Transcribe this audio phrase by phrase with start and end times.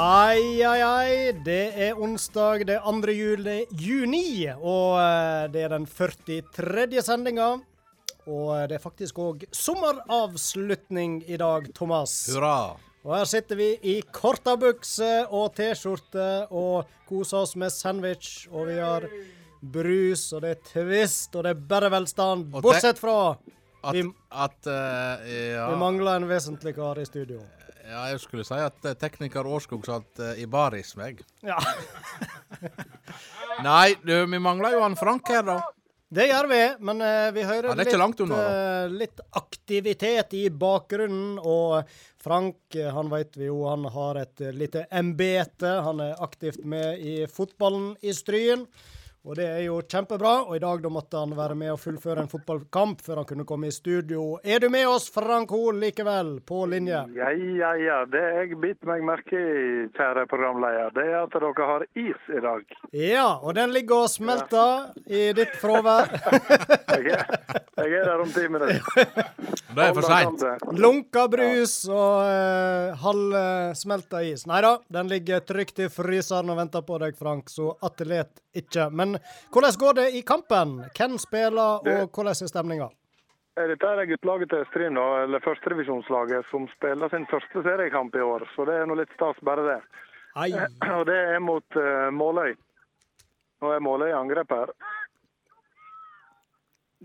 [0.00, 1.32] Ai, ai, ai.
[1.44, 3.12] Det er onsdag det er 2.
[3.12, 7.02] juli, juni, og eh, det er den 43.
[7.04, 7.48] sendinga.
[8.24, 12.14] Og eh, det er faktisk òg sommeravslutning i dag, Thomas.
[12.32, 12.78] Hurra.
[13.04, 18.70] Og her sitter vi i korta bukse og T-skjorte og koser oss med sandwich, og
[18.72, 19.04] vi har
[19.60, 22.48] brus, og det er twist, og det er bare velstand.
[22.56, 23.18] Bortsett fra
[23.80, 27.40] At, Vi- at uh, ja, vi mangler en vesentlig kar i studio.
[27.90, 31.20] Ja, jeg skulle si at eh, tekniker Årskog satt uh, i baris meg.
[31.46, 31.58] Ja.
[33.66, 35.60] Nei, du, vi mangler jo han Frank her, da.
[36.10, 38.38] Det gjør vi, men uh, vi hører Ja, litt, er da.
[38.42, 41.36] eh, litt aktivitet i bakgrunnen.
[41.38, 41.84] Og
[42.18, 45.70] Frank, eh, han vet vi jo, han har et eh, lite embete.
[45.86, 48.66] Han er aktivt med i fotballen i Stryn.
[49.24, 50.32] Og det er jo kjempebra.
[50.48, 53.46] Og i dag da måtte han være med og fullføre en fotballkamp før han kunne
[53.48, 54.38] komme i studio.
[54.42, 57.02] Er du med oss, Frank Hoel, likevel, på linje?
[57.16, 57.98] Ja, ja, ja.
[58.08, 62.40] Det jeg biter meg merke i, kjære programleder, det er at dere har is i
[62.46, 62.76] dag.
[62.96, 66.08] Ja, og den ligger og smelter i ditt fravær.
[67.00, 67.14] Jeg
[67.80, 68.82] jeg er der om ti minutter.
[69.70, 70.42] Det er for seint.
[70.76, 74.44] Lunka brus og uh, halvsmelta is.
[74.50, 78.88] Nei da, den ligger trygt i fryseren og venter på deg, Frank, så atlet ikke.
[78.92, 79.09] Men
[79.52, 80.80] hvordan går det i kampen?
[80.96, 82.88] Hvem spiller, og hvordan er stemninga?
[83.58, 88.46] Eh, Dette er guttelaget til Stryn, eller førsterevisjonslaget, som spiller sin første seriekamp i år.
[88.54, 89.78] Så det er nå litt stas, bare det.
[90.36, 90.50] Ai.
[90.98, 92.54] Og det er mot uh, Måløy.
[93.60, 94.74] Nå er Måløy i angrep her.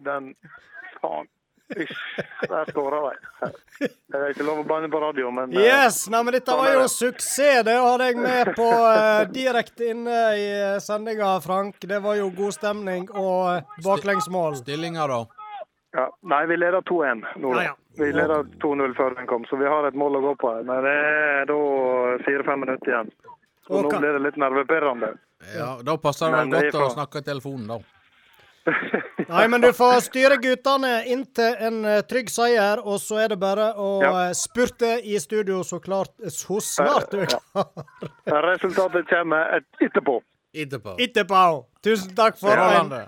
[0.06, 0.36] Den
[1.02, 1.28] Faen.
[2.49, 3.16] Der skåra de.
[4.11, 6.05] Det er ikke lov å banne på radio, men eh, Yes!
[6.13, 7.63] Nei, men dette var jo suksess.
[7.66, 10.45] Det hadde jeg med på uh, direkte inne i
[10.83, 11.80] sendinga, Frank.
[11.81, 14.59] Det var jo god stemning og eh, baklengsmål.
[14.61, 15.23] Stillinga, da.
[15.95, 17.55] Ja, nei, vi leder 2-1 nå.
[17.55, 17.75] Ja, ja.
[17.95, 20.52] Vi leder 2-0 før den kom, så vi har et mål å gå på.
[20.67, 21.59] Men det er da
[22.25, 23.14] fire-fem minutter igjen.
[23.65, 25.15] Så Og nå blir det litt nervepirrende.
[25.55, 27.80] Ja, Da passer det Men det godt å snakke i telefonen, da.
[29.30, 33.33] Nei, men du får styre guttene inn til en eh, trygg seier, og så er
[33.33, 34.11] det bare å Ja.
[34.27, 37.70] eh, spurte i studio så klart så snart du er klar.
[38.49, 40.17] Resultatet kommer etterpå.
[40.55, 40.95] Etterpå.
[41.04, 41.43] Etterpå.
[41.86, 43.02] Tusen takk for en Strålende.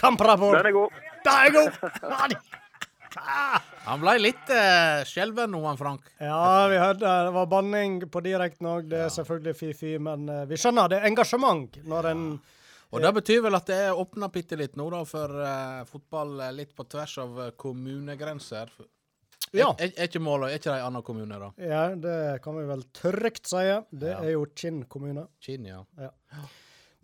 [0.00, 0.58] kamprapport.
[0.58, 0.90] Den er god.
[1.24, 2.36] Den er god!
[3.86, 6.02] Han ble litt eh, skjelven nå, han Frank.
[6.20, 8.88] Ja, vi hørte det var banning på direkten òg.
[8.90, 12.24] Det er selvfølgelig fy-fy, men eh, vi skjønner det er engasjement når en
[12.96, 16.40] Og det betyr vel at det er åpna bitte litt nå, da, for uh, fotball
[16.48, 18.72] eh, litt på tvers av eh, kommunegrenser.
[19.54, 19.68] Ja.
[19.78, 21.50] Er, er ikke målet, er ikke det en annen kommune, da?
[21.62, 23.62] Ja, det kan vi vel trygt si.
[23.94, 24.18] Det Ja.
[24.24, 25.28] er jo Kinn kommune.
[25.40, 25.84] Kinn, ja.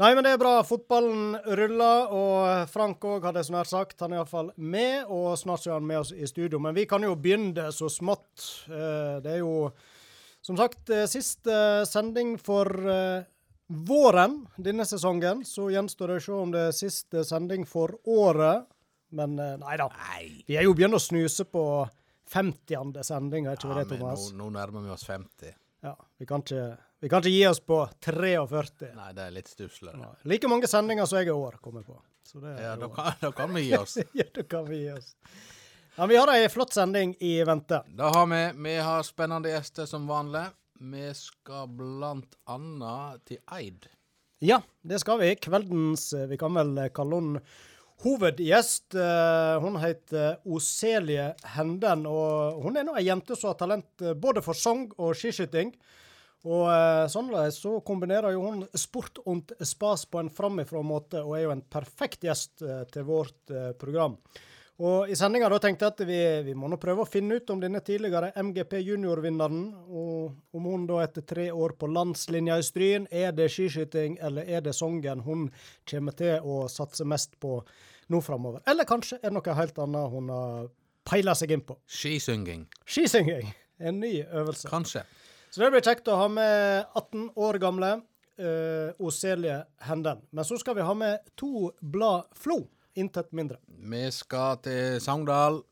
[0.03, 0.57] Nei, men det er bra.
[0.67, 4.01] Fotballen ruller, og Frank òg, hadde jeg så nær sagt.
[4.03, 6.59] Han er iallfall med, og snart er han med oss i studio.
[6.59, 8.49] Men vi kan jo begynne så smått.
[8.67, 9.71] Det er jo
[10.43, 11.55] som sagt siste
[11.87, 12.67] sending for
[13.73, 15.45] våren denne sesongen.
[15.49, 18.69] Så gjenstår det å se om det er siste sending for året.
[19.13, 19.89] Men eh, nei da.
[20.49, 21.65] Vi er jo begynt å snuse på
[22.33, 23.03] 50.
[23.05, 24.31] sending, er ikke ja det, Thomas?
[24.33, 25.57] nå, nå nærmer vi oss 50.
[25.83, 28.93] Ja, vi kan ikke, vi kan ikke gi oss på 43.
[28.97, 29.97] Nei, det er litt stusslig.
[29.99, 30.13] Nei.
[30.31, 31.99] Like mange sendinger som jeg i år kommer på.
[32.25, 33.99] Så det Ja, da kan, da kan vi gi oss.
[34.21, 35.13] ja, da kan vi gi oss.
[35.97, 37.83] Ja, vi har ei flott sending i vente.
[37.99, 40.47] Da har vi, vi har spennende gjester som vanlig.
[40.83, 43.85] Vi skal blant annet til Eid.
[44.43, 45.29] Ja, det skal vi.
[45.39, 47.37] Kveldens eh, Vi kan vel kalle hun
[48.03, 48.97] hovedgjest.
[48.99, 54.17] Eh, Hun heter Oselie Henden, og hun er nå ei jente som har talent eh,
[54.19, 55.71] både for sang og skiskyting.
[56.43, 56.67] Og
[57.07, 61.53] sånn så kombinerer jo hun sport og spas på en framifrå måte, og er jo
[61.55, 64.17] en perfekt gjest til vårt program.
[64.81, 67.61] Og I sendinga tenkte jeg at vi, vi må nå prøve å finne ut om
[67.61, 73.07] denne tidligere MGP junior-vinneren, og om hun da etter tre år på landslinja i Stryn,
[73.13, 75.51] er det skiskyting eller er det Songen hun
[75.89, 77.61] kommer til å satse mest på
[78.11, 78.65] nå framover?
[78.67, 80.71] Eller kanskje er det noe helt annet hun har
[81.07, 81.77] peila seg inn på?
[81.87, 82.65] Skisynging.
[82.89, 83.53] Skisynging.
[83.83, 84.71] En ny øvelse.
[84.73, 85.05] Kanskje.
[85.53, 87.97] Så det blir kjekt å ha med 18 år gamle
[88.41, 90.23] uh, Oselie Henden.
[90.33, 92.63] Men så skal vi ha med to blad Flo.
[92.95, 93.59] Intet mindre.
[93.67, 95.63] Vi skal til Sogndal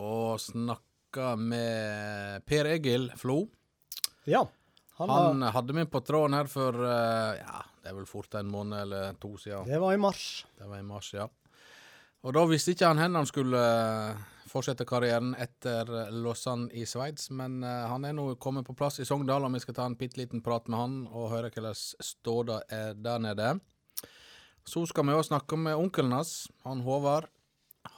[0.00, 3.44] og snakke med Per Egil Flo.
[4.26, 4.44] Ja.
[4.98, 8.50] Han Han hadde vi på tråden her for eh, ja, det er vel fort en
[8.50, 9.66] måned eller to siden.
[9.68, 10.46] det var i mars.
[10.58, 11.28] Det var i mars, ja.
[12.24, 17.28] Og da visste ikke han hvor han skulle eh, fortsette karrieren etter Lausanne i Sveits,
[17.30, 19.98] men eh, han er nå kommet på plass i Sogndal, og vi skal ta en
[19.98, 23.50] bitte liten prat med han og høre hvordan ståa er der nede.
[24.64, 27.28] Så skal vi òg snakke med onkelen hans, han Håvard.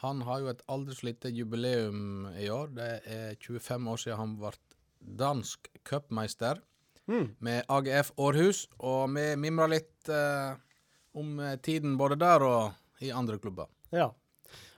[0.02, 2.72] Han har jo et aldri så lite jubileum i år.
[2.74, 4.50] Det er 25 år siden han ble
[4.98, 6.62] dansk cupmeister.
[7.38, 8.64] med AGF Århus.
[8.82, 10.58] Og vi mimra litt eh,
[11.14, 13.70] om tiden både der og i andre klubber.
[13.94, 14.10] Ja.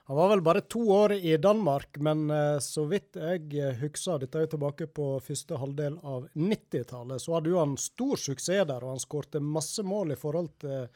[0.09, 4.17] Han var vel bare to år i Danmark, men eh, så vidt jeg eh, husker,
[4.17, 8.65] dette er jo tilbake på første halvdel av 90-tallet, så hadde jo han stor suksess
[8.71, 10.87] der, og han skårte masse mål i forhold til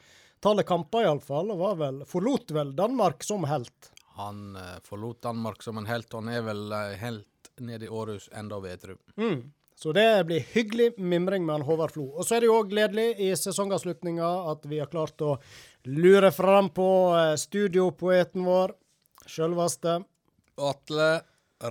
[0.44, 3.90] tallet kamper, iallfall, og var vel, forlot vel Danmark som helt.
[4.18, 7.92] Han eh, forlot Danmark som en helt, og han er vel eh, helt nede i
[7.92, 8.98] Århus enda vedru.
[9.16, 9.52] Mm.
[9.74, 12.06] Så det blir hyggelig mimring med han Håvard Flo.
[12.14, 15.34] Og så er det jo òg gledelig i sesongavslutninga at vi har klart å
[15.90, 16.88] lure fram på
[17.18, 18.76] eh, studiopoeten vår,
[19.26, 19.98] sjølveste.
[20.60, 21.08] Atle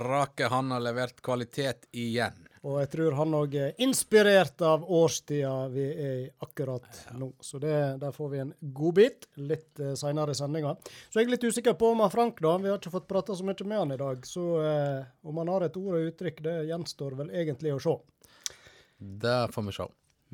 [0.04, 2.43] Rake, han har levert kvalitet igjen.
[2.64, 6.86] Og jeg tror han òg er inspirert av årstida vi er i akkurat
[7.20, 7.34] nå.
[7.44, 10.72] Så det, der får vi en godbit litt uh, seinere i sendinga.
[11.12, 12.56] Så jeg er litt usikker på om han Frank, da.
[12.64, 14.24] Vi har ikke fått prata så mye med han i dag.
[14.28, 17.98] Så uh, om han har et ord og uttrykk, det gjenstår vel egentlig å se.
[19.24, 19.90] Det får vi se.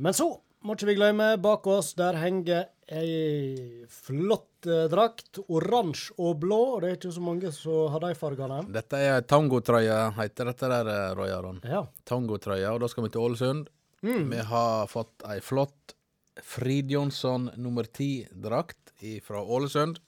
[0.05, 0.29] Men så
[0.65, 5.41] må ikke vi glemme, bak oss der henger ei flott eh, drakt.
[5.47, 8.63] Oransje og blå, og det er ikke så mange som har de fargene.
[8.73, 11.61] Dette er tangotrøye, heter dette der, eh, Roy Aron.
[11.63, 11.83] Ja.
[12.09, 13.69] Tangotrøye, og da skal vi til Ålesund.
[14.01, 15.95] Vi har fått ei flott
[16.43, 18.93] Frid Jonsson nummer ti-drakt
[19.25, 19.99] fra Ålesund.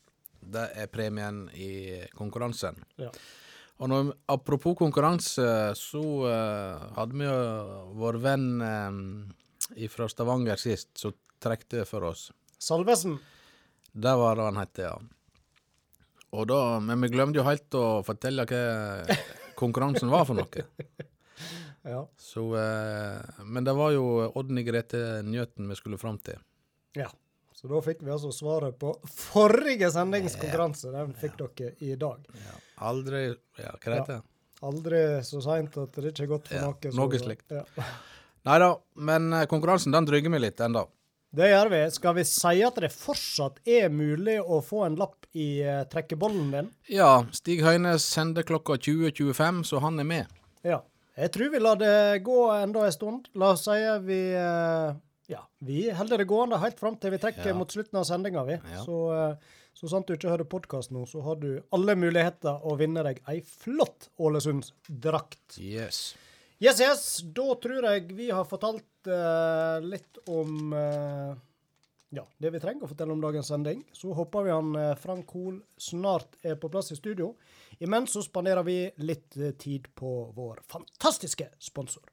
[0.42, 2.80] Det er premien i konkurransen.
[3.00, 3.12] Ja.
[3.82, 5.44] Og når, apropos konkurranse,
[5.78, 7.38] så uh, hadde vi jo
[7.98, 9.00] vår venn uh,
[9.90, 12.32] fra Stavanger sist, som trekte for oss.
[12.62, 13.18] Salvesen.
[13.92, 14.94] Det var det han het, ja.
[16.32, 18.62] Og da, men vi glemte jo helt å fortelle hva
[19.60, 20.68] konkurransen var for noe.
[21.82, 22.04] Ja.
[22.22, 24.04] Så, eh, men det var jo
[24.38, 26.38] Odny Grete Njøten vi skulle fram til.
[26.94, 27.08] ja.
[27.58, 30.92] Så da fikk vi altså svaret på forrige sendingskonkurranse.
[30.94, 32.24] Den fikk dere i dag.
[32.86, 33.20] Aldri
[33.58, 34.22] Ja, hva heter det?
[34.70, 36.94] Aldri så seint at det ikke er godt for Ja, noe.
[37.02, 37.52] noe så- slikt.
[37.54, 37.66] Ja.
[38.48, 40.88] Nei da, men eh, konkurransen den dryger vi litt ennå.
[41.32, 41.82] Det gjør vi.
[41.96, 46.50] Skal vi si at det fortsatt er mulig å få en lapp i eh, trekkebollen
[46.52, 46.72] din?
[46.92, 50.34] Ja, Stig Høynes sender klokka 20.25, så han er med.
[50.68, 50.82] Ja.
[51.16, 51.94] Jeg tror vi lar det
[52.26, 53.30] gå enda en stund.
[53.40, 53.78] La oss si
[54.08, 54.92] vi eh,
[55.32, 57.56] Ja, vi holder det gående helt fram til vi trekker Ja.
[57.56, 58.58] mot slutten av sendinga, vi.
[58.74, 58.82] Ja.
[58.84, 58.98] Så,
[59.78, 63.22] så sant du ikke hører podkast nå, så har du alle muligheter å vinne deg
[63.32, 65.60] ei flott Ålesundsdrakt.
[65.62, 66.02] Yes.
[66.62, 67.06] Yes, yes.
[67.34, 71.34] Da tror jeg vi har fortalt uh, litt om uh,
[72.14, 73.82] ja, det vi trenger å fortelle om dagens sending.
[73.98, 77.32] Så håper vi han eh, Frank Hoel snart er på plass i studio.
[77.80, 82.04] Imens så spanderer vi litt tid på vår fantastiske sponsor.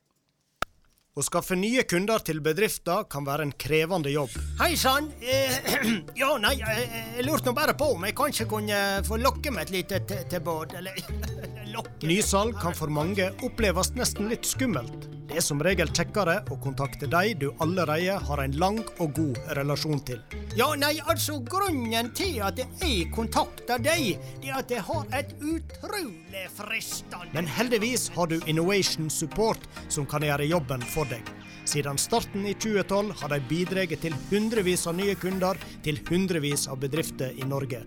[1.19, 4.37] Å skaffe nye kunder til bedrifter kan være en krevende jobb.
[4.61, 5.11] Hei sann.
[5.19, 5.56] Eh,
[6.23, 8.79] ja, nei, jeg, lurte nå bare på om jeg kanskje kunne
[9.09, 10.94] få lokke med et lite tilbud, eller
[12.03, 15.09] Nysalg kan for mange oppleves nesten litt skummelt.
[15.29, 19.41] Det er som regel kjekkere å kontakte de du allerede har en lang og god
[19.59, 20.23] relasjon til.
[20.57, 25.35] Ja, nei, altså, grunnen til at jeg kontakter deg, det er at jeg har et
[25.43, 31.29] utrolig fristende Men heldigvis har du Innovation Support som kan gjøre jobben for deg.
[31.69, 36.81] Siden starten i 2012 har de bidratt til hundrevis av nye kunder til hundrevis av
[36.81, 37.85] bedrifter i Norge.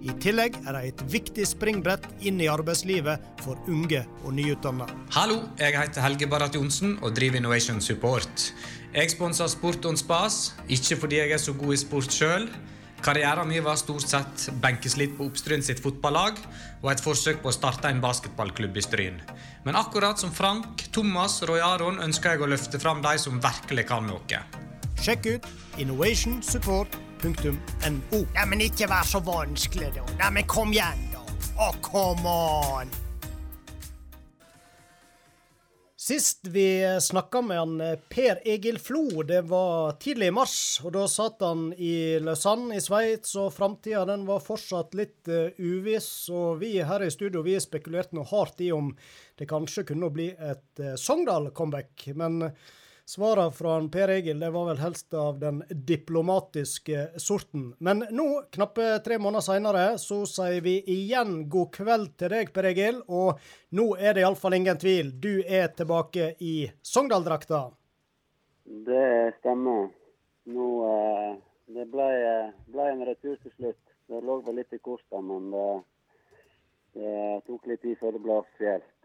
[0.00, 4.86] I tillegg er de et viktig springbrett inn i arbeidslivet for unge og nyutdanna.
[5.12, 8.46] Hallo, jeg heter Helge Barrat Johnsen og driver Innovation Support.
[8.94, 12.48] Jeg sponser Sport on Spas, ikke fordi jeg er så god i sport sjøl.
[13.04, 16.40] Karrieren min var stort sett benkeslitt på Oppstryn sitt fotballag
[16.80, 19.20] og et forsøk på å starte en basketballklubb i Stryn.
[19.68, 23.40] Men akkurat som Frank, Thomas og Roy Aron ønsker jeg å løfte fram de som
[23.40, 24.42] virkelig kan noe.
[25.00, 27.09] Sjekk ut innovationsupport.no.
[28.34, 30.08] Nei, men ikke vær så vanskelig, da.
[30.22, 31.22] Nei, men kom igjen, da.
[31.60, 32.98] Å, come on!
[36.00, 40.80] Sist vi snakka med han eh, Per Egil Flo, det var tidlig i mars.
[40.80, 45.52] og Da satt han i Lausanne i Sveits, og framtida den var fortsatt litt uh,
[45.60, 46.08] uviss.
[46.32, 48.94] Og vi her i studio vi spekulerte noe hardt i om
[49.36, 52.08] det kanskje kunne bli et uh, Sogndal-comeback.
[52.16, 52.72] Men uh,
[53.10, 57.64] Svarene fra Per Egil det var vel helst av den diplomatiske sorten.
[57.82, 62.68] Men nå, knappe tre måneder seinere, så sier vi igjen god kveld til deg, Per
[62.70, 63.00] Egil.
[63.10, 63.40] Og
[63.74, 65.10] nå er det iallfall ingen tvil.
[65.18, 66.54] Du er tilbake i
[66.86, 67.64] Sogndal-drakta.
[68.86, 69.90] Det stemmer.
[70.54, 71.34] Nå eh,
[71.74, 72.08] Det ble,
[72.70, 73.82] ble en retur til slutt.
[74.06, 75.68] Det lå vel litt i kortene, men det,
[76.94, 77.18] det
[77.50, 78.99] tok litt tid før det ble offisielt.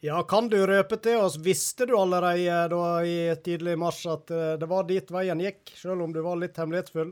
[0.00, 4.52] Ja, kan du røpe til oss, visste du allerede da i tidlig mars at eh,
[4.60, 7.10] det var dit veien gikk, selv om du var litt hemmelighetsfull?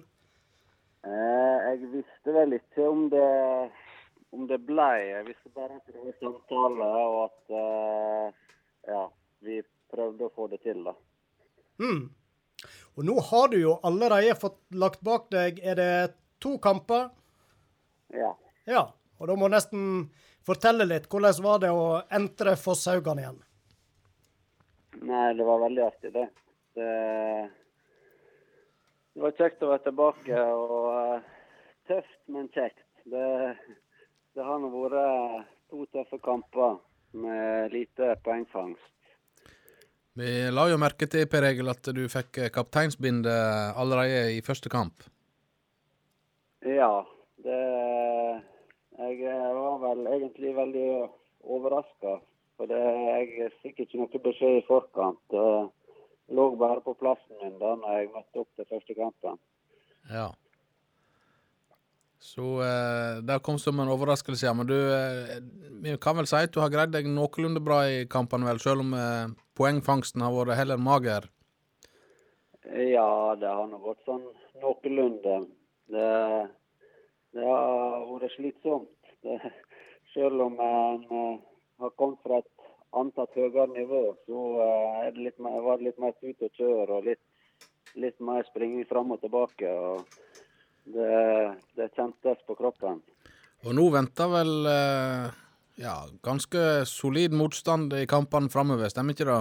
[1.02, 3.30] Eh, jeg visste vel ikke om det,
[4.30, 4.86] om det ble.
[5.02, 8.60] Jeg visste bare at det var samtale, og at eh,
[8.92, 9.02] ja,
[9.48, 9.58] vi
[9.90, 10.86] prøvde å få det til.
[10.86, 10.94] da.
[11.82, 12.04] Mm.
[12.94, 15.90] Og nå har du jo allerede fått lagt bak deg Er det
[16.40, 17.10] to kamper?
[18.14, 18.30] Ja.
[18.70, 18.86] Ja.
[19.18, 20.06] Og da må nesten
[20.46, 21.08] fortelle litt.
[21.10, 21.86] Hvordan var det å
[22.18, 23.38] entre Fosshaugane igjen?
[25.06, 26.26] Nei, det var veldig artig, det.
[26.76, 26.90] Det,
[29.14, 31.30] det var kjekt å være tilbake, og eh,
[31.90, 32.84] tøft, men kjekt.
[33.04, 33.26] Det,
[34.36, 36.78] det har nå vært to tøffe kamper
[37.16, 38.92] med lite poengfangst.
[40.16, 43.36] Vi la jo merke til, Per Egil, at du fikk eh, kapteinsbinde
[43.76, 45.04] allerede i første kamp.
[46.64, 47.04] Ja,
[47.44, 47.60] det
[48.96, 50.88] Jeg var vel egentlig veldig
[51.44, 52.16] overraska.
[52.56, 55.36] For det, jeg fikk ikke noe beskjed i forkant.
[55.36, 59.38] Jeg lå bare på plassen min da når jeg møtte opp til første kampen.
[60.10, 60.30] Ja.
[62.26, 64.54] Så eh, det kom som en overraskelse, ja.
[64.56, 65.36] Men du, eh,
[65.84, 68.82] vi kan vel si at du har greid deg noenlunde bra i kampene, vel, selv
[68.86, 71.28] om eh, poengfangsten har vært heller mager?
[72.66, 74.24] Ja, det har nå gått sånn
[74.62, 75.42] noenlunde.
[75.92, 76.08] Det,
[77.36, 78.92] det har vært slitsomt.
[79.22, 79.38] Det,
[80.16, 81.38] selv om en eh,
[81.82, 86.00] har kommet fra et antatt høyere nivå, så eh, det litt mer, var det litt
[86.02, 87.22] mer tut og kjør og litt,
[88.00, 89.68] litt mer springing fram og tilbake.
[89.68, 90.06] og
[90.86, 91.12] det,
[91.74, 93.00] det kjentes på kroppen.
[93.66, 95.38] Og nå venter vel eh,
[95.82, 99.40] ja, ganske solid motstand i kampene framover, stemmer ikke det?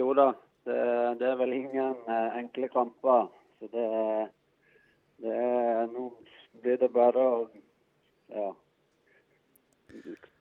[0.00, 0.30] Jo da,
[0.66, 0.78] det,
[1.20, 1.98] det er vel ingen
[2.40, 3.28] enkle kamper.
[3.60, 3.90] Så det,
[5.22, 6.08] det er Nå
[6.64, 7.40] blir det bare å
[8.34, 8.50] ja,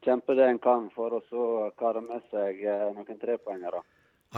[0.05, 1.47] kjempe det en kan for å så
[1.79, 3.83] kare med seg eh, noen trepoengere.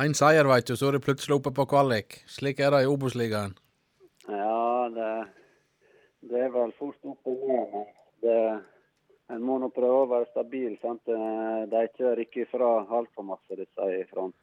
[0.04, 2.20] Én seier, veit du, så er det plutselig oppe på kvalik.
[2.28, 3.56] Slik er det i Obos-ligaen.
[4.28, 5.12] Ja, det,
[6.32, 7.86] det er vel fort opp og ned, men
[8.26, 8.40] det,
[9.32, 10.76] en må nå prøve å være stabil.
[10.82, 11.06] sant?
[11.08, 14.36] Eh, De ikke rykker ifra altfor masse, disse i front.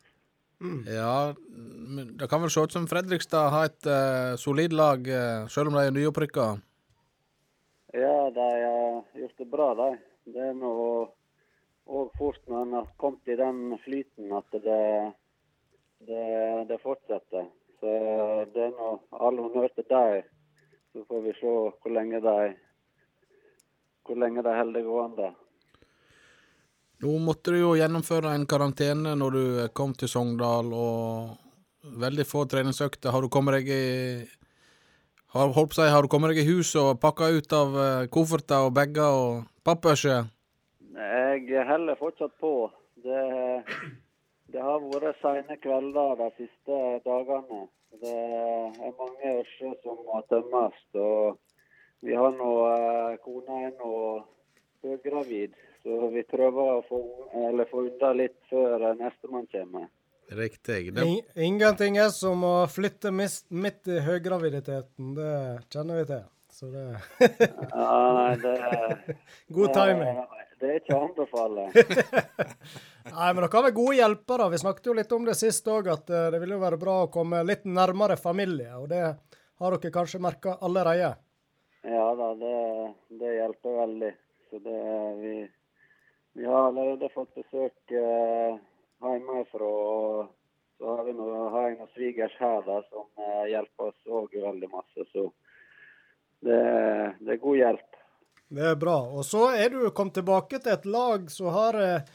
[0.87, 5.49] Ja, men det kan vel se ut som Fredrikstad har et uh, solid lag, uh,
[5.51, 6.53] selv om de er nyopprykka.
[7.93, 9.89] Ja, de har gjort det bra, de.
[10.33, 10.73] Det er nå
[11.93, 14.85] òg fort når en har kommet i den flyten at det,
[16.09, 16.23] det,
[16.71, 17.51] det fortsetter.
[17.81, 17.95] Så
[18.55, 20.23] det er nå all honnør til dem.
[20.93, 22.37] Så får vi se hvor lenge de
[24.07, 25.31] hvor lenge de holder det gående.
[27.03, 29.45] Nå måtte du jo gjennomføre en karantene når du
[29.75, 33.11] kom til Sogndal, og veldig få treningsøkter.
[33.11, 33.85] Har du kommet deg i
[35.33, 38.69] har, holdt å har du kommet deg i hus og pakka ut av eh, kofferter
[38.69, 40.29] og bager og pappbørser?
[40.93, 42.69] Jeg holder fortsatt på.
[43.03, 43.23] Det,
[44.53, 47.63] det har vært sene kvelder de siste dagene.
[48.03, 50.79] Det er mange ørser som må tømmes.
[51.01, 51.41] Og
[52.05, 53.95] vi har nå eh, Kona er nå
[54.83, 57.01] høygravid, så vi prøver å få,
[57.71, 59.89] få unna litt før eh, nestemann kommer.
[60.37, 60.95] Riktig.
[60.95, 65.13] Det, In ingenting er som å flytte midt i høygraviditeten.
[65.19, 65.33] Det
[65.73, 66.23] kjenner vi til.
[66.53, 66.85] Så det
[67.73, 69.17] Ja, nei, det,
[69.57, 70.21] God timing.
[70.21, 71.65] det, det er ikke å anbefale.
[73.13, 74.51] Nei, men dere har vel gode hjelpere.
[74.53, 76.99] Vi snakket jo litt om det sist òg, at eh, det ville jo være bra
[77.05, 78.71] å komme litt nærmere familie.
[78.79, 81.15] Og det har dere kanskje merka allerede.
[81.83, 82.55] Ja da, det,
[83.19, 84.13] det hjelper veldig.
[84.51, 84.79] Så det,
[85.23, 85.35] vi,
[86.39, 88.61] vi har allerede fått besøk eh,
[89.03, 89.73] hjemmefra.
[90.79, 94.37] Så har vi nå, har jeg noen svigers her da, som eh, hjelper oss òg
[94.45, 95.07] veldig masse.
[95.13, 95.29] Så
[96.43, 96.61] det,
[97.23, 97.99] det er god hjelp.
[98.53, 98.99] Det er bra.
[99.15, 102.15] Og så er du kommet tilbake til et lag som har eh,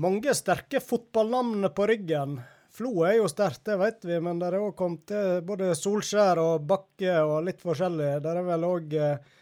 [0.00, 2.38] mange sterke fotballnavn på ryggen.
[2.74, 6.40] Flo er jo sterkt, det vet vi, men det er òg kommet til både Solskjær
[6.42, 8.16] og Bakke og litt forskjellig.
[8.24, 9.34] Der er vel òg eh,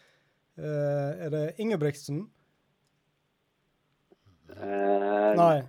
[0.61, 2.19] Er det Ingebrigtsen?
[4.53, 5.63] Eh, Nei.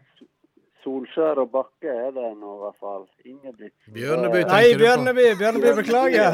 [0.84, 3.04] Solskjær og Bakke er det nå i hvert fall.
[3.24, 3.92] Ingebrigtsen.
[3.96, 4.84] Bjørneby, tenker Nei, tenker du på?
[4.84, 5.26] Bjørneby!
[5.40, 6.32] Bjørneby, beklager.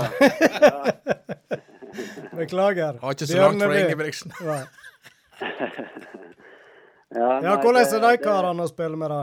[2.40, 2.98] beklager.
[3.02, 3.84] Har ikke så langt fra Bjørneby.
[3.86, 4.32] Ingebrigtsen.
[4.50, 4.62] Nei.
[7.10, 9.22] Ja, Ja, nei, hvordan er de det- karene å spille med, da?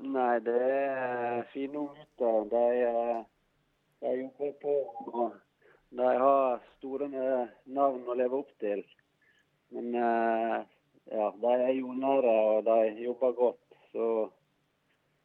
[0.00, 2.48] Nei, det er fine unggutter.
[2.50, 2.64] De,
[4.02, 4.74] de jobber på.
[5.12, 5.32] og
[5.90, 7.08] De har store
[7.66, 8.82] navn å leve opp til.
[9.70, 10.56] Men eh,
[11.14, 13.60] ja, de er jordnære og de jobber godt.
[13.92, 14.06] Så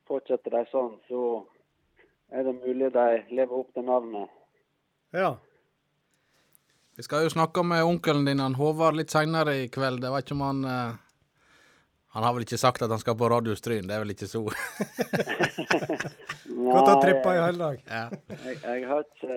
[0.10, 1.22] fortsetter de sånn, så
[2.34, 4.30] er det mulig de lever opp til navnet.
[5.16, 5.36] Ja.
[6.96, 10.04] Vi skal jo snakke med onkelen din, han Håvard, litt seinere i kveld.
[10.06, 10.94] Jeg vet ikke om han eh,
[12.16, 14.30] Han har vel ikke sagt at han skal på Radio Stryn, det er vel ikke
[14.32, 14.40] så
[16.56, 17.82] Gått å trippa i hele dag.
[17.90, 18.06] ja.
[18.46, 19.34] Jeg, jeg har ikke,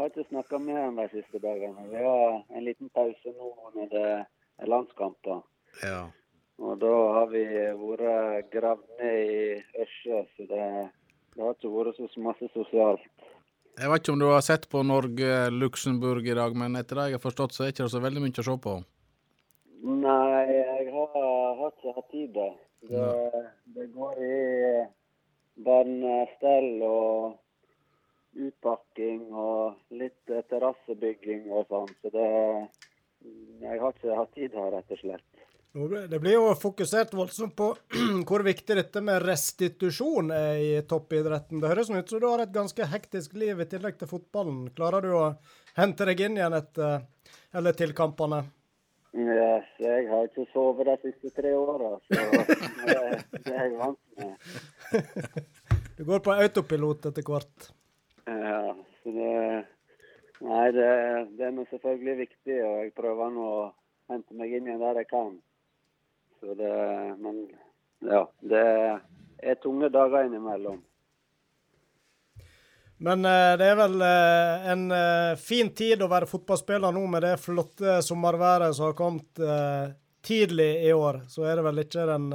[0.00, 1.86] har ikke snakka med han de siste dagene.
[1.92, 5.44] Vi har en liten pause nå når det er landskamper.
[5.86, 6.08] ja.
[6.60, 7.42] Og da har vi
[7.80, 10.66] vært gravd ned i ørsa, så det,
[11.34, 13.06] det har ikke vært så masse sosialt.
[13.80, 17.16] Jeg vet ikke om du har sett på Norge-Luxembourg i dag, men etter det jeg
[17.16, 18.74] har forstått, så er det ikke så veldig mye å se på.
[19.80, 21.14] Nei, jeg har,
[21.60, 22.48] har ikke hatt tid da.
[22.90, 23.06] Det,
[23.76, 24.40] det går i
[25.64, 27.38] barnestell og
[28.36, 31.90] utpakking og litt eh, terrassebygging og sånn.
[32.02, 32.28] Så det
[33.60, 35.40] Jeg har ikke hatt tid her, rett og slett.
[35.72, 37.68] Det blir jo fokusert voldsomt på
[38.28, 41.60] hvor viktig dette med restitusjon er i toppidretten.
[41.62, 44.64] Det høres ut som du har et ganske hektisk liv i tillegg til fotballen.
[44.74, 45.26] Klarer du å
[45.76, 47.04] hente deg inn igjen etter
[47.54, 48.42] eller til kampene?
[49.14, 52.18] Yes, jeg har ikke sovet de siste tre åra, så
[52.90, 52.98] det,
[53.38, 54.36] det er jeg vant med.
[56.00, 57.66] Du går på autopilot etter hvert.
[58.24, 58.70] Ja,
[59.02, 59.32] så det
[60.40, 60.86] Nei, det,
[61.36, 63.64] det er selvfølgelig viktig, og jeg prøver nå å
[64.08, 65.34] hente meg inn igjen der jeg kan.
[66.40, 67.42] Så det Men
[68.00, 68.64] ja, det
[69.40, 70.80] er tunge dager innimellom.
[73.00, 77.24] Men eh, det er vel eh, en eh, fin tid å være fotballspiller nå med
[77.24, 79.40] det flotte sommerværet som har kommet
[80.20, 81.22] tidlig i år.
[81.28, 82.26] Så er det vel ikke den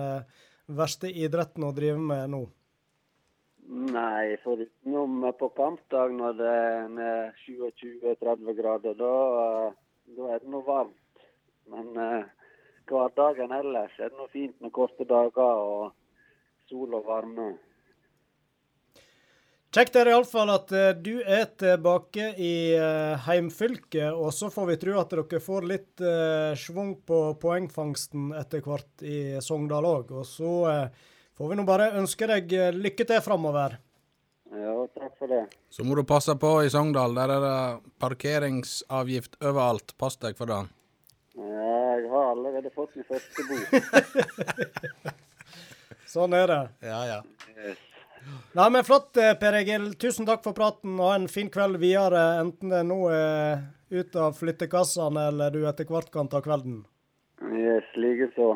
[0.65, 2.41] verste idretten å drive med nå.
[3.65, 9.13] Nei, for utenom på kampdag når det er 27-30 grader, da,
[10.17, 11.23] da er det noe varmt.
[11.69, 12.44] Men eh,
[12.89, 15.93] hverdagen ellers er det noe fint med korte dager og
[16.69, 17.53] sol og varme.
[19.75, 24.69] Kjekt er det iallfall at eh, du er tilbake i eh, heimfylket, og så får
[24.69, 30.13] vi tro at dere får litt uh, schwung på poengfangsten etter hvert i Sogndal òg.
[30.15, 33.75] Og så eh, får vi nå bare ønske deg eh, lykke til framover.
[34.55, 35.41] Ja, takk for det.
[35.67, 37.19] Så må du passe på i Sogndal.
[37.19, 39.91] Der er det parkeringsavgift overalt.
[39.99, 40.61] Pass deg for det.
[41.35, 43.67] Ja, jeg har allerede fått min første bok.
[46.15, 46.61] Sånn er det.
[46.87, 47.19] Ja, ja.
[47.55, 47.81] Yes.
[48.55, 49.89] Nei, men Flott, eh, Per Egil.
[49.99, 52.23] Tusen takk for praten, og ha en fin kveld videre.
[52.41, 56.83] Enten det nå er ut av flyttekassene, eller du etter hvert kan ta kvelden.
[57.51, 58.55] Yes, likeså.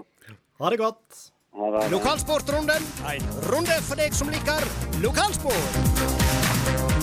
[0.59, 1.25] Ha det godt.
[1.59, 1.83] Ha det.
[1.91, 4.65] Lokalsportrunden, en runde for deg som liker
[5.03, 6.98] lokalsport.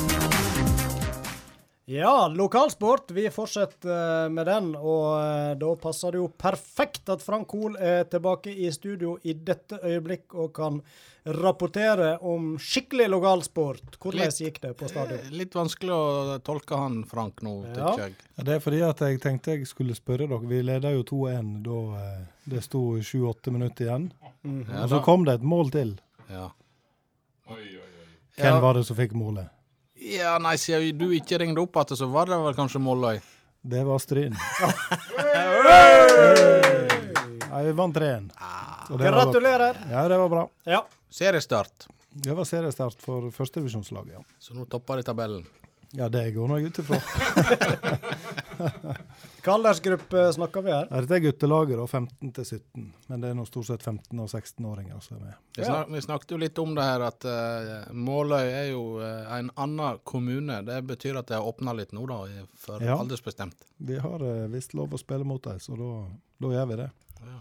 [1.88, 3.10] Ja, lokalsport.
[3.14, 3.90] Vi fortsetter
[4.24, 8.50] eh, med den, og eh, da passer det jo perfekt at Frank Hoel er tilbake
[8.50, 10.80] i studio i dette øyeblikk og kan
[11.26, 14.00] rapportere om skikkelig lokalsport.
[14.02, 15.30] Hvordan Litt- gikk det på stadion?
[15.38, 17.94] Litt vanskelig å tolke han, Frank, nå, Ja.
[18.02, 18.14] jeg.
[18.36, 20.42] Ja, det er fordi at jeg tenkte jeg skulle spørre dere.
[20.42, 24.10] Vi leda jo 2-1 da eh, det sto 7-8 minutter igjen.
[24.42, 25.94] Ja, Og så kom det et mål til.
[26.30, 26.48] Ja.
[27.46, 28.14] Oi, oi, oi.
[28.42, 28.60] Hvem Ja.
[28.60, 29.52] var det som fikk målet?
[30.00, 33.20] Ja, nei, siden du ikke ringte opp igjen, så var det vel kanskje Måløy.
[33.66, 34.36] Det var Stryn.
[37.50, 38.30] Nei, vi vant 3-1.
[38.88, 39.76] Så det var- Gratulerer.
[39.90, 40.48] Ja, det var bra.
[40.64, 40.84] Ja.
[41.10, 41.86] Seriestart.
[42.12, 44.20] Det var seriestart for førstevisjonslaget, ja.
[44.38, 45.46] Så nå topper de tabellen.
[45.96, 46.98] Ja, det går nå jeg ut ifra.
[49.46, 50.88] Hvilken aldersgruppe snakker vi her?
[50.90, 52.86] Ja, Dette er guttelaget, da, 15 til 17.
[53.06, 55.36] Men det er nå stort sett 15- og 16-åringer som er med.
[55.56, 59.36] Vi, snak, vi snakket jo litt om det her at uh, Måløy er jo uh,
[59.38, 60.58] en annen kommune.
[60.66, 62.18] Det betyr at det har åpna litt nå, da,
[62.58, 62.98] for Ja.
[62.98, 63.68] aldersbestemt.
[63.76, 65.92] Vi har uh, visst lov å spille mot dem, så da,
[66.50, 66.90] gjør vi det.
[67.22, 67.40] Ja.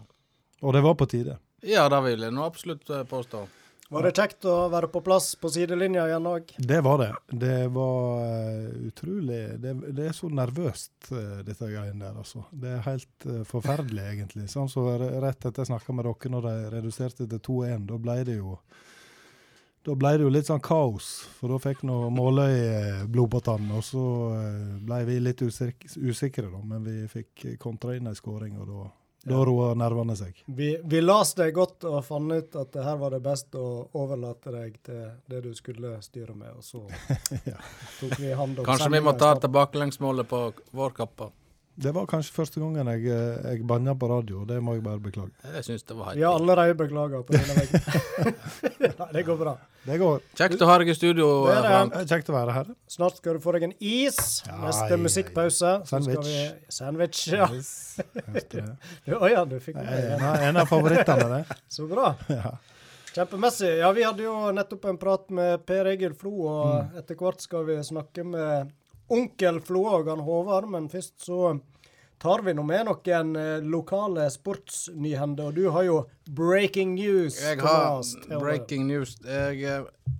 [0.61, 1.39] Og det var på tide.
[1.65, 3.47] Ja, det vil jeg nå absolutt påstå.
[3.89, 6.55] Var det kjekt å være på plass på sidelinja igjen òg?
[6.57, 7.11] Det var det.
[7.45, 12.47] Det var eh, utrolig Det, det er så nervøst, uh, dette greiene der, altså.
[12.49, 14.47] Det er helt eh, forferdelig, egentlig.
[14.49, 18.19] Sånn så Rett etter jeg snakka med dere når de reduserte til 2-1, da ble
[18.25, 18.57] det jo
[19.85, 23.41] da ble det jo litt sånn kaos, for da fikk nå Måløy eh, blod på
[23.45, 23.67] tann.
[23.77, 28.17] Og så eh, ble vi litt usikre, usikre, da, men vi fikk kontra inn ei
[28.17, 28.85] skåring, og da,
[29.25, 30.43] da roer nervene seg.
[30.45, 33.63] Vi, vi las deg godt og fant ut at det her var det best å
[33.97, 34.99] overlate deg til
[35.31, 36.83] det du skulle styre med, og så
[37.49, 37.57] Ja.
[37.99, 40.43] tok vi hand om Kanskje vi må ta tilbakelengsmålet på
[40.77, 41.31] vår kappa.
[41.75, 45.01] Det var kanskje første gangen jeg, jeg banna på radio, og det må jeg bare
[45.03, 45.33] beklage.
[45.57, 48.37] Jeg synes det var Vi har allerede beklaga på denne veien.
[49.01, 49.57] Nei, det går bra.
[49.85, 50.21] Det går.
[50.37, 52.03] Kjekt å ha deg i studio, Det er det.
[52.09, 52.69] Kjekt å være her.
[52.89, 54.17] Snart skal du få deg en is.
[54.47, 55.73] Ja, Neste musikkpause.
[55.85, 56.25] Sandwich.
[56.25, 57.49] vi- Sandwich, ja.
[57.53, 57.99] Yes,
[58.51, 58.63] det.
[59.05, 60.41] Ja, du fikk med En det.
[60.49, 61.57] en av favorittene, det.
[61.69, 62.15] Så bra.
[62.33, 62.55] Ja.
[63.15, 63.77] Kjempemessig.
[63.79, 67.63] Ja, vi hadde jo nettopp en prat med Per Egil Flo, og etter hvert skal
[67.69, 68.73] vi snakke med
[69.13, 71.53] onkel Flo og han Håvard, men først så
[72.25, 77.37] tar vi nå med noen eh, lokale sportsnyhender, og du har jo breaking news.
[77.37, 79.13] Jeg har breaking news.
[79.21, 80.15] Jeg, eh,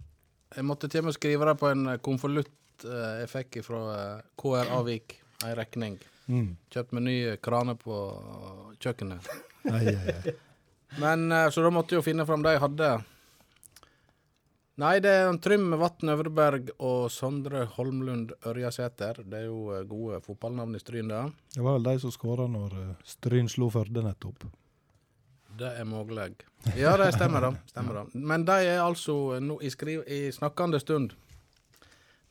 [0.55, 3.81] jeg måtte til og med skrive det på en konvolutt eh, jeg fikk fra
[4.37, 5.97] KR Avik, ei regning.
[6.29, 6.51] Mm.
[6.73, 7.97] Kjøpt meg ny krane på
[8.85, 9.33] kjøkkenet.
[9.71, 10.37] Ai, ai, ai.
[11.01, 12.91] Men Så da måtte jeg jo finne fram det jeg hadde.
[14.75, 19.21] Nei, det er Trym Vatn Øvreberg og Sondre Holmlund Ørjasæter.
[19.23, 21.21] Det er jo eh, gode fotballnavn i Stryn, det.
[21.55, 24.43] Det var vel de som skåra når eh, Stryn slo Førde nettopp.
[25.55, 26.43] Det er mulig.
[26.75, 27.53] Ja, det stemmer, da.
[27.71, 28.03] Stemmer da.
[28.19, 31.15] Men de er altså nå i, skriv, i snakkende stund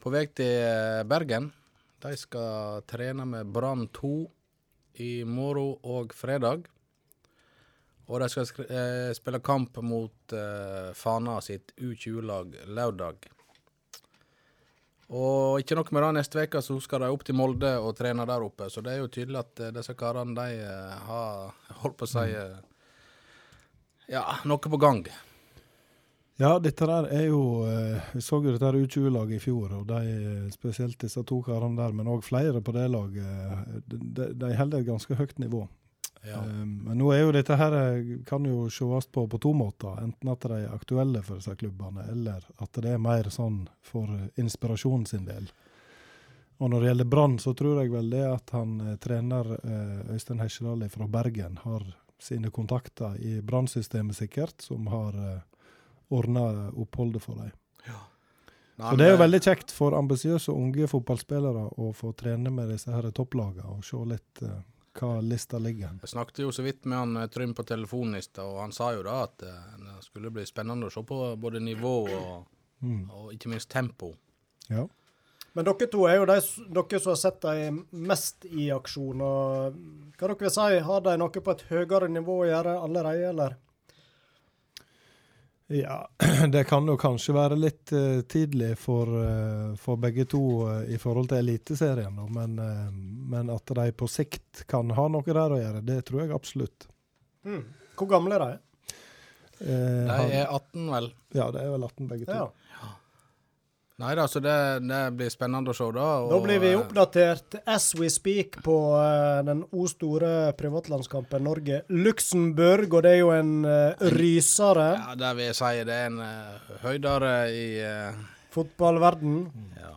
[0.04, 1.48] på vei til eh, Bergen.
[2.04, 4.14] De skal trene med Brann 2
[5.00, 6.68] i morgen og fredag.
[8.06, 13.30] Og de skal eh, spille kamp mot eh, Fana sitt U20-lag lørdag.
[15.12, 18.24] Og ikke nok med det, neste uke så skal de opp til Molde og trene
[18.28, 18.70] der oppe.
[18.72, 21.52] Så det er jo tydelig at eh, disse karene de eh, har
[21.84, 22.56] holdt på å si eh,
[24.10, 25.04] ja, noe på gang.
[26.40, 27.62] Ja, dette der er jo
[28.10, 32.10] Vi så jo dette U20-laget i fjor, og de, spesielt disse to karene der, men
[32.10, 35.62] òg flere på det laget, de, de holder et ganske høyt nivå.
[36.24, 36.38] Ja.
[36.38, 39.98] Eh, Men nå er jo dette her eh, kan jo sees på på to måter.
[40.02, 44.08] Enten at de er aktuelle for disse klubbene, eller at det er mer sånn for
[44.08, 45.50] eh, inspirasjonen sin del.
[46.62, 49.48] Og når det gjelder Brann, så tror jeg vel det at han trener
[50.14, 51.82] Øystein Hesjedal fra Bergen har
[52.22, 55.18] sine kontakter i Brann-systemet sikkert, som har
[56.14, 57.50] ordna oppholdet for dem.
[58.76, 62.70] Nei, Så det er jo veldig kjekt for ambisiøse unge fotballspillere å få trene med
[62.70, 64.44] disse her topplagene og se litt
[64.98, 65.94] hva lista ligger.
[66.00, 68.72] Jeg snakket jo så vidt med han eh, Trym på telefonen i stad, og han
[68.72, 72.44] sa jo da at eh, det skulle bli spennende å se på både nivå og,
[72.84, 73.06] Mm.
[73.16, 74.10] og ikke minst tempo.
[74.68, 74.82] Ja.
[75.54, 76.34] Men dere to er jo de,
[76.74, 79.22] dere som har sett dem mest i aksjon.
[79.24, 79.78] og
[80.18, 83.54] Hva dere vil si, har de noe på et høyere nivå å gjøre allerede, eller?
[85.72, 86.08] Ja,
[86.52, 90.98] det kan jo kanskje være litt uh, tidlig for, uh, for begge to uh, i
[91.00, 92.58] forhold til Eliteserien, men,
[93.30, 96.88] men at de på sikt kan ha noe der å gjøre, det tror jeg absolutt.
[97.48, 97.64] Mm.
[97.96, 98.60] Hvor gamle er de?
[99.60, 101.10] Eh, De er 18, vel?
[101.34, 102.36] Ja, det er vel 18 begge to.
[102.36, 102.48] Ja.
[104.02, 104.54] Nei da, så det,
[104.88, 106.06] det blir spennende å se, da.
[106.24, 111.46] Og, Da blir vi eh, oppdatert as we speak på uh, den o store privatlandskampen
[111.46, 114.88] Norge-Luxembourg, og det er jo en uh, rysere.
[114.98, 118.18] Ja, det vil jeg si det er en uh, høydere i uh,
[118.54, 119.38] Fotballverden.
[119.78, 119.94] ja.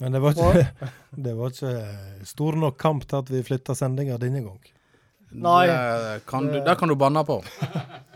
[0.00, 0.90] Men det var ikke,
[1.28, 4.60] det var ikke stor nok kamp til at vi flytta sendinga denne gang.
[5.30, 5.66] Nei.
[5.68, 7.42] Det kan, du, det kan du banne på.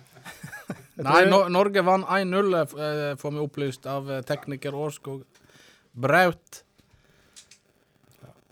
[0.97, 5.25] Nei, no Norge vant 1-0, eh, får vi opplyst av eh, tekniker Årskog
[5.93, 6.61] Braut.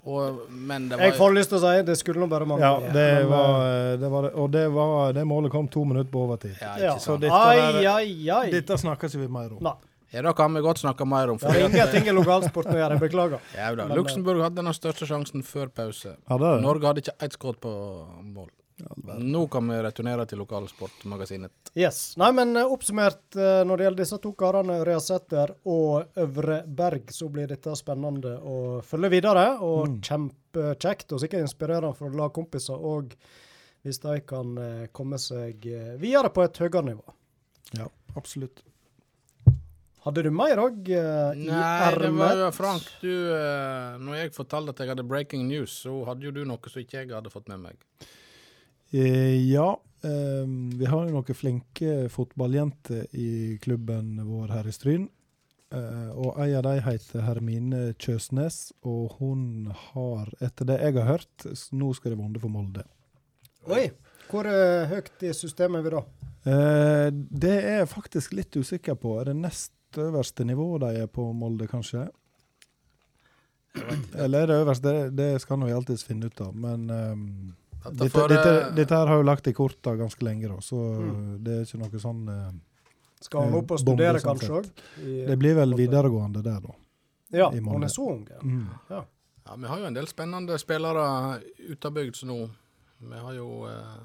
[0.03, 2.67] Og, men det var Jeg får lyst til å si det skulle nå bare mangle.
[2.67, 6.11] Ja, det Men, var, eh, det var Og det, var, det målet kom to minutter
[6.11, 6.57] på overtid.
[6.59, 6.97] ja, ja.
[6.99, 8.51] Så dette Ai, der- ai, ai.
[8.51, 9.63] Dette snakkes vi mer om.
[9.63, 9.75] Nei.
[10.13, 11.37] Ja, det kan vi godt snakke mer om.
[11.41, 12.99] Det er ingenting i lokalsporten å gjøre.
[13.01, 13.39] Beklager.
[13.55, 13.87] Ja, da.
[13.87, 16.17] Men, eh, Luxembourg hadde den største sjansen før pause.
[16.29, 16.61] Hadde?
[16.61, 17.71] Norge hadde ikke ett skudd på
[18.21, 18.49] mål.
[19.19, 21.51] Nå kan vi returnere til lokalsportmagasinet.
[21.77, 22.15] Yes.
[22.17, 27.13] Nei, men eh, oppsummert eh, når det gjelder disse to karene, Reasæter og Øvre Berg,
[27.13, 29.45] så blir dette spennende å følge videre.
[29.61, 30.01] Og Mm.
[30.01, 33.13] kjempekjekt og sikkert inspirerende for lagkompiser òg,
[33.83, 35.65] hvis de kan eh, komme seg
[35.99, 37.17] videre på et høyere nivå.
[37.77, 38.63] Ja, absolutt.
[40.03, 42.49] Hadde du mer òg uh, i Nei, det var jo?
[42.51, 43.07] Frank, du
[44.03, 46.97] Når jeg fortalte at jeg hadde breaking news, så hadde jo du noe som ikke
[47.05, 47.77] jeg hadde fått med meg.
[48.93, 50.45] Eh, ja, eh,
[50.77, 55.07] vi har noen flinke fotballjenter i klubben vår her i Stryn.
[55.73, 61.09] Eh, og ei av dem heter Hermine Kjøsnes, og hun har, etter det jeg har
[61.09, 62.85] hørt, nå skal det vonde for Molde.
[63.73, 63.87] Oi!
[64.29, 66.03] Hvor uh, høyt i systemet er vi da?
[66.49, 69.17] Eh, det er jeg faktisk litt usikker på.
[69.19, 72.07] Er det nest øverste nivået de er på Molde, kanskje?
[74.13, 74.89] Eller er det øverste?
[74.89, 76.55] Det, det skal vi alltids finne ut av.
[76.55, 77.53] Men ehm,
[77.91, 80.75] Dette får, dette, eh, dette her har jo lagt i korta ganske lenge, da, så
[80.99, 81.43] Mm.
[81.43, 82.51] det er ikke noe sånn eh,
[83.21, 84.83] Skal hun Eh, opp og studere, bombe, kanskje sett.
[84.97, 85.27] òg?
[85.27, 86.73] Det blir vel videregående der, da.
[87.31, 88.27] Ja, i hun er så ung.
[88.29, 88.39] Ja.
[88.41, 88.67] Mm.
[88.89, 89.05] Ja,
[89.57, 92.49] Vi har jo en del spennende spillere utabygds nå.
[93.01, 93.99] Vi har jo eh,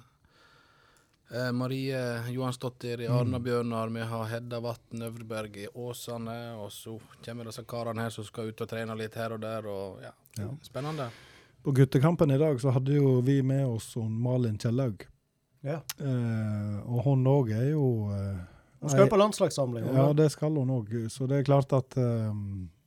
[1.30, 3.92] eh, Marie Johansdottir i Arna-Bjørnar.
[3.92, 6.56] Vi har Hedda Vatn Øvreberg i Åsane.
[6.58, 9.66] Og så kommer disse karene her som skal ut og trene litt her og der.
[9.66, 10.48] Og ja, Ja.
[10.62, 11.10] Spennende.
[11.62, 15.06] På guttekampen i dag så hadde jo vi med oss Malin Kjellaug.
[15.66, 15.80] Ja.
[15.98, 18.38] Eh, og hun òg er jo eh,
[18.78, 19.88] Hun skal jo på landslagssamling.
[19.90, 20.92] Ja, det skal hun òg.
[21.10, 22.30] Så det er klart at eh,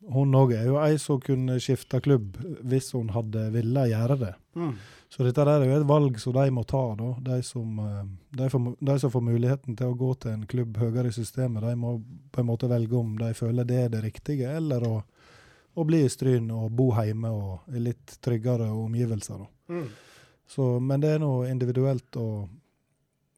[0.09, 4.33] hun òg er jo ei som kunne skifte klubb hvis hun hadde ville gjøre det.
[4.57, 4.73] Mm.
[5.11, 7.09] Så dette er jo et valg som de må ta, da.
[7.25, 8.03] De som, eh,
[8.39, 11.65] de, får, de som får muligheten til å gå til en klubb høyere i systemet,
[11.65, 11.97] de må
[12.31, 14.93] på en måte velge om de føler det er det riktige, eller å,
[15.73, 19.45] å bli i Stryn og bo hjemme og i litt tryggere omgivelser.
[19.71, 19.85] Mm.
[20.51, 22.49] Så, men det er noe individuelt, og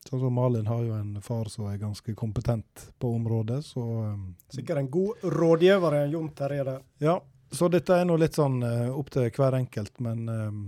[0.03, 4.33] Sånn som Malin har jo en far som er ganske kompetent på området, så um,
[4.51, 6.81] Sikkert en god rådgiver, Jon Terje der.
[6.99, 7.21] Ja.
[7.53, 10.59] Så dette er nå litt sånn uh, opp til hver enkelt, men um,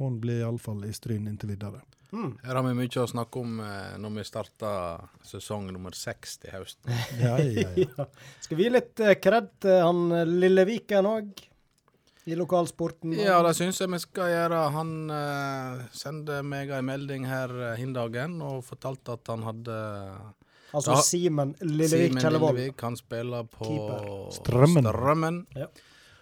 [0.00, 1.84] hun blir iallfall i Stryn inntil videre.
[2.12, 2.32] Mm.
[2.42, 6.56] Her har vi mye å snakke om eh, når vi starter sesong nummer seks til
[6.56, 6.90] høsten.
[7.22, 7.86] Ja, ja, ja.
[8.00, 8.08] Ja.
[8.42, 10.02] Skal vi gi litt eh, til han
[10.40, 11.46] Lilleviken lille òg?
[12.30, 13.14] I lokalsporten.
[13.16, 14.58] Ja, det syns jeg vi skal gjøre.
[14.74, 19.80] Han eh, sendte meg en melding her eh, hin dagen og fortalte at han hadde
[20.70, 21.00] Altså.
[21.02, 22.54] Simen Lillevik Simen Kjellevold.
[22.54, 24.04] Lillevik, han spiller på Keeper.
[24.36, 24.86] Strømmen.
[24.86, 25.40] Strømmen.
[25.58, 25.66] Ja.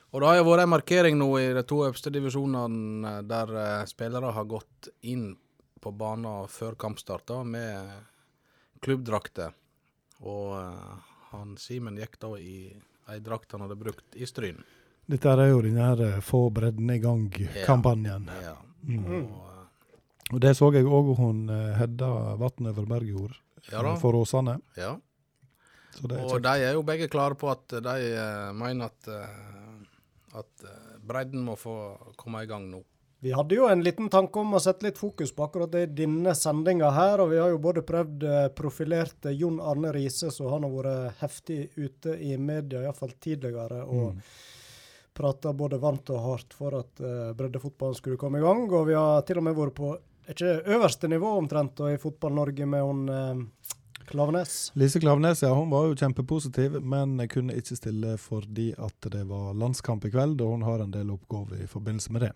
[0.08, 3.82] Og det har jo vært en markering nå i de to øverste divisjonene der eh,
[3.90, 5.34] spillere har gått inn
[5.80, 7.90] på banen før kampstart med
[8.80, 9.54] klubbdrakter.
[10.26, 10.94] Og eh,
[11.32, 12.58] han Simen gikk da i
[13.08, 14.60] ei drakt han hadde brukt i Stryn.
[15.08, 18.30] Dette er jo den her eh, få bredden i gang-kampanjen.
[18.44, 18.56] Ja.
[18.82, 19.04] Mm.
[19.06, 20.00] Og, eh,
[20.34, 23.38] Og det så jeg òg hun Hedda Vatn Øverberg gjorde
[23.72, 24.58] ja for Åsane.
[24.76, 24.96] Ja.
[25.96, 26.44] Så det er Og kjekt.
[26.44, 29.08] de er jo begge klare på at de mener at,
[30.36, 30.66] at
[31.00, 31.74] bredden må få
[32.16, 32.82] komme i gang nå.
[33.20, 35.94] Vi hadde jo en liten tanke om å sette litt fokus på akkurat det i
[36.04, 40.52] denne sendinga her, og vi har jo både prøvd eh, profilerte Jon Arne Riise, så
[40.52, 44.22] han har vært heftig ute i media, iallfall tidligere, og Mm.
[45.18, 48.68] prata både varmt og hardt for at uh, breddefotballen skulle komme i gang.
[48.70, 49.90] Og vi har til og med vært på
[50.30, 53.40] ikke øverste nivå omtrent og i Fotball-Norge med hun uh,
[54.06, 54.70] Klavenes.
[54.78, 59.58] Lise Klavenes, ja, hun var jo kjempepositiv, men kunne ikke stille fordi at det var
[59.58, 62.32] landskamp i kveld, og hun har en del oppgaver i forbindelse med det.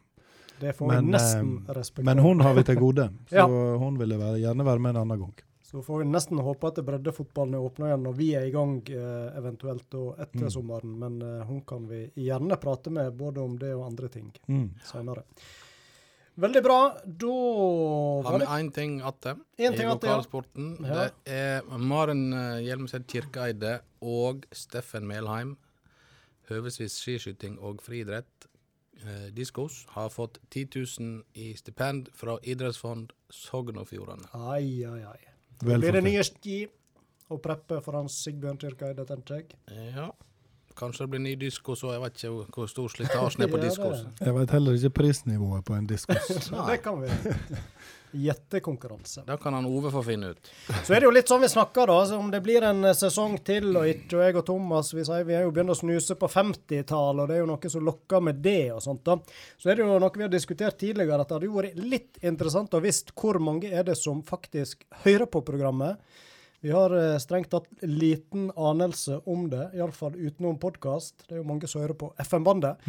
[0.63, 2.07] Det får Men, vi nesten eh, respektere.
[2.15, 3.47] Men hun har vi til gode, så Ja.
[3.83, 5.35] hun ville være, gjerne være med en annen gang.
[5.73, 8.75] Så får vi nesten håpe at breddefotballen er åpna igjen når vi er i gang,
[8.93, 10.51] eh, eventuelt etter Mm.
[10.53, 10.95] sommeren.
[11.01, 14.71] Men eh, hun kan vi gjerne prate med både om det og andre ting Mm.
[14.85, 15.23] senere.
[16.35, 16.77] Veldig bra.
[17.05, 17.27] Da
[18.29, 20.09] Har vi én ting igjen i ting att, ja.
[20.17, 20.77] lokalsporten.
[20.85, 20.95] Ja.
[21.25, 25.57] Det er Maren eh, Hjelmeset Kirkeeide og Steffen Melheim,
[26.51, 28.47] høvesvis skiskyting og friidrett,
[29.35, 30.69] diskos, har fått 10
[31.01, 34.29] 000 i stipend fra idrettsfond Sogn og Fjordane.
[34.35, 35.21] Ai, ai, ai.
[35.63, 36.63] Vel Blir det nye ski
[37.33, 39.57] og preppe for hans Sigbjørn Tyrkeide, tenker jeg.
[39.95, 40.11] Ja.
[40.79, 43.63] Kanskje det blir ny disko, og jeg vet ikke hvor stor slitasjen er på Ja,
[43.63, 44.05] det- diskos.
[44.21, 46.51] Jeg vet heller ikke prisnivået på en diskos.
[46.73, 47.09] Det kan vi.
[48.13, 49.23] Gjettekonkurranse.
[49.27, 50.51] Da kan han Ove få finne ut.
[50.85, 51.95] Så er det jo litt sånn vi snakker, da.
[52.19, 54.19] Om det blir en eh, sesong til og ikke.
[54.19, 57.31] Og jeg og Thomas vi sier vi er jo begynt å snuse på 50-tallet, og
[57.31, 59.01] det er jo noe som lokker med det og sånt.
[59.09, 59.17] da.
[59.57, 62.21] Så er det jo noe vi har diskutert tidligere, at det hadde jo vært litt
[62.23, 65.97] interessant å visst hvor mange er det som faktisk hører på programmet.
[66.63, 71.25] Vi har eh, strengt tatt liten anelse om det, iallfall utenom podkast.
[71.27, 72.85] Det er jo mange som hører på FM-bandet.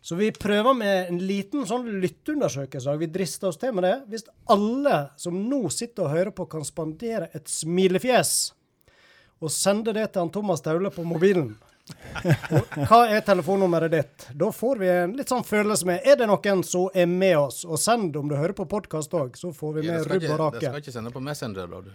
[0.00, 2.94] Så vi prøver med en liten sånn lytteundersøkelse.
[3.02, 3.96] Vi drister oss til med det.
[4.08, 8.54] Hvis alle som nå sitter og hører på, kan spandere et smilefjes
[9.44, 14.26] og sende det til han Thomas Taule på mobilen og Hva er telefonnummeret ditt?
[14.36, 17.62] Da får vi en litt sånn følelse med Er det noen som er med oss?
[17.64, 20.42] Og send om du hører på podkast òg, så får vi med det, rubb og
[20.42, 20.60] rake.
[20.60, 21.94] det skal ikke sende på Messenger, da, du.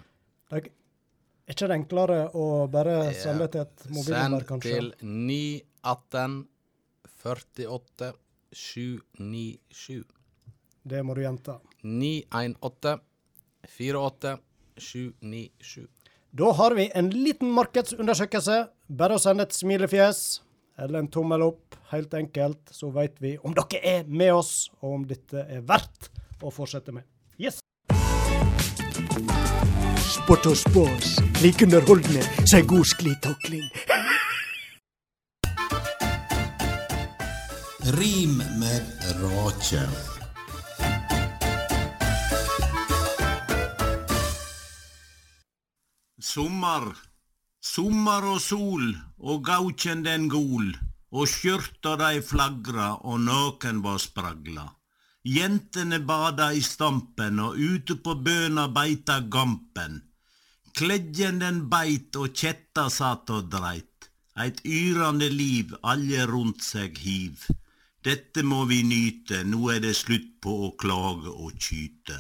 [1.44, 6.38] Er ikke det enklere å bare sende til et mobilnummer, Send til 918
[7.24, 8.14] 48
[8.54, 10.04] 797.
[10.84, 11.58] Det må du gjenta.
[11.84, 13.04] 918
[13.76, 14.38] 48
[14.78, 15.88] 797.
[16.34, 18.58] Da har vi en liten markedsundersøkelse.
[18.90, 20.24] Bare å sende et smilefjes
[20.82, 24.96] eller en tommel opp, helt enkelt, så vet vi om dere er med oss, og
[24.98, 26.10] om dette er verdt
[26.42, 27.06] å fortsette med.
[30.14, 31.16] Sport og spas.
[31.42, 33.64] Like underholdende som ei god sklitakling.
[37.98, 38.84] Rim med
[39.24, 39.82] rake.
[46.22, 46.86] Sommer,
[47.62, 48.86] sommer og sol,
[49.18, 50.70] og gauken den gol,
[51.12, 54.70] og skjørta dei flagra, og naken var spragla.
[55.24, 60.02] Jentene bada i stampen, og ute på bøna beita gampen.
[60.76, 64.10] Kledjen den beit, og kjetta satt og dreit.
[64.36, 67.48] Eit yrande liv alle rundt seg hiv.
[68.04, 72.20] Dette må vi nyte, nå er det slutt på å klage og kyte.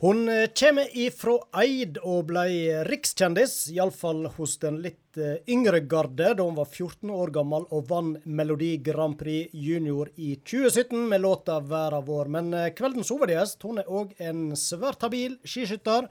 [0.00, 2.44] Hun eh, kommer ifra Eid og ble
[2.88, 7.90] rikskjendis, iallfall hos den litt eh, yngre garde, da hun var 14 år gammel og
[7.90, 12.32] vant Melodi Grand Prix Junior i 2017 med låta 'Verda vår'.
[12.32, 16.08] Men eh, kveldens hovedgjest hun er òg en svært habil skiskytter.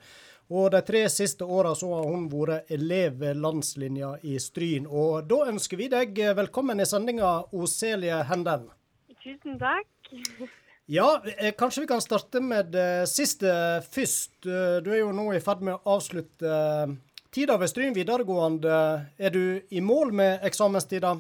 [0.54, 4.86] Og de tre siste åra så har hun vært elev ved landslinja i Stryn.
[4.86, 8.70] Og da ønsker vi deg velkommen i sendinga, Oselie Henden.
[9.26, 9.90] Tusen takk.
[10.92, 13.50] Ja, eh, kanskje vi kan starte med det siste
[13.94, 14.40] først.
[14.46, 16.94] Eh, Du er jo nå i ferd med å avslutte eh,
[17.30, 18.80] tida ved Stryn videregående.
[19.20, 21.12] Er du i mål med eksamenstida?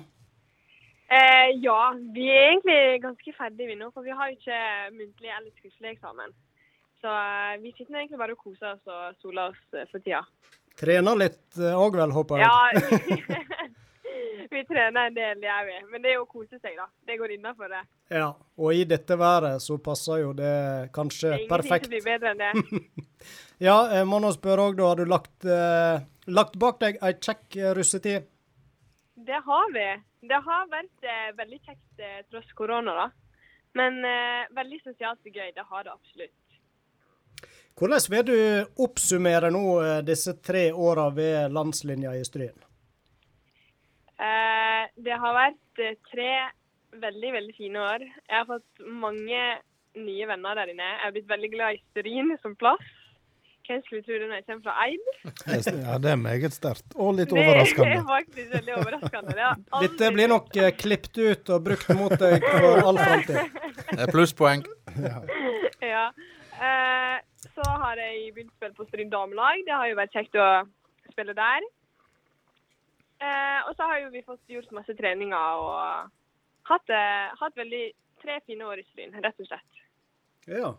[1.09, 4.59] Eh, ja, vi er egentlig ganske ferdige vi nå, for vi har jo ikke
[4.97, 6.33] muntlig eller skriftlig eksamen.
[7.05, 10.23] Så eh, vi sitter egentlig bare og koser oss og soler oss eh, for tida.
[10.81, 12.49] Trener litt òg vel, håper jeg?
[12.49, 13.69] Ja,
[14.53, 15.77] vi trener en del, gjør vi.
[15.91, 16.85] Men det er jo å kose seg, da.
[17.07, 17.81] Det går innafor det.
[18.13, 20.53] Ja, Og i dette været så passer jo det
[20.95, 21.87] kanskje Det er perfekt.
[21.87, 23.05] ingenting som blir bedre enn det.
[23.67, 24.85] Ja, jeg må nå spørre òg, da.
[24.87, 25.99] Har du lagt, eh,
[26.31, 28.29] lagt bak deg ei kjekk eh, russetid?
[29.29, 29.87] Det har vi.
[30.31, 33.09] Det har vært eh, veldig kjekt eh, tross korona, da.
[33.75, 35.51] Men eh, veldig sosialt og gøy.
[35.57, 36.35] Det har det absolutt.
[37.79, 38.37] Hvordan vil du
[38.83, 42.55] oppsummere nå eh, disse tre åra ved landslinja i Stryn?
[44.19, 46.31] Eh, det har vært eh, tre
[46.99, 48.03] veldig, veldig fine år.
[48.03, 49.43] Jeg har fått mange
[49.99, 50.87] nye venner der inne.
[50.95, 52.95] Jeg har blitt veldig glad i Stryn som plass.
[53.69, 55.09] Hvem skulle tro det når jeg kommer fra Eid?
[55.85, 56.87] Ja, det er meget sterkt.
[56.97, 57.99] Og litt Det er overraskende.
[58.15, 59.35] faktisk veldig overraskende.
[59.37, 63.59] Det aldri Dette blir nok eh, klippet ut og brukt mot deg for all framtid.
[63.91, 64.65] Det er plusspoeng.
[65.85, 66.05] ja.
[66.59, 67.17] Eh,
[67.53, 69.61] så har jeg begynt å spille på Stryn damelag.
[69.67, 70.49] Det har jo vært kjekt å
[71.13, 71.69] spille der.
[73.19, 76.11] Eh, og så har jo vi fått gjort masse treninger og
[76.69, 77.83] hatt, eh, hatt veldig
[78.21, 79.81] tre fine år i Stryn, rett og slett.
[80.47, 80.73] Ja.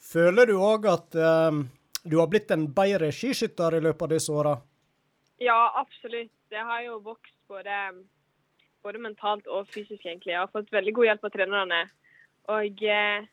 [0.00, 1.60] Føler du òg at eh,
[2.04, 4.54] du har blitt en bedre skiskytter i løpet av disse åra?
[5.40, 6.32] Ja, absolutt.
[6.52, 7.76] Det har jo vokst både,
[8.84, 10.34] både mentalt og fysisk, egentlig.
[10.34, 11.80] Jeg har fått veldig god hjelp av trenerne.
[12.52, 13.28] Og eh,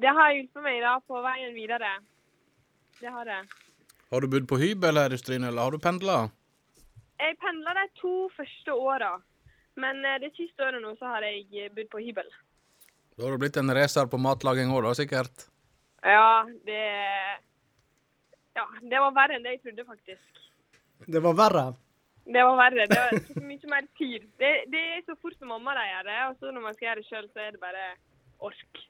[0.00, 1.98] det har hjulpet meg da på veien videre.
[3.00, 3.42] Det har det.
[4.12, 6.28] Har du bodd på hybel her i Stryn, eller har du pendla?
[7.22, 9.14] Jeg pendla de to første åra.
[9.80, 12.28] Men eh, det siste året nå så har jeg eh, bodd på hybel.
[13.14, 15.48] Da har du blitt en racer på matlaging òg, da, sikkert?
[16.04, 16.80] Ja, det
[18.54, 20.42] Ja, det var verre enn det jeg trodde, faktisk.
[21.10, 21.64] Det var verre.
[22.24, 22.86] Det var verre.
[22.88, 24.26] Det var så mye mer tid.
[24.38, 26.86] Det, det er så fort som mamma de gjør det, og så når man skal
[26.88, 27.88] gjøre det sjøl, så er det bare
[28.46, 28.84] ork.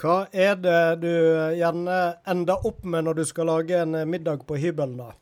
[0.00, 1.12] Hva er det du
[1.54, 5.12] gjerne ender opp med når du skal lage en eh, middag på hybelen, da?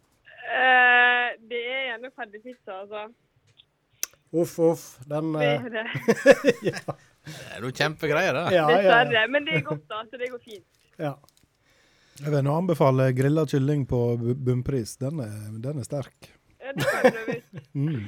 [0.53, 3.07] Eh, det er gjerne ferdigpizza, altså.
[4.33, 4.85] Uff, uff.
[5.09, 5.85] Den Det eh, er det.
[6.71, 8.45] ja, Det er jo kjempegreier, det.
[8.57, 9.25] ja, ja, Dessverre.
[9.33, 10.67] Men det er godt, da, så det går fint.
[11.01, 11.15] ja.
[12.23, 14.99] Jeg vil nå anbefale grilla kylling på bu- bunnpris.
[15.01, 15.31] Den er,
[15.65, 16.29] den er sterk.
[16.61, 17.63] Ja, Det kan jeg prøve ut.
[17.75, 18.05] Mm.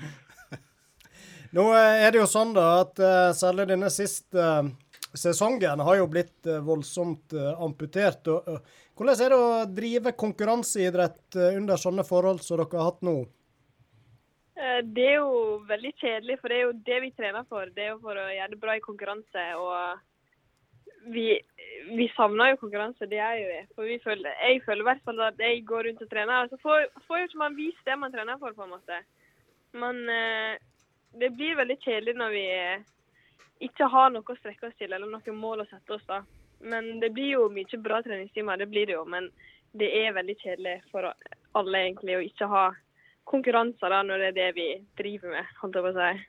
[1.57, 4.69] Nå eh, er det jo sånn da at eh, særlig denne siste eh,
[5.17, 8.29] sesongen har jo blitt eh, voldsomt eh, amputert.
[8.33, 12.93] Og, og, hvordan er det å drive konkurranseidrett eh, under sånne forhold som dere har
[12.93, 13.17] hatt nå?
[14.55, 17.71] Eh, Det er jo veldig kjedelig, for det er jo det vi trener for.
[17.75, 19.47] Det er jo for å gjøre det bra i konkurranse.
[19.59, 20.03] og
[21.05, 21.27] vi,
[21.99, 23.59] vi savner jo konkurranse, det gjør jo vi.
[23.75, 26.61] For føler, jeg føler i hvert fall at jeg går rundt og trener, og så
[26.63, 29.03] får, får jo ikke man vist det man trener for, på en måte.
[29.75, 30.55] Men eh,
[31.19, 32.47] det blir veldig kjedelig når vi
[33.69, 36.23] ikke har noe å strekke oss til, eller noe mål å sette oss, da.
[36.61, 39.05] Men det blir jo mye bra treningstimer, det blir det jo.
[39.09, 39.29] Men
[39.75, 41.11] det er veldig kjedelig for
[41.59, 42.65] alle egentlig å ikke ha
[43.29, 46.25] konkurranser da, når det er det vi driver med, holdt jeg på å si.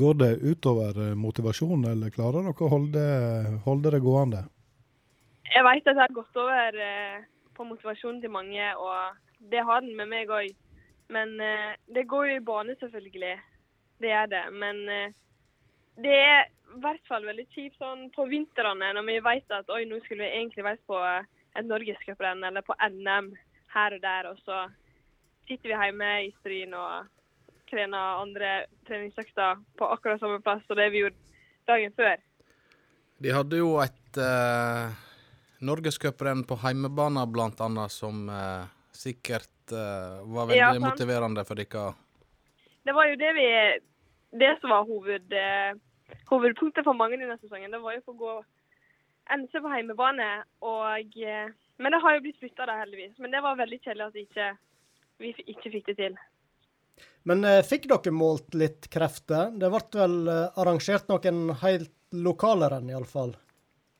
[0.00, 3.04] Går det utover motivasjonen, motivasjon, eller klarer dere å holde,
[3.64, 4.42] holde det gående?
[5.50, 7.22] Jeg vet at det har gått over eh,
[7.56, 10.52] på motivasjonen til mange, og det har den med meg òg.
[11.10, 13.34] Men eh, det går jo i bane, selvfølgelig.
[14.00, 14.44] Det er det.
[14.54, 15.16] Men eh,
[15.98, 19.82] det er i hvert fall veldig kjipt sånn på vintrene når vi vet at oi,
[19.88, 21.26] nå skulle vi egentlig vært på eh,
[21.58, 23.32] et norgescuprenn eller på NM
[23.74, 24.64] her og der, og så
[25.48, 27.10] sitter vi hjemme i Stryn og
[27.70, 28.50] trener andre
[28.86, 31.18] treningsøkter på akkurat samme plass som det vi gjorde
[31.70, 32.18] dagen før.
[33.20, 34.90] De hadde jo et uh,
[35.60, 41.92] norgescuprenn på heimebane, annet, som eh, sikkert eh, var veldig Ja, motiverende for dere.
[42.84, 43.46] Det var jo det vi
[44.30, 45.74] Det som var hoved, eh,
[46.30, 47.72] hovedpunktet for mange denne sesongen.
[47.72, 48.34] Det var jo for å gå
[49.36, 50.30] NC på heimebane.
[50.66, 53.16] Og, eh, men det har jo blitt flytta, heldigvis.
[53.18, 54.50] Men det var veldig kjedelig at ikke,
[55.22, 56.18] vi ikke fikk det til.
[57.28, 59.54] Men eh, fikk dere målt litt krefter?
[59.56, 63.36] Det ble vel eh, arrangert noen helt lokale renn, iallfall?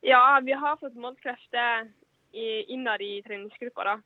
[0.04, 1.88] Ja, vi har fått målt krefter
[2.32, 3.96] innad i treningsgruppa, da.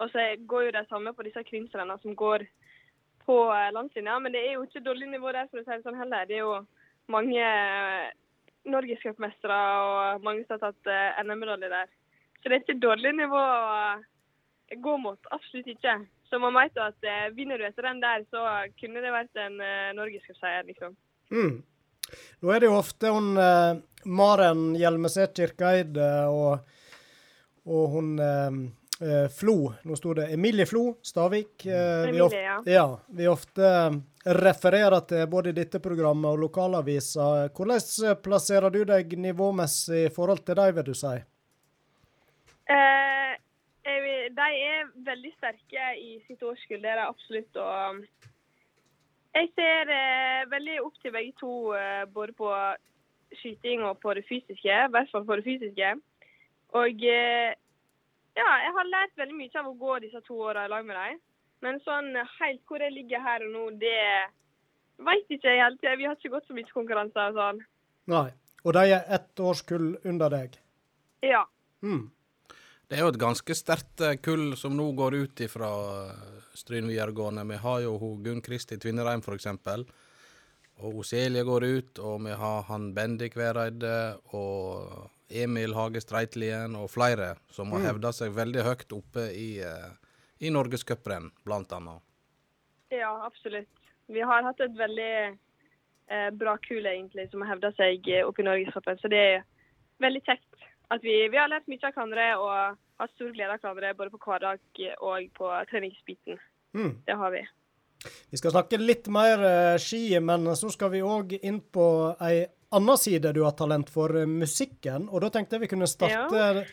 [0.00, 2.46] Og så går jo det samme på disse krimsrennene som går
[3.26, 4.18] på eh, landslinja.
[4.18, 6.28] Men det er jo ikke dårlig nivå der, for å si det sånn heller.
[6.28, 6.54] Det er jo
[7.12, 8.10] mange eh,
[8.70, 11.90] norgescupmestere og mange som har tatt eh, NM-medalje der.
[12.40, 15.30] Så det er ikke dårlig nivå å eh, gå mot.
[15.34, 15.98] Absolutt ikke.
[16.30, 18.44] Så man vet jo at vinner du etter den der, så
[18.78, 19.56] kunne det vært en
[19.98, 20.92] norgescupseier, liksom.
[21.34, 21.56] Mm.
[22.38, 23.32] Nå er det jo ofte hun
[24.04, 26.60] Maren Hjelmeset Kirkeid eh, og,
[27.68, 28.14] og hun
[29.00, 29.72] eh, Flo.
[29.84, 31.66] Nå sto det Emilie Flo Stavik.
[31.66, 32.56] Eh, vi Emilie, ja.
[32.66, 32.86] ja.
[33.08, 33.98] Vi ofte eh,
[34.36, 37.50] refererer til både dette programmet og lokalaviser.
[37.56, 41.14] Hvordan eh, plasserer du deg nivåmessig i forhold til dem, vil du si?
[42.70, 43.32] Eh,
[43.84, 47.56] vil- de er veldig sterke i sitt årskull, det er de absolutt.
[47.56, 48.04] Og
[49.34, 52.52] jeg ser eh, veldig opp til begge to, eh, både på
[53.40, 54.70] skyting og på det fysiske.
[54.70, 55.90] I hvert fall på det fysiske.
[56.78, 57.54] Og eh,
[58.40, 60.96] ja, jeg har lært veldig mye av å gå disse to åra i lag med
[60.96, 61.20] dem.
[61.64, 63.96] Men sånn helt hvor jeg ligger her og nå, det
[65.04, 65.84] veit ikke jeg helt.
[65.84, 67.60] Vi har ikke gått så mye konkurranser og sånn.
[68.12, 68.28] Nei.
[68.60, 70.56] Og de er ett årskull under deg.
[71.24, 71.46] Ja.
[71.84, 72.10] Mm.
[72.90, 75.70] Det er jo et ganske sterkt eh, kull som nå går ut ifra
[76.10, 77.46] eh, Stryn videregående.
[77.48, 79.86] Vi har jo hun Gunn Kristi Tvinnereim, eksempel.
[80.80, 86.90] Og Oselie går ut, og vi har han Bendik Vereide og Emil Hage Streitlien og
[86.90, 87.86] flere som har Mm.
[87.86, 89.92] hevda seg veldig høyt oppe i, uh,
[90.40, 92.02] i norgescuprenn, annet.
[92.90, 93.68] Ja, absolutt.
[94.08, 95.38] Vi har hatt et veldig
[96.10, 98.98] eh, bra kull, egentlig, som har hevda seg eh, oppe i norgescupen.
[98.98, 99.44] Så det er
[100.02, 103.60] veldig kjekt at vi, vi har lært mye av hverandre og har stor glede av
[103.62, 104.58] hverandre både på hverdag
[104.98, 106.40] og på treningsbiten.
[106.74, 106.96] Mm.
[107.06, 107.44] Det har vi.
[108.30, 111.86] Vi skal snakke litt mer eh, ski, men så skal vi òg inn på
[112.26, 115.08] ei anna side du har talent for, eh, musikken.
[115.10, 116.64] Og da tenkte jeg vi kunne starte,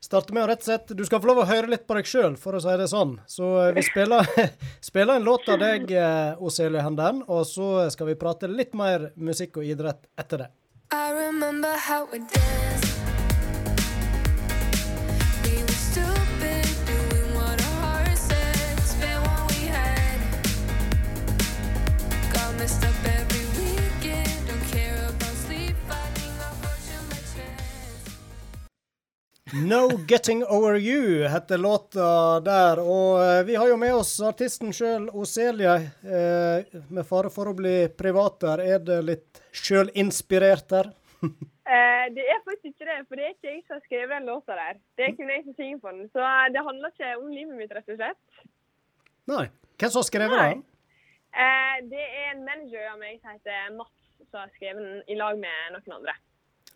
[0.00, 2.08] starte med å rett og slett Du skal få lov å høre litt på deg
[2.08, 3.16] sjøl, for å si det sånn.
[3.26, 4.26] Så eh, vi spiller,
[4.90, 9.10] spiller en låt av deg, eh, Oselie Henden, og så skal vi prate litt mer
[9.16, 10.50] musikk og idrett etter det.
[10.92, 12.95] I remember how we danced.
[29.52, 32.80] No Getting Over You heter låta der.
[32.82, 35.76] Og eh, vi har jo med oss artisten sjøl, Oselia.
[36.02, 40.90] Eh, med fare for å bli privat der, er det litt sjølinspirert der?
[41.66, 44.28] Eh, det er faktisk ikke det, for det er ikke jeg som har skrevet den
[44.30, 44.76] låta der.
[44.94, 46.04] Det er kun jeg som synger på den.
[46.14, 48.44] Så det handler ikke om livet mitt, rett og slett.
[49.32, 49.48] Nei.
[49.74, 50.44] Hvem som har skrevet Nei.
[50.52, 50.62] den?
[51.34, 55.18] Eh, det er en manager av meg som heter Mats, som har skrevet den i
[55.18, 56.14] lag med noen andre.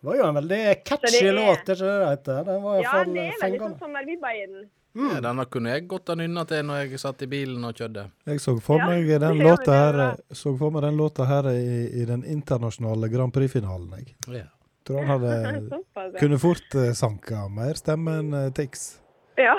[0.01, 2.45] Det var jo en veldig catchy det er- låt, er ikke det det heter?
[2.45, 4.69] Den var Ja, det er veldig sånn sommervibber den.
[4.95, 5.11] Mm.
[5.13, 8.07] Ja, denne kunne jeg godt ha nynna til når jeg satt i bilen og kjørte.
[8.25, 11.47] Jeg så for Ja, meg den det låta her, så for meg den låta her
[11.53, 13.91] i, i den internasjonale Grand Prix-finalen.
[13.99, 14.15] jeg.
[14.27, 14.47] Ja.
[14.83, 15.69] Tror han hadde
[16.19, 18.97] kunne fort uh, sanka mer stemme enn uh, Tix.
[19.37, 19.53] Ja.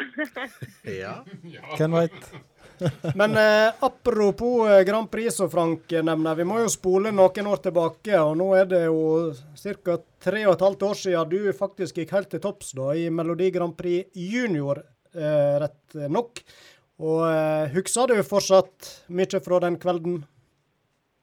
[0.84, 1.14] ja.
[1.78, 2.32] Hvem veit?
[3.18, 6.38] Men eh, apropos eh, Grand Prix, som Frank eh, nevner.
[6.38, 8.16] Vi må jo spole noen år tilbake.
[8.20, 9.32] Og nå er det jo
[9.84, 9.98] ca.
[10.22, 13.50] tre og et halvt år siden du faktisk gikk helt til topps da, i Melodi
[13.54, 14.82] Grand Prix junior,
[15.14, 16.44] eh, rett nok.
[17.02, 20.20] Og eh, husker du fortsatt mye fra den kvelden?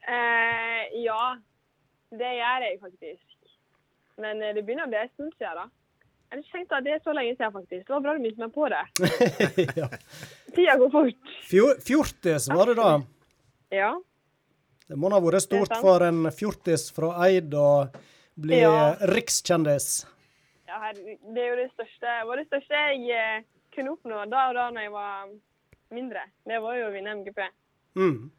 [0.10, 1.36] Eh, ja,
[2.12, 3.28] det gjør jeg faktisk.
[4.20, 5.70] Men eh, det begynner å bli en stund siden, da.
[6.30, 7.86] Jeg har ikke tenkt at det er så lenge siden, faktisk.
[7.88, 8.84] Det var bra du minnet meg på det.
[9.82, 9.88] ja.
[10.56, 11.34] Tida går fort.
[11.50, 12.91] Fjor, fjortis, var det da?
[13.74, 13.91] Ja.
[14.89, 17.89] Det må ha vært stort for en fjortis fra Eid å
[18.39, 18.95] bli Ja.
[19.12, 20.06] rikskjendis.
[20.68, 23.43] ja her, det er jo det største, var det største jeg eh,
[23.76, 25.30] kunne oppnå da og da når jeg var
[25.91, 26.24] mindre.
[26.45, 27.41] Det var jo å vinne MGP.
[27.97, 28.32] Mm.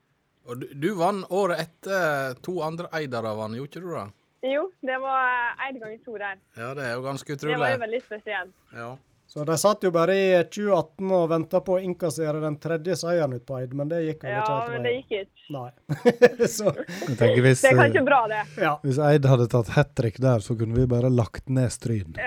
[0.47, 4.07] Og du, du vant året etter to andre eidere vant, gjorde ikke du det?
[4.51, 6.39] Jo, det var én ganger to der.
[6.57, 7.55] Ja, det er jo ganske utrolig.
[7.55, 8.55] Det var jo veldig spesielt.
[8.73, 8.91] Ja.
[9.31, 13.37] Så de satt jo bare i 2018 og venta på å innkassere den tredje seieren
[13.39, 15.29] ut på Eid, men det gikk vel Ja, ikke helt men det gikk ikke.
[15.55, 15.71] Nei.
[16.57, 18.41] så hvis, Det er eh, kanskje bra, det.
[18.59, 18.73] ja.
[18.83, 22.19] hvis Eid hadde tatt hat trick der, så kunne vi bare lagt ned Stryn.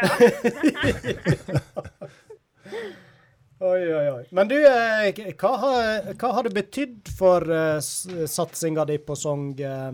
[3.64, 4.24] Oi, oi, oi.
[4.36, 9.54] Men du, eh, hva har, hva har det betydd for uh, satsinga di på sang,
[9.60, 9.92] uh,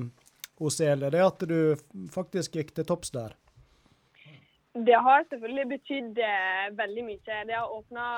[0.62, 1.10] Osele?
[1.14, 1.78] Det at du
[2.14, 3.34] faktisk gikk til topps der?
[4.74, 7.38] Det har selvfølgelig betydd eh, veldig mye.
[7.48, 8.10] Det har åpna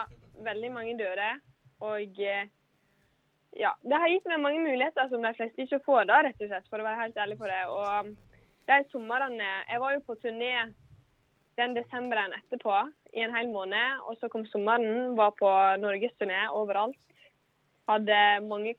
[0.44, 1.40] veldig mange dører.
[1.80, 2.50] Og eh,
[3.60, 6.52] ja, det har gitt meg mange muligheter som de fleste ikke får, da, rett og
[6.52, 7.62] slett, for å være helt ærlig på det.
[7.72, 8.12] Og
[8.68, 10.54] de somrene Jeg var jo på turné
[11.60, 12.76] den desemberen etterpå
[13.16, 14.04] i en hel måned.
[14.08, 15.50] Og så kom sommeren, var på
[15.80, 17.00] norgesturné overalt.
[17.90, 18.76] Hadde mange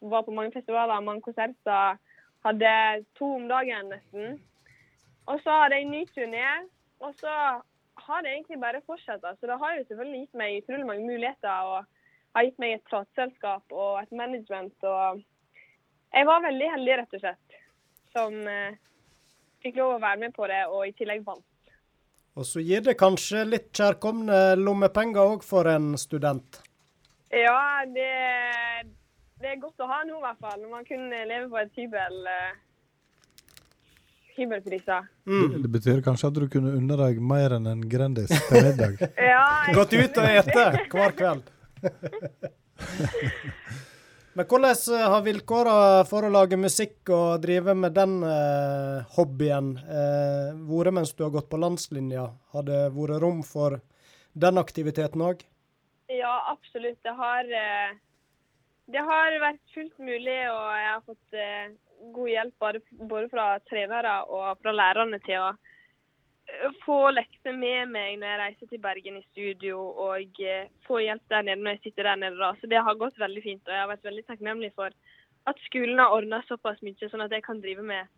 [0.00, 1.98] var på mange festivaler, mange konserter.
[2.44, 2.72] Hadde
[3.18, 4.40] to om dagen nesten.
[5.28, 6.44] Og så hadde jeg en ny turné,
[7.00, 7.32] og så
[8.08, 9.24] har det egentlig bare fortsatt.
[9.40, 11.62] Så det har jo selvfølgelig gitt meg utrolig mange muligheter.
[11.76, 11.86] og
[12.34, 14.74] har gitt meg et plateselskap og et management.
[14.84, 15.22] og
[16.14, 17.58] Jeg var veldig heldig, rett og slett.
[18.12, 18.76] som eh,
[19.62, 21.44] fikk lov å være med på det, og i tillegg vant.
[22.38, 26.62] Og så gir det kanskje litt kjærkomne lommepenger òg for en student.
[27.28, 28.08] Ja, det,
[29.42, 30.56] det er godt å ha nå, i hvert fall.
[30.62, 32.18] Når man kun lever på et hybel.
[32.32, 32.56] eh,
[34.38, 35.08] hybelpriser.
[35.28, 38.98] Det, det betyr kanskje at du kunne unne deg mer enn en Grandis til middag?
[39.30, 39.44] Ja,
[39.76, 40.64] Gått ut og ete
[40.94, 41.44] hver kveld.
[44.38, 49.72] Men hvordan eh, har vilkåra for å lage musikk og drive med den eh, hobbyen
[49.82, 52.28] eh, vært mens du har gått på landslinja?
[52.54, 53.80] Har det vært rom for
[54.38, 55.42] den aktiviteten òg?
[56.06, 57.00] Ja, absolutt.
[57.02, 57.98] Det har, eh,
[58.94, 61.74] det har vært fullt mulig, og jeg har fått eh,
[62.14, 67.92] god hjelp både, både fra trenere og fra lærerne til å eh, få lekser med
[67.94, 71.76] meg når jeg reiser til Bergen i studio, og eh, få hjelp der nede når
[71.76, 72.38] jeg sitter der nede.
[72.40, 72.52] da.
[72.60, 74.94] Så det har gått veldig fint, og jeg har vært veldig takknemlig for
[75.48, 78.08] at skolen har ordna såpass mye, sånn at jeg kan drive med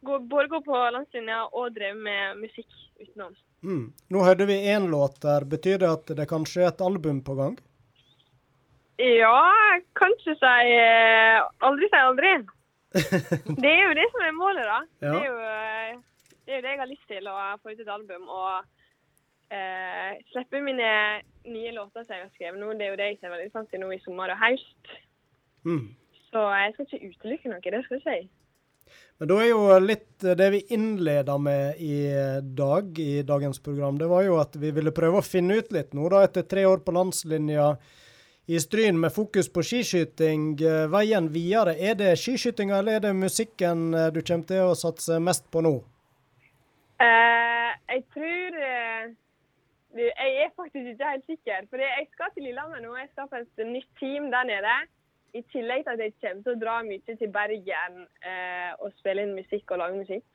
[0.00, 2.68] både gå på landslinja og drive med musikk
[3.00, 3.34] utenom.
[3.66, 3.86] Mm.
[4.14, 5.44] Nå hørte vi én låt der.
[5.44, 7.58] Betyr det at det kanskje er et album på gang?
[8.98, 9.42] Ja,
[9.98, 12.32] kanskje si eh, aldri si aldri.
[13.62, 14.78] Det er jo det som er målet, da.
[15.04, 15.12] Ja.
[15.12, 17.82] Det, er jo, eh, det er jo det jeg har lyst til, å få ut
[17.84, 18.24] et album.
[18.32, 20.90] Og eh, slippe mine
[21.48, 22.72] nye låter som jeg har skrevet nå.
[22.78, 24.92] Det er jo det jeg ser veldig fram til nå i sommer og høst.
[25.68, 25.86] Mm.
[26.28, 28.34] Så jeg skal ikke utelukke noe, det skal jeg si.
[29.20, 31.96] Men da er jo litt det vi innleda med i
[32.56, 35.96] dag, i dagens program, det var jo at vi ville prøve å finne ut litt
[35.96, 37.72] nå, da, etter tre år på landslinja
[38.48, 40.56] i Stryn med fokus på skiskyting.
[40.64, 44.76] eh, Veien videre, er det skiskytinga eller er det musikken eh, du kommer til å
[44.78, 45.74] satse mest på nå?
[47.04, 49.10] Eh, jeg tror eh,
[49.98, 51.66] Jeg er faktisk ikke helt sikker.
[51.70, 52.94] For jeg skal til Lillehammer nå.
[52.96, 54.76] Jeg skal på et nytt team der nede.
[55.36, 59.26] I tillegg til at jeg kommer til å dra mye til Bergen eh, og spille
[59.26, 60.26] inn musikk og lage musikk.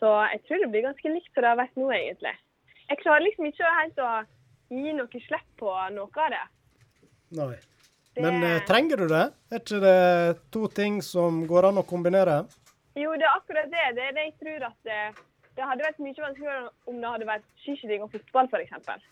[0.00, 2.34] Så jeg tror det blir ganske likt som det har vært nå, egentlig.
[2.88, 4.10] Jeg klarer liksom ikke helt å
[4.72, 6.44] gi noe slipp på noe av det.
[7.38, 7.54] Nei.
[8.14, 9.22] Det- Men eh, trenger du det?
[9.50, 12.42] Er ikke det to ting som går an å kombinere?
[12.94, 13.86] Jo, det er akkurat det.
[13.96, 14.98] Det er det jeg tror at det,
[15.56, 19.06] det hadde vært mye vanskeligere om det hadde vært skiskyting og fotball, f.eks.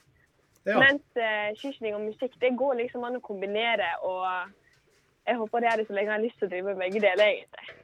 [0.68, 0.76] Ja.
[0.78, 3.88] Mens eh, skiskyting og musikk, det går liksom an å kombinere.
[4.04, 4.52] Og
[5.26, 7.00] jeg håper det er det så lenge jeg har lyst til å drive med begge
[7.06, 7.79] deler, egentlig.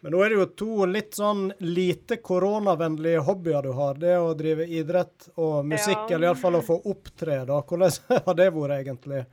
[0.00, 3.94] Men nå er det jo to litt sånn lite koronavennlige hobbyer du har.
[3.98, 6.14] Det å drive idrett og musikk, Ja.
[6.16, 7.40] eller iallfall å få opptre.
[7.48, 7.60] da.
[7.62, 7.90] Hvordan
[8.26, 9.24] har det vært egentlig?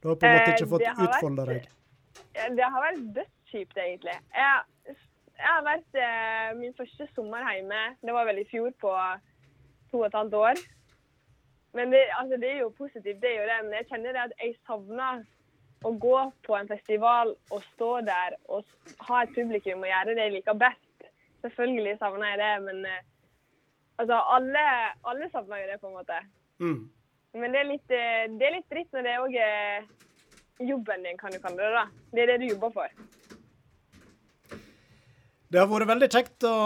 [0.00, 1.68] Du har på en måte Eh, ikke fått det har vært- utfolde deg.
[2.34, 4.16] Ja, Det har vært dødskjipt, egentlig.
[4.34, 4.96] Jeg,
[5.36, 7.82] jeg har vært eh, min første sommer hjemme.
[8.02, 8.94] Det var vel i fjor på
[9.90, 10.64] to og et halvt år.
[11.74, 13.60] Men det, altså, det er jo positivt, det er jo det.
[13.64, 15.24] Men jeg kjenner det at jeg savner
[15.84, 18.64] å gå på en festival og stå der og
[19.08, 21.08] ha et publikum og gjøre det jeg liker best.
[21.44, 23.02] Selvfølgelig savner jeg det, men eh,
[24.00, 24.64] altså, alle,
[25.04, 26.20] alle savner jo det, på en måte.
[26.64, 26.78] Mm.
[27.40, 31.18] Men det er litt, eh, det er litt dritt når det òg er jobben din,
[31.20, 31.74] kan du kalle det.
[31.74, 31.84] da.
[32.14, 32.96] Det er det du jobber for.
[35.54, 36.56] Det har vært veldig kjekt å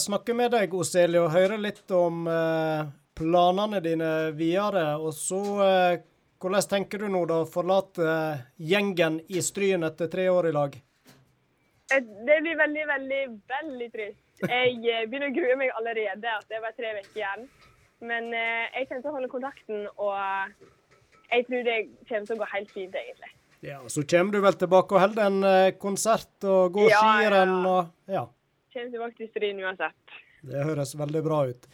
[0.00, 2.86] snakke med deg, Oselie, og høre litt om eh,
[3.18, 4.94] planene dine videre.
[5.02, 5.98] Og så eh,
[6.40, 8.10] hvordan tenker du nå da forlate
[8.62, 10.76] gjengen i Stryn etter tre år i lag?
[11.94, 13.22] Eh, Det blir veldig, veldig,
[13.54, 14.24] veldig trist.
[14.44, 17.48] Jeg eh, begynner å grue meg allerede at det er bare tre uker igjen.
[18.06, 20.14] Men eh, jeg kommer til å holde kontakten, og
[21.32, 23.32] jeg tror det kommer til å gå helt fint, egentlig.
[23.66, 27.00] Ja, Så kommer du vel tilbake og holder en konsert og går ja.
[27.02, 28.28] skirenn og Ja.
[28.70, 30.18] Kommer tilbake til Stryn uansett.
[30.42, 31.66] Det høres veldig bra ut.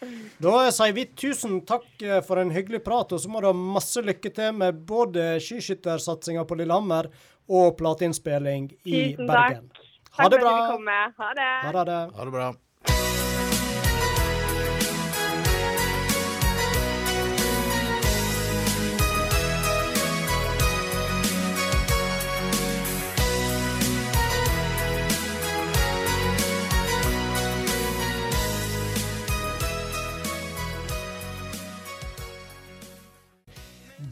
[0.43, 3.55] Da sier vi tusen takk eh, for en hyggelig prat, og så må du ha
[3.57, 7.11] masse lykke til med både skiskyttersatsinga på Lillehammer
[7.53, 9.69] og plateinnspilling i Tusen Bergen.
[9.69, 9.91] takk.
[10.15, 11.17] Ha Takk for at du kom med.
[11.19, 11.53] Ha det.
[11.67, 12.03] Ha det.
[12.15, 12.53] Ha det bra.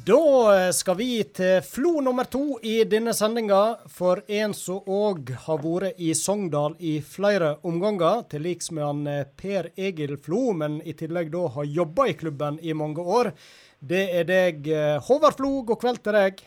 [0.03, 5.61] Da skal vi til Flo nummer to i denne sendinga, for en som òg har
[5.63, 10.81] vært i Sogndal i flere omganger, til liks med han eh, Per Egil Flo, men
[10.83, 13.31] i tillegg da har jobba i klubben i mange år.
[13.79, 15.53] Det er deg, eh, Håvard Flo.
[15.71, 16.43] God kveld til deg.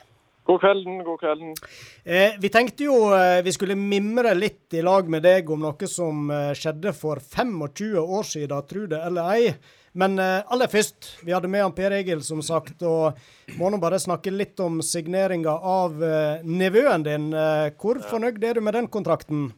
[0.52, 1.56] God kvelden, god kvelden.
[2.04, 5.88] Eh, vi tenkte jo eh, vi skulle mimre litt i lag med deg om noe
[5.90, 9.56] som eh, skjedde for 25 år siden, tro det eller ei.
[9.96, 13.16] Men eh, aller først, vi hadde med han Per Egil, som sagt, og
[13.56, 17.30] må nå bare snakke litt om signeringa av eh, nevøen din.
[17.32, 19.54] Eh, hvor fornøyd er du med den kontrakten?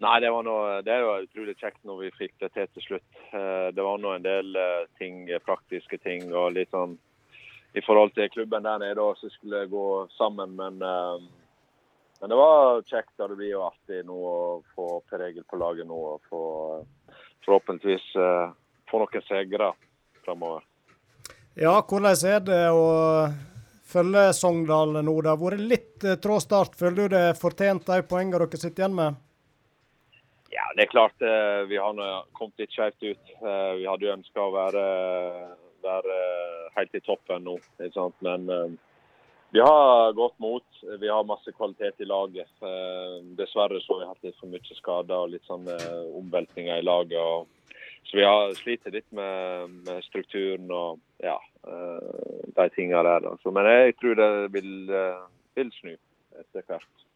[0.00, 2.86] Nei, det, var noe, det er jo utrolig kjekt når vi fikk det til til
[2.86, 3.20] slutt.
[3.76, 4.56] Det var nå en del
[4.98, 6.96] ting, praktiske ting og litt sånn
[7.78, 9.84] i forhold til klubben der nede som skulle gå
[10.16, 10.56] sammen.
[10.58, 10.82] Men,
[12.18, 14.42] men det var kjekt, og det blir jo artig nå å
[14.74, 16.42] få Per Egil på laget nå og få
[17.46, 18.10] forhåpentligvis
[18.92, 19.72] få noen seire
[20.26, 20.68] framover.
[21.58, 22.84] Ja, hvordan er det å
[23.92, 25.14] følge Sogndal nå?
[25.20, 26.78] Det har vært litt eh, trå start.
[26.80, 29.18] Føler du det fortjent de poengene dere sitter igjen med?
[30.52, 32.00] Ja, det er klart eh, vi har
[32.36, 33.34] kommet litt skjevt ut.
[33.42, 34.86] Eh, Vi hadde jo ønska å være,
[35.84, 36.16] være
[36.78, 37.58] helt i toppen nå,
[38.24, 38.48] men
[39.52, 40.64] vi har godt mot.
[40.80, 42.48] Vi har masse kvalitet i laget.
[43.36, 45.68] Dessverre så har vi hatt litt for mye skader og litt sånn
[46.16, 47.50] omveltninger i laget.
[48.04, 51.38] Så vi har slitt litt med, med strukturen og ja,
[51.68, 53.28] eh, de tingene der.
[53.30, 53.52] Altså.
[53.54, 55.22] Men jeg tror det vil, eh,
[55.58, 57.06] vil snu etter hvert.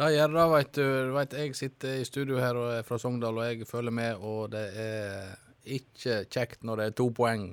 [0.00, 0.84] Det gjør det, vet du.
[1.16, 4.52] Vet, jeg sitter i studio her og er fra Sogndal, og jeg følger med, og
[4.54, 5.34] det er
[5.76, 7.50] ikke kjekt når det er to poeng.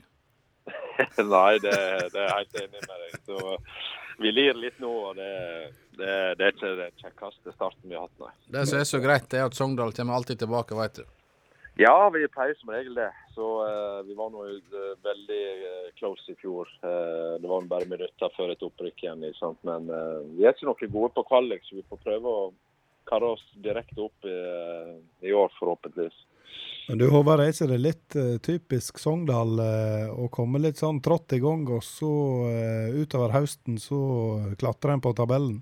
[1.34, 1.76] Nei, det,
[2.14, 3.20] det er jeg helt enig med deg.
[3.28, 3.58] Så
[4.22, 5.34] vi lir litt nå, og det,
[5.98, 8.34] det, det er ikke den kjekkeste starten vi har hatt, nei.
[8.56, 11.06] Det som er så greit, er at Sogndal kommer alltid tilbake, vet du.
[11.78, 13.10] Ja, vi pleier som regel det.
[13.36, 16.70] Så uh, vi var nå uh, veldig uh, close i fjor.
[16.82, 19.28] Det var bare minutter før et opprykk igjen.
[19.38, 19.60] Sant?
[19.68, 19.86] Men
[20.38, 22.48] vi er ikke noe gode på kvalik, så vi får prøve å
[23.08, 24.36] karre oss direkte opp i,
[25.30, 26.18] i år, forhåpentligvis.
[26.90, 29.60] Men du Håvard, er ikke det litt typisk Sogndal
[30.12, 32.12] å komme litt sånn trått i gang, og så
[32.98, 34.00] utover høsten så
[34.60, 35.62] klatrer en på tabellen?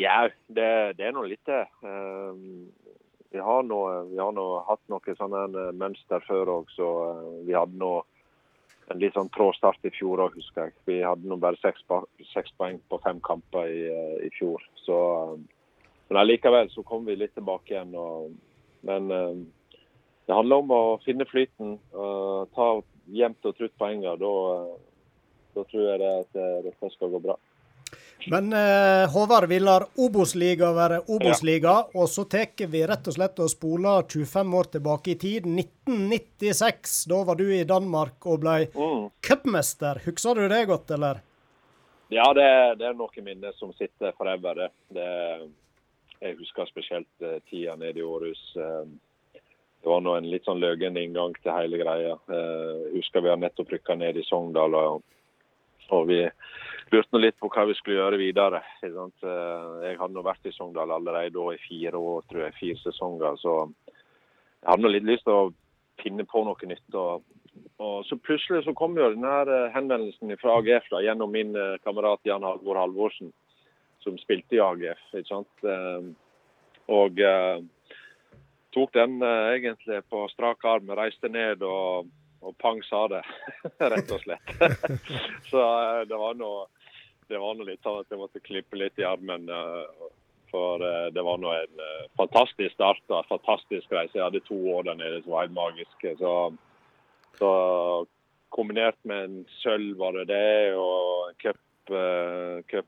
[0.00, 1.62] Ja, det, det er nå litt det.
[1.86, 2.38] Eh,
[3.34, 7.32] vi har nå, vi har nå hatt noen sånne eh, mønster før òg, så eh,
[7.48, 7.96] vi hadde nå
[8.92, 10.74] en litt sånn trå start i fjor òg, husker jeg.
[10.86, 14.62] Vi hadde nå bare seks, poeng på fem kamper i, eh, i fjor.
[14.84, 14.96] Så,
[16.12, 17.96] men likevel så kom vi litt tilbake igjen.
[17.98, 18.30] Og,
[18.86, 22.68] men det handler om å finne flyten, og ta
[23.18, 24.14] jevnt og trutt poengene.
[24.20, 24.32] Da,
[25.58, 27.34] da tror jeg det at dette skal gå bra.
[28.32, 33.42] Men eh, Håvard, vi lar Obos-liga være Obos-liga, og så tar vi rett og slett
[33.44, 35.48] og spoler 25 år tilbake i tid.
[35.50, 36.96] 1996.
[37.12, 38.56] Da var du i Danmark og ble
[39.24, 40.00] cupmester.
[40.06, 41.20] Husker du det godt, eller?
[42.12, 42.48] Ja, det,
[42.80, 44.64] det er noen minner som sitter forever.
[44.64, 44.72] Det.
[44.96, 45.10] Det,
[46.24, 48.42] jeg husker spesielt eh, tida nede i Århus.
[48.56, 48.84] Eh,
[49.84, 52.14] det var nå en litt sånn løgen inngang til hele greia.
[52.32, 55.02] Eh, husker vi har nettopp rykka ned i Sogndal, og,
[55.92, 56.22] og vi
[57.02, 58.60] noe litt på hva vi skulle gjøre videre.
[58.84, 58.88] Eh,
[59.84, 63.38] jeg hadde nå vært i Sogndal allerede i fire år, tror jeg, fire sesonger.
[63.42, 63.54] Så
[63.86, 65.52] jeg hadde litt lyst til å
[66.02, 66.90] finne på noe nytt.
[66.94, 67.24] og
[67.78, 71.76] og så plutselig så kom jo denne eh, henvendelsen fra AGF da, gjennom min eh,
[71.86, 73.30] kamerat Jan Halvor Halvorsen,
[74.02, 75.00] som spilte i AGF.
[75.14, 75.66] ikke sant?
[76.90, 77.20] Og
[78.74, 82.10] tok den egentlig på strak arm, reiste ned og,
[82.44, 83.22] og pang sa det,
[83.94, 84.52] rett og slett.
[85.50, 85.62] så
[86.10, 86.66] det var noe
[87.28, 89.48] det var noe litt sånn at jeg måtte klippe litt i armen.
[89.48, 90.10] eh,
[90.54, 94.14] For eh, det var nå en eh, fantastisk start og fantastisk reise.
[94.14, 96.12] Jeg hadde to år der nede som var helt magiske.
[96.20, 96.34] Så,
[97.40, 97.50] så
[98.54, 101.58] kombinert med en sølv var det det, og en cup,
[101.90, 102.78] eh,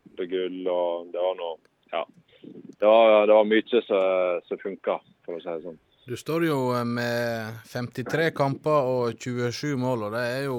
[0.70, 1.56] og det var noe
[1.92, 2.04] Ja.
[2.46, 5.78] Det var, det var mye som som funka, for å si det sånn.
[6.06, 10.58] Du står jo med 53 kamper og 27 mål, og det er jo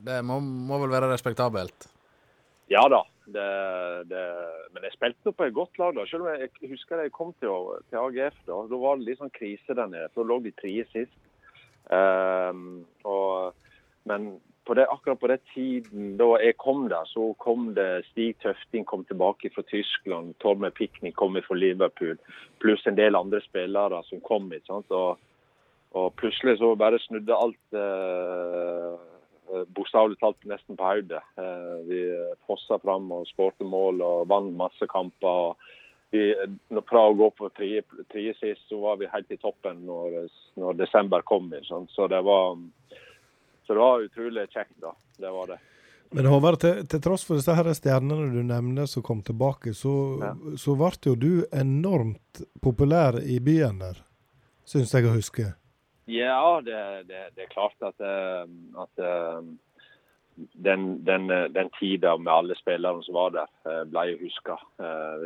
[0.00, 1.90] Det må, må vel være respektabelt?
[2.72, 3.02] Ja da.
[3.24, 3.44] Det,
[4.10, 4.22] det,
[4.72, 5.94] men jeg spilte på et godt lag.
[5.96, 6.06] da.
[6.08, 7.52] Selv om jeg, jeg husker da jeg kom til,
[7.90, 10.10] til AGF, da da var det litt sånn krise der nede.
[10.12, 11.20] Da lå de tre sist.
[11.92, 13.56] Um, og,
[14.08, 14.34] men
[14.64, 18.86] på det, akkurat på den tiden da jeg kom der, så kom det Stig Tøfting
[18.88, 20.34] kom tilbake fra Tyskland.
[20.40, 22.16] Tormod Piknik kom fra Liverpool.
[22.64, 24.52] Pluss en del andre spillere som kom.
[24.52, 24.92] ikke sant?
[24.92, 25.18] Og,
[25.92, 28.96] og plutselig så bare snudde alt eh,
[29.76, 31.22] bokstavelig talt nesten på hodet.
[31.40, 32.02] Eh, vi
[32.48, 35.54] fossa fram og skårte mål og vant masse kamper.
[36.10, 36.32] vi,
[36.70, 37.82] når Fra å gå på tredje
[38.12, 41.52] tredje sist, så var vi helt i toppen når, når desember kom.
[41.62, 41.88] Sånn.
[41.90, 42.56] Så det var
[43.66, 44.92] så det var utrolig kjekt, da.
[45.16, 45.58] Det var det.
[46.14, 49.94] Men Håvard, til, til tross for disse her stjernene du nevner som kom tilbake, så,
[50.60, 54.02] så ble jo du enormt populær i byen der,
[54.68, 55.48] syns jeg å huske.
[56.04, 58.44] Ja, det, det, det er klart at, eh,
[58.76, 59.40] at eh,
[60.36, 63.48] den, den, eh, den tida med alle spillerne som var der,
[63.88, 64.58] ble jo huska.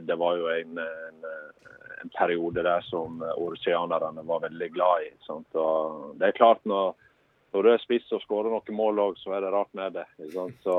[0.06, 1.26] Det var jo en, en,
[2.02, 5.10] en periode der som åresianerne var veldig glad i.
[6.20, 6.94] Det er klart når,
[7.52, 10.06] når du er spiss og skårer noen mål òg, så er det rart med det.
[10.62, 10.78] Så,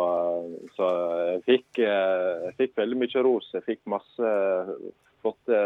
[0.77, 0.89] så
[1.33, 3.51] jeg, fikk, jeg fikk veldig mye ros.
[3.57, 4.33] Jeg fikk masse
[5.19, 5.61] flotte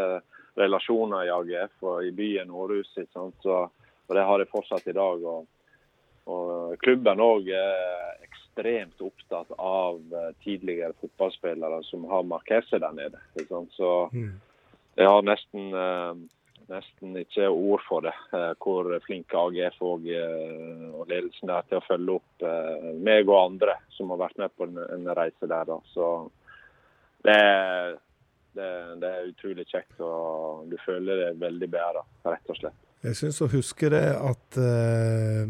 [0.58, 2.96] relasjoner i AGF og i byen Århus.
[3.14, 3.58] Så,
[4.14, 5.26] og det har jeg fortsatt i dag.
[5.34, 5.50] og
[6.24, 13.20] og klubben òg er ekstremt opptatt av eh, tidligere fotballspillere som har markert der nede.
[13.76, 13.90] Så
[14.96, 16.14] jeg har nesten, eh,
[16.70, 20.08] nesten ikke ord for det, eh, hvor flinke AGF og,
[20.96, 22.48] og ledelsen er til å følge opp
[23.04, 25.76] meg og andre som har vært med på en, reise der.
[25.92, 26.30] Så
[27.28, 28.00] det, er-
[28.56, 28.72] det,
[29.04, 32.80] det er utrolig kjekt, og du føler det veldig bedre, rett og slett.
[33.04, 35.50] Jeg syns å huske det at eh,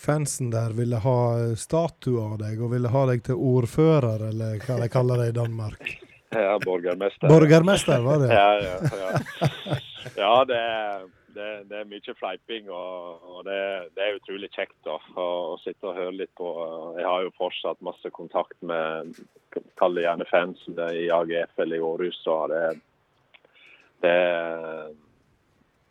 [0.00, 1.18] fansen der ville ha
[1.60, 5.38] statue av deg, og ville ha deg til ordfører, eller hva de kaller det i
[5.42, 5.84] Danmark.
[6.34, 7.28] Ja, borgermester.
[7.30, 8.32] Borgermester, var det?
[8.34, 8.78] Ja, ja.
[8.98, 9.76] ja.
[10.16, 10.62] ja det,
[11.36, 13.60] det, det er mye fleiping, og, og det,
[13.94, 16.48] det er utrolig kjekt da, å, å sitte og høre litt på.
[16.98, 19.14] Jeg har jo fortsatt masse kontakt med
[19.78, 22.18] kall det gjerne fansen i AGF eller i Århus.
[22.26, 22.64] og det,
[24.02, 24.18] det,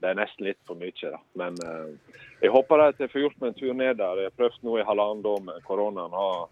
[0.03, 0.91] det er nesten litt for mye.
[0.99, 1.19] da.
[1.39, 4.19] Men eh, jeg håper at jeg får gjort meg en tur ned der.
[4.19, 6.17] Jeg har prøvd nå i halvannet år med koronaen.
[6.17, 6.49] Har,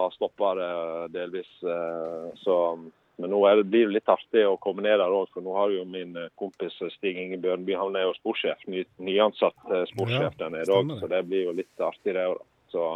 [0.00, 0.72] har stoppa det
[1.14, 1.52] delvis.
[1.62, 2.56] eh, så,
[3.20, 5.70] men nå det, blir det litt artig å komme ned der òg, for nå har
[5.76, 10.32] jo min eh, kompis Stig Inge Bjørnby han er jo sportssjef, ny, nyansatt eh, sportssjef
[10.32, 12.42] Ja, der nede òg, så det blir jo litt artig det òg.
[12.74, 12.86] Så,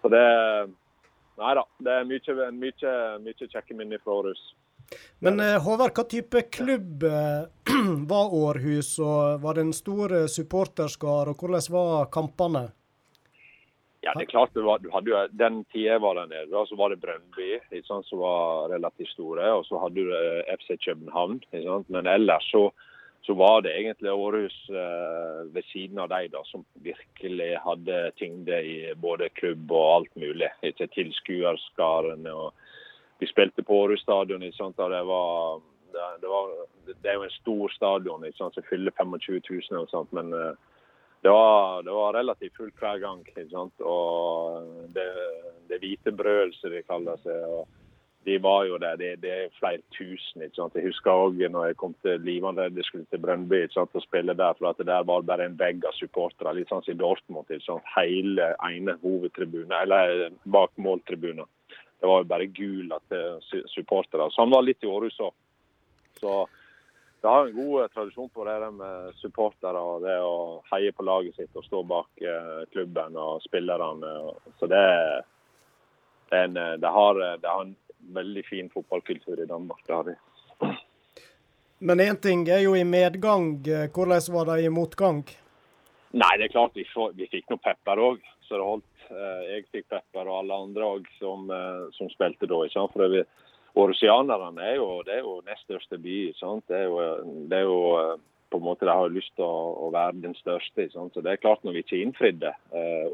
[0.00, 0.26] så det
[1.40, 1.62] Nei da.
[1.80, 2.90] Det er mye, mye,
[3.24, 4.40] mye kjekke minner fra Århus.
[5.20, 7.46] Men eh, Håvard, hva type klubb eh,
[8.12, 12.68] var Århus, og var det en stor supporterskar, supporterskare, og hvordan var kampene?
[14.00, 16.88] Ja, det er klart det var, hadde Den tida var der nede, da, så var
[16.88, 19.50] det Brøndby som var relativt store.
[19.52, 21.42] Og så hadde du eh, FC København.
[21.88, 22.70] Men ellers så,
[23.22, 28.62] så var det egentlig Århus eh, ved siden av deg da, som virkelig hadde tyngde
[28.64, 30.48] i både klubb og alt mulig.
[30.64, 32.32] Ikke tilskuerskarene.
[32.32, 32.56] og
[33.20, 34.40] Vi spilte på Århus stadion.
[34.40, 35.60] Det var
[35.92, 36.00] det,
[36.86, 40.32] det, det er jo en stor stadion sant, som fyller 25 000, og sånt, men
[40.32, 40.54] eh,
[41.20, 43.20] det var, det var relativt fullt hver gang.
[43.28, 43.84] ikke sant?
[43.84, 44.64] Og
[44.94, 45.04] det,
[45.68, 47.44] det hvite brøl, som de kaller seg.
[47.44, 47.68] og
[48.24, 48.96] De var jo der.
[48.96, 50.46] Det, det er flere tusen.
[50.46, 50.78] ikke sant?
[50.78, 53.92] Jeg husker òg når jeg kom til Livande, skulle til sant?
[53.92, 54.56] og spille der.
[54.56, 56.56] for at Der var bare en vegg av supportere.
[56.56, 57.50] Litt sånn som i Dortmund.
[57.50, 57.84] ikke sant?
[57.98, 61.44] Hele ene hovedtribunen, eller bak måltribunen.
[62.00, 64.30] Det var jo bare gula til supportere.
[64.30, 65.34] Så han var litt i Århus òg.
[66.20, 66.34] Så
[67.20, 71.04] det har en god eh, tradisjon på det med supportere og det å heie på
[71.04, 74.14] laget sitt og stå bak eh, klubben og spillerne.
[74.58, 74.80] Så det,
[76.30, 77.76] det, en, eh, det, har, eh, det har en
[78.16, 79.84] veldig fin fotballkultur i Danmark.
[79.86, 80.16] Det har de.
[81.78, 83.52] Men én ting er jo i medgang.
[83.68, 85.22] eh, Hvordan var det i motgang?
[86.12, 88.89] Nei, det er klart vi fikk noe pepper òg, så det holdt.
[89.10, 92.60] Eh, Jeg fikk pepper, og alle andre òg som, eh, som spilte da.
[92.64, 92.92] ikke sant?
[92.92, 96.18] For det, er jo, det er jo nest største by.
[96.38, 96.64] sant?
[96.68, 97.00] Det er jo,
[97.50, 98.16] det er jo eh,
[98.50, 100.88] på en måte De har lyst til å, å være den største.
[100.92, 101.14] sant?
[101.14, 102.54] Så det er klart Når vi ikke innfridde,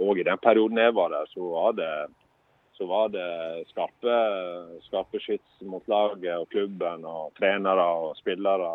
[0.01, 1.91] òg i den perioden jeg var der, så var det
[2.77, 4.17] så var det skarpe,
[4.85, 8.69] skarpe skyts mot laget og klubben og trenere og spillere.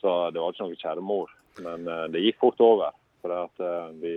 [0.00, 1.32] Så det var ikke noe kjære mor.
[1.64, 2.96] Men eh, det gikk fort over.
[3.20, 4.14] For at eh, vi,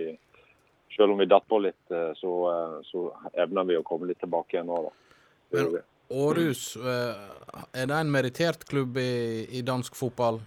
[0.98, 3.04] selv om vi datt på litt, eh, så, eh, så
[3.38, 4.82] evner vi å komme litt tilbake igjen nå.
[4.88, 5.82] da.
[6.08, 7.18] Århus, eh,
[7.72, 10.40] er det en merittert klubb i, i dansk fotball?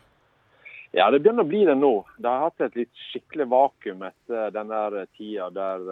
[0.92, 1.94] Ja, det begynner å bli det nå.
[2.20, 5.86] Det har hatt et litt skikkelig vakuum etter den der tida der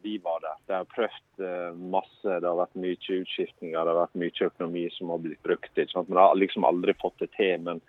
[0.00, 0.56] vi var der.
[0.64, 5.12] Det har prøvd masse, det har vært mye utskiftninger, det har vært mye økonomi som
[5.12, 5.76] har blitt brukt.
[5.76, 7.60] Men det har liksom aldri fått det til.
[7.66, 7.84] Men,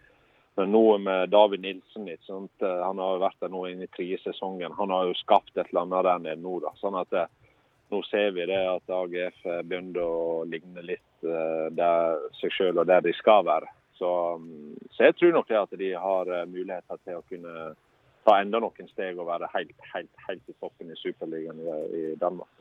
[0.65, 4.75] nå med David Nilsen, eh, han har jo vært der nå inn i tredje sesongen.
[4.77, 6.59] Han har jo skapt et eller annet der nede nå.
[6.63, 6.73] da.
[6.81, 7.27] Sånn at det,
[7.89, 12.89] nå ser vi det at AGF begynner å ligne litt eh, der seg sjøl og
[12.89, 13.69] der de skal være.
[13.99, 17.71] Så, mm, så jeg tror nok det at de har eh, muligheter til å kunne
[18.27, 21.59] ta enda noen steg og være helt, helt, helt i toppen i Superligaen
[21.95, 22.51] i Danmark.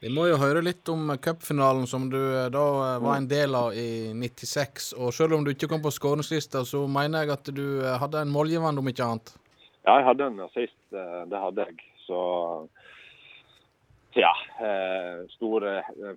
[0.00, 3.52] Vi må jo høre litt om cupfinalen som du eh, da eh, var en del
[3.56, 4.94] av i 96.
[4.96, 8.22] Og selv om du ikke kom på skåringslista, så mener jeg at du eh, hadde
[8.24, 9.34] en målgivende, om ikke annet.
[9.84, 10.78] Ja, jeg hadde en assist.
[10.90, 11.84] Det hadde jeg.
[12.06, 12.20] Så
[14.16, 14.32] ja.
[15.36, 15.64] Stor,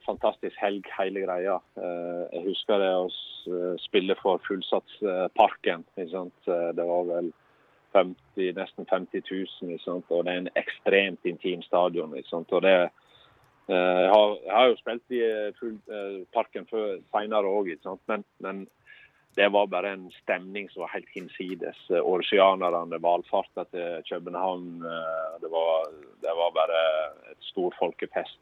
[0.03, 1.59] fantastisk helg, hele greia.
[1.77, 5.85] Jeg husker det å spille for fullsatsparken.
[5.95, 7.31] Det var vel
[7.93, 12.13] 50, nesten 50 000, og det er en ekstremt intim stadion.
[12.33, 12.91] Og det eh,
[13.71, 17.69] jeg har, jeg har jo spilt i eh, eh, parken før senere òg,
[18.11, 18.65] men, men
[19.35, 21.79] det var bare en stemning som var helt hinsides.
[21.89, 24.83] Årsianerne valfarta til København.
[24.85, 25.87] eh, Det var,
[26.21, 26.81] det var bare
[27.31, 28.39] et stor folkefest.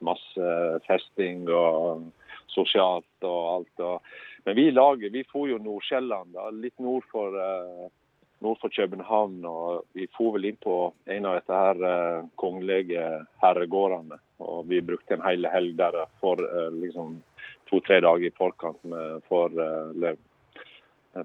[0.00, 0.48] Masse
[0.86, 2.04] festing og
[2.46, 4.04] sosialt og alt.
[4.44, 7.88] Men vi i laget vi for jo Nord-Sjælland, litt nord for, eh,
[8.40, 9.44] nord for København.
[9.44, 13.08] Og vi for vel inn på en av dette her eh, kongelige
[13.42, 14.20] herregårdene.
[14.44, 17.20] Og vi brukte en hel helg der for eh, liksom
[17.70, 20.18] to-tre dager i forkant med for eh,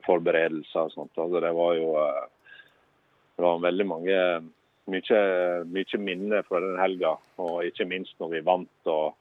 [0.05, 1.17] forberedelser og sånt.
[1.17, 2.23] Altså, det var jo eh,
[3.35, 4.17] det var veldig mange
[4.91, 5.21] mye,
[5.71, 8.91] mye minner fra den helga, og ikke minst når vi vant.
[8.91, 9.15] og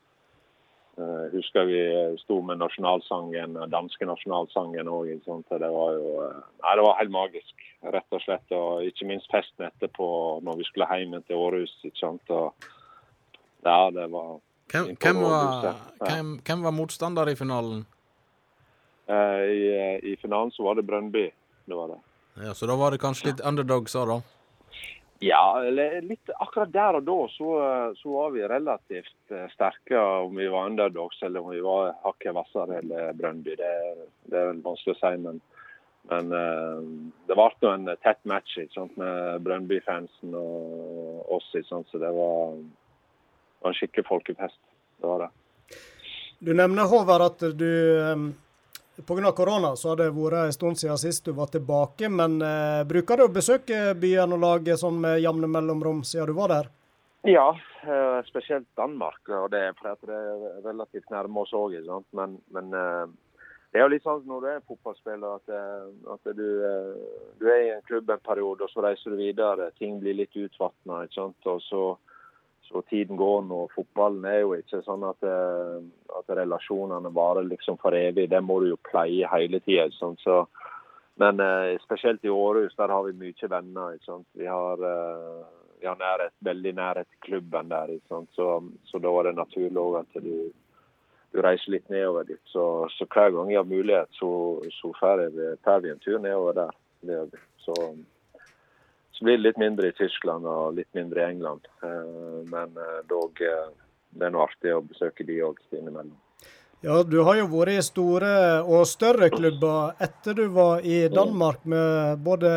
[1.00, 1.80] uh, husker vi
[2.20, 5.14] sto med nasjonalsangen, danske nasjonalsangen òg.
[5.24, 7.64] Det var jo uh, Nei, det var helt magisk,
[7.94, 8.52] rett og slett.
[8.56, 10.10] Og ikke minst festen etterpå
[10.44, 11.76] når vi skulle hjem til Århus.
[11.84, 12.34] ikke sant?
[12.34, 12.70] Og,
[13.62, 14.38] ja, det var
[14.70, 17.80] Hvem, hvem, var, hvem, hvem var motstander i finalen?
[19.10, 19.64] Eh, I,
[20.12, 21.24] I finalen så var det Brøndby.
[21.66, 21.98] Det var det.
[22.46, 24.20] Ja, Så da var det kanskje litt underdogs òg, da?
[25.20, 25.60] Ja,
[26.00, 27.48] litt akkurat der og da så,
[27.98, 29.98] så var vi relativt eh, sterke.
[29.98, 33.72] Om vi var underdogs eller om vi var hakket hvassere eller Brøndby, det,
[34.32, 35.12] det er vanskelig å si.
[35.26, 35.42] Men,
[36.14, 36.86] men eh,
[37.28, 41.50] det ble nå en tett match sant, med Brøndby-fansen og oss.
[41.68, 42.56] Sant, så det var,
[43.60, 44.60] var en skikkelig folkefest.
[45.00, 45.30] Det var det.
[46.40, 47.70] Du nevner, Håvard, at du
[49.06, 49.32] pga.
[49.32, 52.08] korona så har det vært en stund siden sist du var tilbake.
[52.08, 56.36] Men eh, bruker du å besøke byen og laget sånn med jevne mellomrom siden du
[56.36, 56.70] var der?
[57.28, 57.48] Ja,
[57.82, 59.20] eh, spesielt Danmark.
[59.28, 61.76] og det fordi det er relativt nærme oss òg.
[62.12, 63.06] Men, men eh,
[63.72, 66.48] det er jo litt sånn når du er fotballspiller at, eh, at du,
[67.40, 69.70] du er i en klubb en periode, og så reiser du videre.
[69.78, 71.04] Ting blir litt utvatna.
[71.04, 71.84] Og så,
[72.70, 73.68] så tiden går nå.
[73.74, 75.78] Fotballen er jo ikke sånn at, eh,
[76.18, 78.28] at relasjonene varer liksom for evig.
[78.30, 79.88] Det må du jo pleie hele tida.
[80.22, 80.44] Så,
[81.18, 83.98] men eh, spesielt i Århus, der har vi mye venner.
[84.06, 84.28] Sant?
[84.38, 85.42] Vi har, eh,
[85.80, 87.96] vi har nærhet, veldig nærhet til klubben der.
[88.08, 88.30] Sant?
[88.38, 90.52] Så, så da var det naturlig at du,
[91.34, 92.44] du reiser litt nedover dit.
[92.54, 94.30] Så, så hver gang jeg har mulighet, så,
[94.78, 97.34] så vi, en tur nedover der.
[97.66, 97.74] Så
[99.20, 101.66] blir litt mindre i Tyskland og litt mindre i England.
[101.82, 103.70] Eh, Men eh, dog, eh,
[104.16, 106.16] det er noe artig å besøke de òg innimellom.
[106.82, 108.30] Ja, du har jo vært i store
[108.64, 112.52] og større klubber etter du var i Danmark med både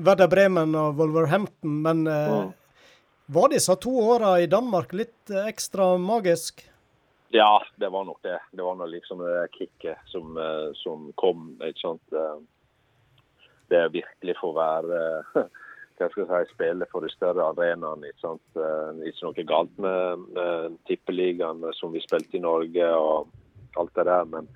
[0.00, 2.52] Werder Bremen og Wolverhampton, men Mm.
[3.28, 6.64] var disse to åra i Danmark litt ekstra magisk?
[7.28, 8.38] Ja, det var nok det.
[8.50, 10.38] Det var nok liksom det kicket som,
[10.74, 11.56] som kom.
[11.60, 12.02] ikke sant?
[13.68, 15.34] Det virkelig for å være
[16.00, 18.10] hva skal jeg si, spille for de større arenaene.
[18.10, 18.42] Ikke sant?
[18.56, 23.30] Eh, Ikke noe galt med, med tippeligaen som vi spilte i Norge og
[23.78, 24.48] alt det der, men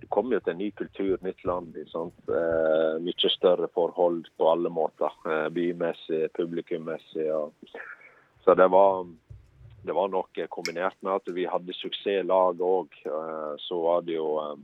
[0.00, 1.76] du kommer jo til en ny kultur, nytt land.
[1.76, 5.14] Eh, Mye større forhold på alle måter.
[5.26, 7.28] Eh, Bymessig, publikummessig.
[7.34, 7.52] og
[8.44, 9.06] så det var,
[9.84, 12.94] det var nok eh, kombinert med at vi hadde suksess lag òg.
[13.64, 14.56] Så var det jo eh,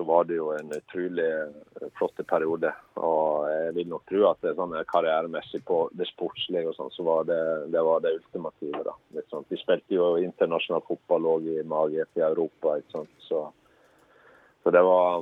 [0.00, 2.70] så var det jo en utrolig eh, flott periode.
[2.96, 7.04] Og jeg vil nok tro at det sånn karrieremessig på det sportslige og sånn, så
[7.04, 7.40] var det,
[7.74, 8.80] det var det ultimative.
[8.86, 8.94] da.
[9.28, 9.44] Sånn.
[9.52, 12.78] Vi spilte jo internasjonal fotball òg i magiet i Europa.
[12.80, 13.12] ikke sant?
[13.28, 13.44] Så,
[14.64, 15.20] så det var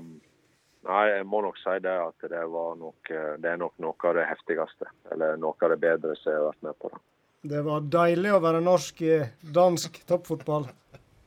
[0.88, 4.08] Nei, jeg må nok si det at det var nok, eh, det er nok noe
[4.08, 4.86] av det heftigste.
[5.10, 6.92] Eller noe av det bedre som jeg har vært med på.
[6.94, 7.02] da.
[7.50, 9.16] Det var deilig å være norsk i
[9.58, 10.70] dansk toppfotball.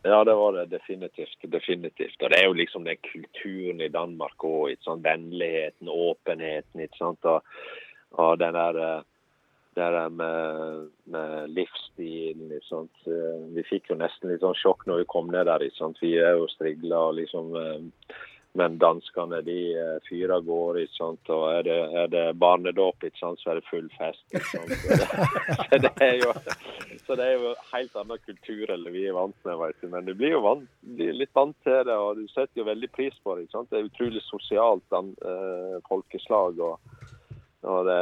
[0.03, 1.37] Ja, det var det definitivt.
[1.41, 2.21] definitivt.
[2.23, 4.75] Og Det er jo liksom den kulturen i Danmark òg.
[5.03, 6.79] Vennligheten, åpenheten.
[6.81, 7.25] ikke sant?
[7.25, 7.43] Og,
[8.11, 9.03] og den der, eh,
[9.75, 12.51] der med, med livsstilen.
[12.51, 12.91] ikke sant?
[13.05, 15.59] Eh, Vi fikk jo nesten litt sånn sjokk når vi kom ned der.
[15.59, 16.01] ikke sant?
[16.01, 17.81] Vi er jo strigla og liksom eh,
[18.59, 20.87] Men danskene de eh, fyrer av gårde.
[20.99, 24.25] Og er det, er det barnedåp, så er det full fest.
[24.51, 24.79] Så det,
[25.69, 26.33] så det er jo
[27.05, 29.85] så det er jo helt annen kultur enn vi er vant med.
[29.91, 32.91] Men du blir jo vant, blir litt vant til det, og du setter jo veldig
[32.95, 33.45] pris på det.
[33.45, 33.71] ikke sant?
[33.71, 36.59] Det er utrolig sosialt den eh, folkeslag.
[36.59, 37.00] og
[37.61, 37.97] og det,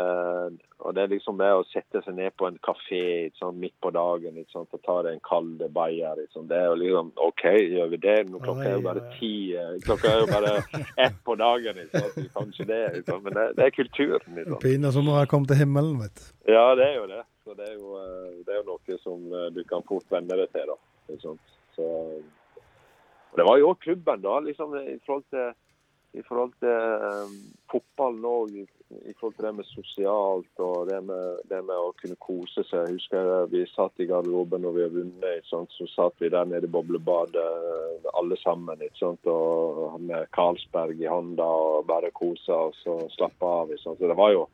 [0.80, 3.00] og det er liksom det å sette seg ned på en kafé
[3.36, 6.22] sånn, midt på dagen ikke sant, og ta deg en kald bayer.
[6.32, 6.48] Sant.
[6.48, 7.44] Det er jo liksom OK,
[7.76, 8.16] gjør vi det?
[8.32, 9.32] Nå klokka er jo bare ti.
[9.60, 10.54] eh, Klokka er jo bare
[11.06, 11.82] ett på dagen.
[11.84, 12.16] Ikke sant.
[12.22, 12.80] Vi kan ikke det.
[13.02, 13.24] Ikke sant.
[13.28, 14.40] Men det, det er kulturen.
[14.40, 14.62] Sant.
[14.64, 16.26] Pinlig som har kommet til himmelen, vet du.
[16.56, 17.22] Ja, det er jo det.
[17.44, 20.40] Så det er jo, eh, det er jo noe som eh, du kan fort venne
[20.40, 20.72] deg til.
[20.72, 21.20] da.
[21.26, 21.56] Sant?
[21.76, 21.86] Så,
[23.30, 25.52] og det var jo klubben, da, liksom i forhold til,
[26.18, 27.34] i forhold til um,
[27.72, 28.56] fotballen òg.
[28.90, 32.88] I, forhold til det med sosialt og det med, det med å kunne kose seg.
[32.88, 36.66] Jeg husker vi satt i garderoben når vi har vunnet, så satt vi der nede
[36.66, 37.46] i boblebadet
[38.18, 38.82] alle sammen.
[38.82, 43.76] Og med Carlsberg i hånda og bare kosa oss og slappa av.
[43.78, 44.48] Så det var jo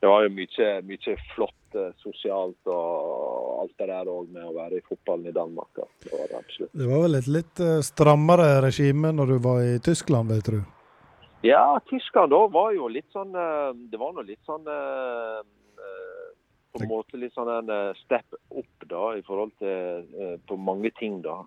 [0.00, 4.52] det var jo mye, mye flott eh, sosialt og alt det der òg med å
[4.56, 5.80] være i fotballen i Danmark.
[6.04, 6.68] Det var det.
[6.72, 10.60] Det var vel et litt eh, strammere regime når du var i Tyskland, jeg tro.
[11.46, 15.38] Ja, Tyskland da var jo litt sånn eh, Det var nå litt sånn eh,
[15.78, 16.24] eh,
[16.74, 17.70] På en måte litt sånn en
[18.00, 21.22] step opp da, i forhold til på mange ting.
[21.24, 21.38] da.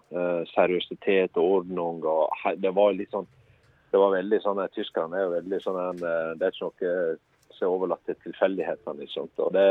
[0.56, 2.00] Seriøsitet og ordning.
[2.08, 3.28] og Det var litt sånn
[3.92, 7.20] Det var veldig sånn Tyskerne er jo veldig sånn Det er ikke noe
[7.60, 9.04] som er overlatt til tilfeldighetene.
[9.04, 9.30] Liksom.
[9.44, 9.68] Og det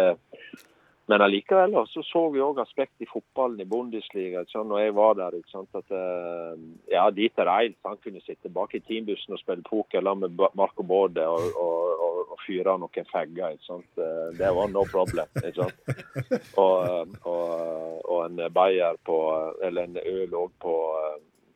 [1.08, 4.42] men allikevel så så vi òg aspekt i fotballen i Bundesliga.
[4.44, 4.68] Ikke sant?
[4.68, 5.78] Når jeg var der, ikke sant?
[5.78, 6.58] at eh,
[6.92, 11.24] ja, Dieter Eils han kunne sitte bak i teambussen og spille poker med Marco Bode
[11.24, 13.56] og, og, og, og fyre noen fegger.
[13.56, 13.88] Ikke sant?
[13.96, 15.32] Eh, Det var no problem.
[15.40, 15.80] Ikke sant?
[16.60, 19.16] Og, og, og en bayer på
[19.64, 20.74] Eller en øl òg på,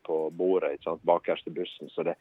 [0.05, 1.03] på bordet ikke sant?
[1.07, 1.89] bakerst i bussen.
[1.93, 2.15] Så det,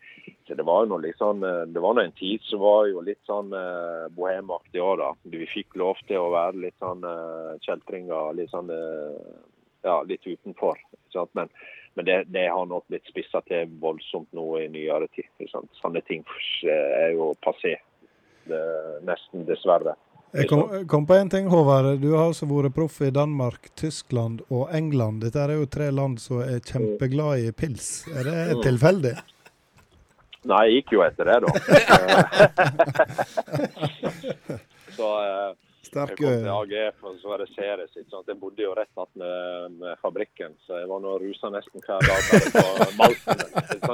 [0.49, 4.09] så det var jo eh, Det var en tid som var jo litt sånn eh,
[4.17, 5.13] bohemaktig òg, da.
[5.23, 9.39] Vi fikk lov til å være litt sånn eh, kjeltringer, litt sånn eh,
[9.83, 10.79] Ja, litt utenfor.
[10.95, 11.33] Ikke sant?
[11.35, 11.49] Men,
[11.95, 15.27] men det, det har nok blitt spissa til voldsomt nå i nyere tid.
[15.43, 15.65] Ikke?
[15.81, 16.23] Sånne ting
[16.63, 17.79] eh, er jo passé.
[18.47, 18.63] Det,
[19.07, 19.95] nesten, dessverre.
[20.33, 21.99] Jeg kom, kom på en ting, Håvard.
[22.01, 25.21] Du har altså vært proff i Danmark, Tyskland og England.
[25.27, 28.05] Dette er jo tre land som er kjempeglade i pils.
[28.17, 28.63] Er det Mm.
[28.65, 29.13] tilfeldig?
[30.49, 31.51] Nei, jeg gikk jo etter det, da.
[34.97, 35.51] så eh,
[35.87, 37.93] Sterk, jeg kom til eh, AGF og så var det Ceres.
[37.95, 38.05] Jeg
[38.41, 42.21] bodde jo rett attmed med fabrikken, så jeg var nå rusa nesten hver dag
[42.57, 42.65] på
[42.99, 43.37] malten.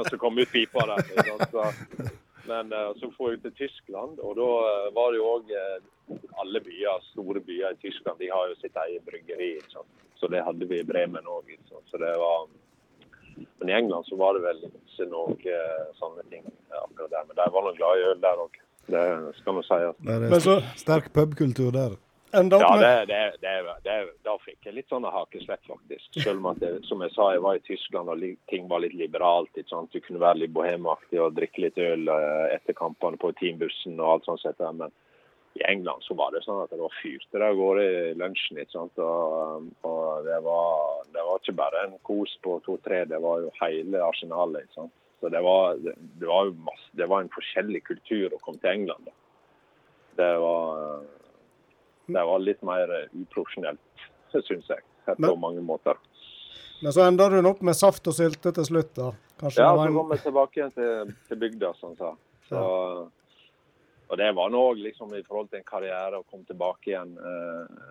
[0.09, 0.99] Så kom ut pipa der.
[1.03, 1.49] ikke sant?
[1.51, 1.61] Så,
[2.49, 5.53] men eh, så for jeg til Tyskland, og da eh, var det jo òg
[6.41, 9.51] alle byer, store byer i Tyskland, de har jo sitt eget bryggeri.
[9.69, 9.85] Så.
[10.19, 11.51] Så det hadde vi i Bremen òg.
[11.69, 12.47] Så det var
[13.59, 16.43] Men i England så var det vel ikke noe eh, sånne ting
[16.75, 17.23] akkurat der.
[17.29, 18.57] Men de var nå glad i øl der òg.
[18.89, 19.03] Det
[19.37, 19.95] skal nå sies.
[20.03, 21.95] Det er Men så- sterk pubkultur der.
[22.31, 26.07] Enda opp Ja, med det, det, det, det, da fikk jeg litt sånn hakeslett, faktisk.
[26.21, 28.93] Selv om at det, som jeg sa, jeg var i Tyskland og ting var litt
[28.93, 29.49] liberalt.
[29.57, 29.93] Ikke sant?
[29.93, 34.11] Du kunne være litt bohemaktig og drikke litt øl eh, etter kampene på teambussen og
[34.13, 34.43] alt sånt.
[34.45, 34.61] sett.
[34.61, 34.93] Men
[35.57, 38.61] i England så var det sånn at det var fyrte det av gårde i lunsjen.
[38.61, 39.01] ikke sant?
[39.01, 43.53] Og, og det, var, det var ikke bare en kos på to-tre, det var jo
[43.63, 44.67] hele arsenalet.
[44.67, 44.95] ikke sant?
[45.19, 48.71] Så det var, det, det var masse, det var en forskjellig kultur å komme til
[48.71, 49.09] England.
[49.09, 49.15] da.
[50.19, 51.01] Det var,
[52.15, 54.05] det var litt mer uprofesjonelt,
[54.49, 54.85] syns jeg.
[55.09, 55.97] På mange måter.
[56.81, 59.11] Men så ender hun opp med saft og sylte til slutt, da.
[59.39, 62.11] Kanskje Ja, så kom vi tilbake igjen til, til bygda, som han sa.
[62.49, 62.61] Så,
[64.09, 67.11] Og det var nå òg liksom, i forhold til en karriere å komme tilbake igjen
[67.19, 67.81] eh,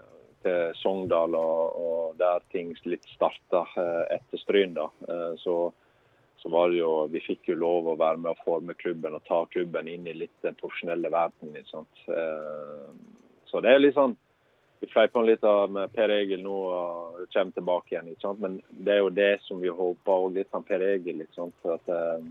[0.42, 4.74] til Sogndal, og, og der ting litt starta eh, etter Stryn.
[4.78, 4.88] da.
[5.08, 5.58] Eh, så,
[6.42, 9.24] så var det jo Vi fikk jo lov å være med å forme klubben og
[9.28, 11.54] ta klubben inn i litt den profesjonelle verden.
[11.54, 12.04] ikke sant?
[12.08, 12.90] Eh,
[13.50, 14.16] så det er litt sånn
[14.80, 18.12] vi fleiper litt av med Per Egil nå og kommer tilbake igjen.
[18.12, 18.38] ikke sant?
[18.44, 21.24] Men det er jo det som vi håper òg litt av Per Egil.
[21.24, 21.54] ikke sant?
[21.64, 22.22] For at eh,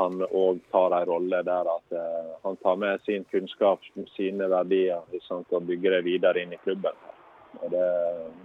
[0.00, 3.86] han òg tar en rolle der at eh, han tar med sin kunnskap,
[4.16, 5.46] sine verdier, ikke sant?
[5.54, 6.98] og bygger det videre inn i klubben.
[7.62, 7.86] Og det,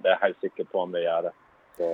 [0.04, 1.34] det er jeg helt sikker på han vil gjøre.
[1.80, 1.90] Så,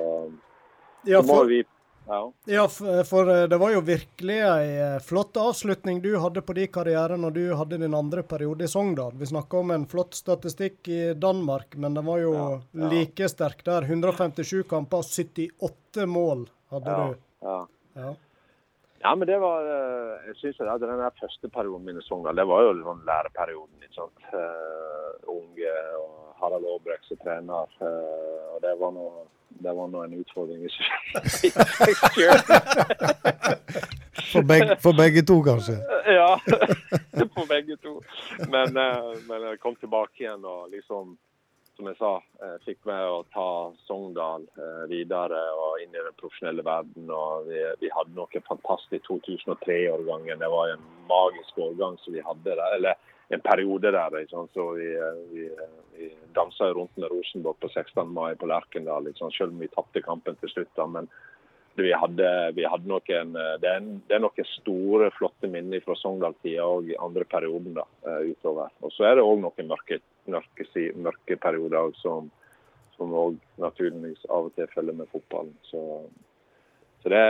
[1.07, 1.63] Ja, så må for- vi
[2.07, 2.31] ja.
[2.45, 6.53] Ja, f- for eh, det var jo virkelig ei eh, flott avslutning du hadde på
[6.57, 9.11] din karriere når du hadde din andre periode i Sogndal.
[9.19, 12.89] Vi snakka om en flott statistikk i Danmark, men den var jo ja.
[12.89, 13.81] like sterk der.
[13.89, 17.15] 157 kamper, 78 mål hadde Ja, du.
[18.01, 18.15] ja.
[19.01, 19.15] Ja.
[19.15, 22.47] Men det var eh, Jeg syns at den der første perioden min i Sogndal, det
[22.47, 23.83] var jo sånn læreperioden.
[23.83, 24.29] ikke sant?
[24.33, 27.75] Uh, unge og Harald Aabrekk som trener.
[27.81, 29.09] Uh, og det var nå
[29.49, 30.85] det var nå en utfordring i seg
[34.29, 35.79] For, begge, for begge to, kanskje.
[36.19, 36.37] ja,
[37.35, 37.95] for begge to.
[38.51, 41.15] Men, uh, men jeg kom tilbake igjen og liksom,
[41.79, 42.11] som jeg sa,
[42.43, 43.49] eh, fikk meg å ta
[43.87, 47.07] Sogndal eh, videre og inn i den profesjonelle verden.
[47.07, 50.43] Og vi, vi hadde noe fantastisk 2003-årgangen.
[50.43, 52.75] Det var en magisk årgang som vi hadde der.
[52.75, 52.99] Eller
[53.31, 54.11] en periode der.
[54.17, 54.51] Liksom.
[54.53, 55.47] Så vi, eh, vi,
[55.95, 58.03] vi dansa rundt med Rosenborg på 16.
[58.11, 59.31] mai på Lerkendal, liksom.
[59.31, 60.75] selv om vi tapte kampen til slutt.
[60.75, 61.07] da, men
[61.79, 63.29] vi hadde, vi hadde noen,
[63.61, 67.85] det, er, det er noen store, flotte minner fra Sogndal-tida og andre perioden da,
[68.27, 68.73] utover.
[68.83, 70.01] Og så er det òg noen mørke,
[70.33, 70.65] mørke,
[70.95, 72.29] mørke perioder som,
[72.97, 75.55] som også naturligvis av og til følger med fotballen.
[75.69, 75.83] Så,
[77.03, 77.25] så det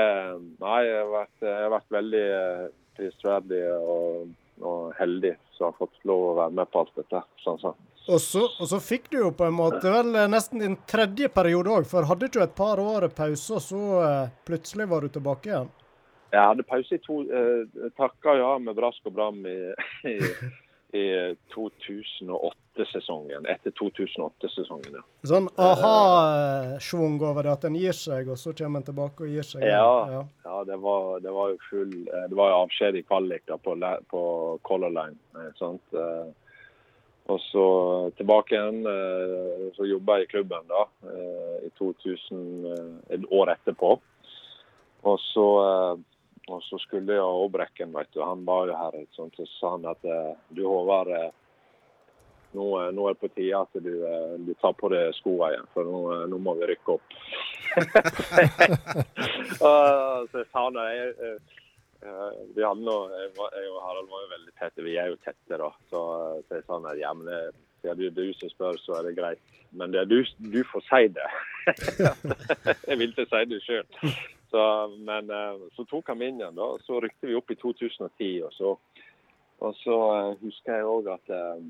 [0.61, 2.65] Nei, jeg har vært, jeg har vært veldig eh,
[2.99, 7.23] prisverdig og, og heldig som har fått lov å være med på alt dette.
[7.43, 7.79] Sånn, sånn.
[8.09, 11.29] Og så, og så fikk du jo på en måte vel eh, nesten din tredje
[11.33, 15.13] periode òg, for hadde du et par år pause, og så eh, plutselig var du
[15.13, 15.69] tilbake igjen?
[16.29, 19.57] Jeg hadde pause i to eh, Takka ja med brask og bram i,
[20.13, 20.17] i,
[20.93, 23.45] i 2008-sesongen.
[23.45, 25.03] Etter 2008-sesongen, ja.
[25.29, 29.45] Sånn aha-schwung over det, at en gir seg, og så kommer en tilbake og gir
[29.45, 29.65] seg.
[29.69, 33.43] Ja, ja det, var, det var jo full eh, Det var jo avskjed i kvalik
[33.49, 33.75] da, på,
[34.09, 34.21] på
[34.65, 35.19] Color Line.
[35.37, 35.85] eh, Sant?
[35.93, 36.29] Eh,
[37.29, 37.63] Og så
[38.17, 38.79] tilbake igjen.
[39.75, 40.79] Så jobba jeg i klubben da,
[41.61, 43.91] i 2000, eh, et år etterpå.
[45.05, 45.45] Og så,
[46.49, 48.23] og så skulle jeg Aabrekken, vet du.
[48.23, 48.97] Han var jo her.
[49.15, 49.37] sant?
[49.37, 51.29] Så sa han at eh, du Håvard, eh,
[52.57, 53.93] nå, eh, nå er det på tide at du,
[54.47, 57.15] du tar på deg skoene igjen, for nå, nå må vi rykke opp.
[59.59, 59.71] så
[60.31, 61.37] så sa han jeg,
[62.55, 65.61] vi hadde nå, jeg, jeg og Harald var jo veldig tette, vi er jo tette
[65.61, 65.69] da.
[65.91, 66.03] Så,
[66.47, 67.39] så jeg sa han, ja, men det,
[67.85, 69.43] ja, det er du som spør, så er det greit.
[69.71, 71.29] Men det er du, du får si det.
[72.89, 73.85] jeg vil ikke si det sjøl.
[74.49, 76.71] Så, men eh, så tok han min igjen, da.
[76.81, 78.29] Så rykte vi opp i 2010.
[78.47, 78.73] Og så,
[79.59, 81.61] og så eh, husker jeg òg at, eh,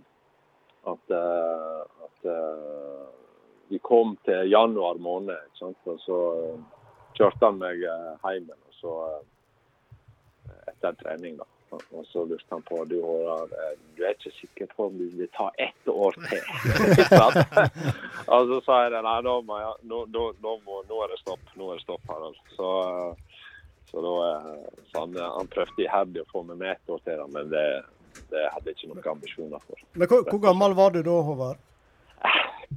[0.87, 1.11] at,
[2.07, 2.29] at
[3.67, 6.19] vi kom til januar måned, og så
[7.19, 8.47] kjørte han meg hjem
[10.71, 11.45] etter trening, da.
[11.71, 15.05] Og så lurte han på du, Håvard, eh, du er ikke sikker på om du
[15.17, 16.43] vil ta ett år til.
[18.33, 21.21] Og så sa jeg nei, nå, må jeg, nå, nå, nå, må, nå er det
[21.21, 21.53] stopp.
[21.59, 22.39] Nå er det stopp, Harald.
[22.55, 23.45] Så, eh,
[23.91, 27.25] så da eh, så han, han prøvde iherdig å få meg med et år til,
[27.33, 27.65] men det,
[28.33, 29.87] det hadde jeg ikke noen ambisjoner for.
[29.93, 31.65] Men hvor, hvor gammel var du da, Håvard?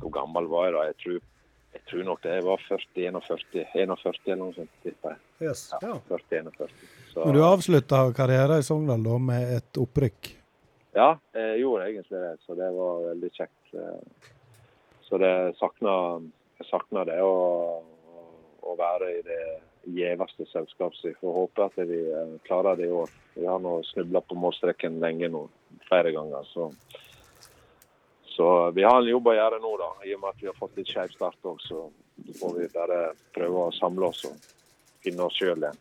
[0.01, 0.89] Hvor gammel var jeg da?
[0.89, 1.21] Jeg tror,
[1.73, 4.93] jeg tror nok det var 40-41 41 eller noe sånt.
[5.43, 5.71] Yes.
[5.83, 5.97] Ja.
[6.09, 6.71] 40-41.
[7.13, 10.31] Så- Men du avslutta karrieren i Sogndal da med et opprykk.
[10.95, 13.75] Ja, jeg gjorde egentlig det, så det var veldig kjekt.
[15.09, 16.21] Så det sakna,
[16.59, 17.83] jeg sakna det å,
[18.63, 19.43] å være i det
[19.93, 21.01] gjeveste selskapet.
[21.05, 23.11] Vi får håpe at vi eh, klarer det i år.
[23.35, 25.47] Vi har nå snubla på målstreken lenge nå,
[25.89, 26.45] flere ganger.
[26.53, 26.71] Så,
[28.37, 29.91] så vi har en jobb å gjøre nå, da.
[30.09, 31.87] I og med at vi har fått litt skeiv start òg, så
[32.41, 33.01] får vi bare
[33.35, 34.37] prøve å samle oss og
[35.05, 35.81] finne oss sjøl igjen.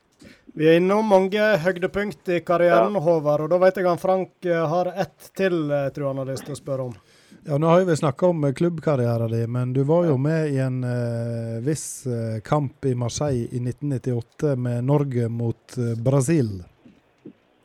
[0.53, 4.65] Vi er innom mange høydepunkt i karrieren, Håvard, og da vet jeg han Frank eh,
[4.67, 6.97] har ett til eh, tror han har lyst til å spørre om.
[7.45, 10.59] Ja, Nå har vi snakka om eh, klubbkarrieren din, men du var jo med i
[10.59, 12.03] en eh, viss
[12.43, 16.51] kamp i Marseille i 1998 med Norge mot Brasil.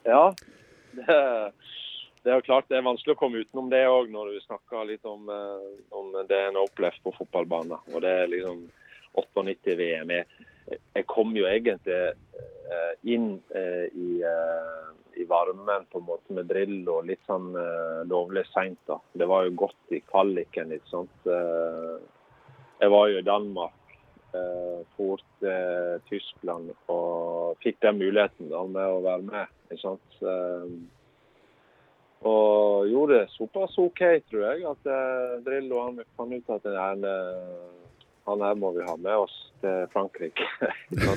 [0.07, 0.31] Ja,
[0.95, 1.21] det,
[2.23, 4.87] det er jo klart det er vanskelig å komme utenom det òg, når du snakker
[4.87, 5.27] litt om,
[5.91, 7.83] om det en har opplevd på fotballbanen.
[7.91, 8.63] Og det er liksom
[9.19, 10.21] 98-VM.
[10.21, 16.37] Jeg, jeg kom jo egentlig eh, inn eh, i, eh, i varmen på en måte
[16.37, 17.53] med drill og litt sånn
[18.11, 18.81] lovlig seint.
[18.89, 18.99] da.
[19.13, 21.15] Det var jo godt i kvaliken, litt sant.
[21.25, 21.97] Eh,
[22.83, 23.83] jeg var jo i Danmark
[24.97, 29.55] fort for til Tyskland og fikk den muligheten da med å være med.
[29.71, 30.19] Ikke sant?
[32.29, 34.91] Og gjorde det såpass OK, tror jeg, at
[35.47, 37.09] drill Drillo han fant ut at han,
[38.31, 40.47] han her må vi ha med oss til Frankrike.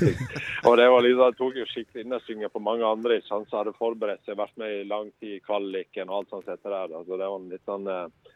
[0.67, 4.23] og det var liksom, tok jo skikkelig innersvinger på mange andre ikke sant, hadde forberedt
[4.25, 6.93] seg, vært med i lang tid i kvaliken og alt sånt etter der.
[6.93, 7.03] da.
[7.07, 8.35] Så det var litt sånn eh,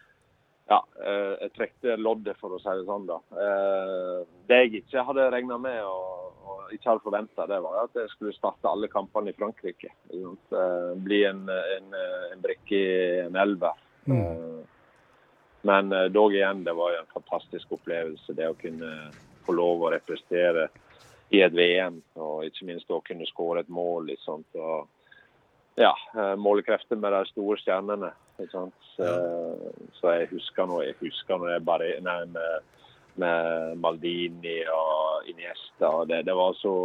[0.72, 3.08] ja, eh, jeg trekte loddet, for å si det sånn.
[3.10, 3.20] da.
[3.46, 7.98] Eh, Det jeg ikke hadde regna med og, og ikke hadde forventa, det var at
[8.00, 9.92] jeg skulle starte alle kampene i Frankrike.
[10.12, 11.98] Eh, Bli en, en,
[12.32, 12.94] en brikke i
[13.26, 13.80] en elver.
[14.08, 14.62] Eh,
[15.66, 18.90] Men eh, dog igjen, det var jo en fantastisk opplevelse det å kunne
[19.46, 20.68] få lov å representere
[21.34, 24.10] i et VM, og ikke minst å kunne skåre et mål.
[24.12, 24.44] Liksom?
[24.60, 24.90] Og,
[25.80, 28.12] ja, eh, målekrefter med de store stjernene.
[28.36, 28.76] Ikke sant?
[28.98, 29.08] Så,
[30.00, 32.84] så jeg husker nå jeg husker når jeg bare nei, med,
[33.24, 35.90] med Maldini og Iniesta.
[35.90, 36.76] og Det, det var så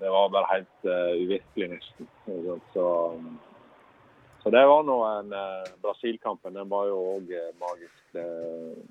[0.00, 2.08] Det var bare helt uh, uvirkelig, nesten.
[2.74, 2.86] Så,
[4.44, 6.54] så det var nå en eh, Brasil-kampen.
[6.54, 7.96] Den var jo òg magisk.
[8.14, 8.24] Det,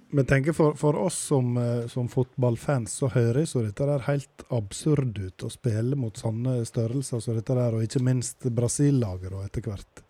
[0.09, 4.43] Men tenker for, for oss som, eh, som fotballfans, så høres jo dette der helt
[4.49, 5.45] absurd ut.
[5.45, 10.03] Å spille mot sånne størrelser som dette der, og ikke minst Brasil-laget etter hvert.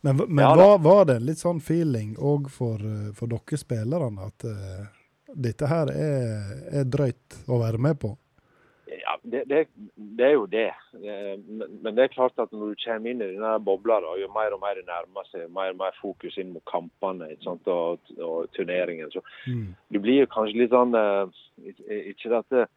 [0.00, 3.60] Men, men Ja var, var det en litt sånn feeling òg for, eh, for dere
[3.60, 4.82] spillerne, at eh,
[5.34, 6.50] dette her er,
[6.80, 8.14] er drøyt å være med på?
[9.24, 9.60] Det, det,
[9.96, 10.66] det er jo det.
[11.00, 14.28] Eh, Men, det er klart at når du kommer inn i denne bobla, da, jo
[14.34, 18.12] mer og mer det nærmer seg, mer og mer fokus inn mot kampene sant, og,
[18.20, 19.24] og turneringen, så
[19.88, 21.40] du blir jo kanskje litt sånn eh,
[22.12, 22.68] Ikke at det,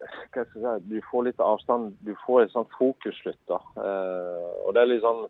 [0.00, 3.40] hva skal jeg si, Du får litt avstand, du får et sånt fokusslutt.
[3.48, 3.60] da.
[3.80, 5.28] Eh, Og det er litt sånn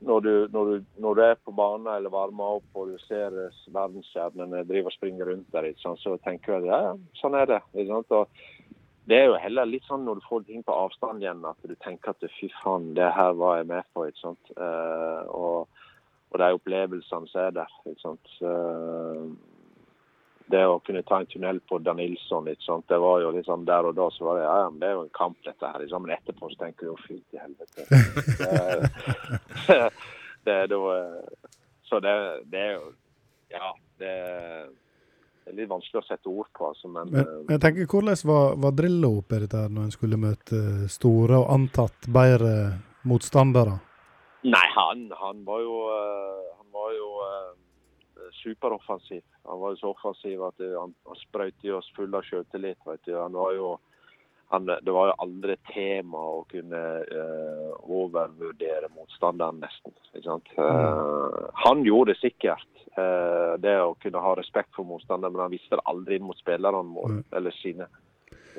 [0.00, 3.34] når du, når, du, når du er på banen eller varmer opp og du ser
[3.36, 7.50] eh, verdensstjernene drive og springe rundt der, så tenker du at ja, ja, sånn er
[7.50, 7.60] det.
[8.08, 8.40] Og
[9.08, 11.76] det er jo heller litt sånn når du får ting på avstand igjen, at du
[11.82, 14.06] tenker at fy faen, det her var jeg med på.
[14.06, 14.52] ikke sant?
[14.58, 15.86] Uh, og,
[16.30, 17.78] og de opplevelsene som er der.
[17.86, 18.34] ikke sant?
[18.44, 19.30] Uh,
[20.50, 22.86] det å kunne ta en tunnel på Danilson, ikke sant?
[22.90, 25.04] det var jo liksom der og da så var det ja, men det er jo
[25.06, 25.78] en kamp, dette her.
[25.82, 26.06] Liksom.
[26.06, 27.86] Men etterpå så tenker du jo fy til helvete.
[29.68, 29.80] det,
[30.48, 31.50] det er da eh,
[31.86, 32.14] Så det,
[32.52, 32.86] det er jo
[33.50, 34.14] Ja, det
[35.50, 38.56] er litt vanskelig å sette ord på, altså, men Men, men jeg tenker, hvordan var,
[38.64, 40.62] var Drillo oppi dette når en skulle møte
[40.92, 42.54] store og antatt bedre
[43.10, 43.78] motstandere?
[44.48, 49.22] Nei, han, han var jo, eh, han var jo eh, superoffensiv.
[49.50, 52.80] Han var jo så offensiv at han, han sprøyte i oss full av selvtillit.
[53.08, 53.74] Han var jo
[54.50, 59.94] han, det var jo aldri tema å kunne uh, overvurdere motstanderen, nesten.
[60.18, 62.66] Eh, han gjorde det sikkert,
[62.98, 66.42] uh, det å kunne ha respekt for motstanderen, men han visste det aldri inn mot
[66.42, 67.22] spillerne mm.
[67.38, 67.86] eller sine.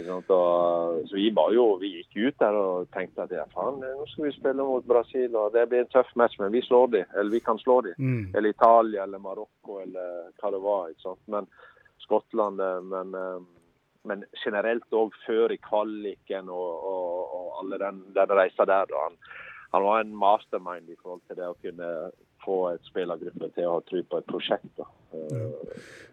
[0.02, 4.08] Og, så vi var jo, vi gikk ut der og tenkte at ja, faen, nå
[4.14, 7.16] skal vi spille mot Brasil, og det blir en tøff match, men vi slår dem.
[7.20, 8.00] eller vi kan slå dem.
[8.00, 8.32] Mm.
[8.32, 11.18] Eller Italia eller Marokko eller hva det var.
[11.36, 11.52] Men
[12.08, 13.12] Skottland men,
[14.08, 18.90] men generelt òg før i kvaliken og, og, og alle den, den reisa der.
[18.90, 19.06] Da.
[19.08, 19.18] Han,
[19.76, 21.92] han var en mastermind i forhold til det å kunne
[22.46, 24.72] få et spillergruppe til å ha tro på et prosjekt.
[24.80, 24.88] Da.
[25.12, 25.42] Ja.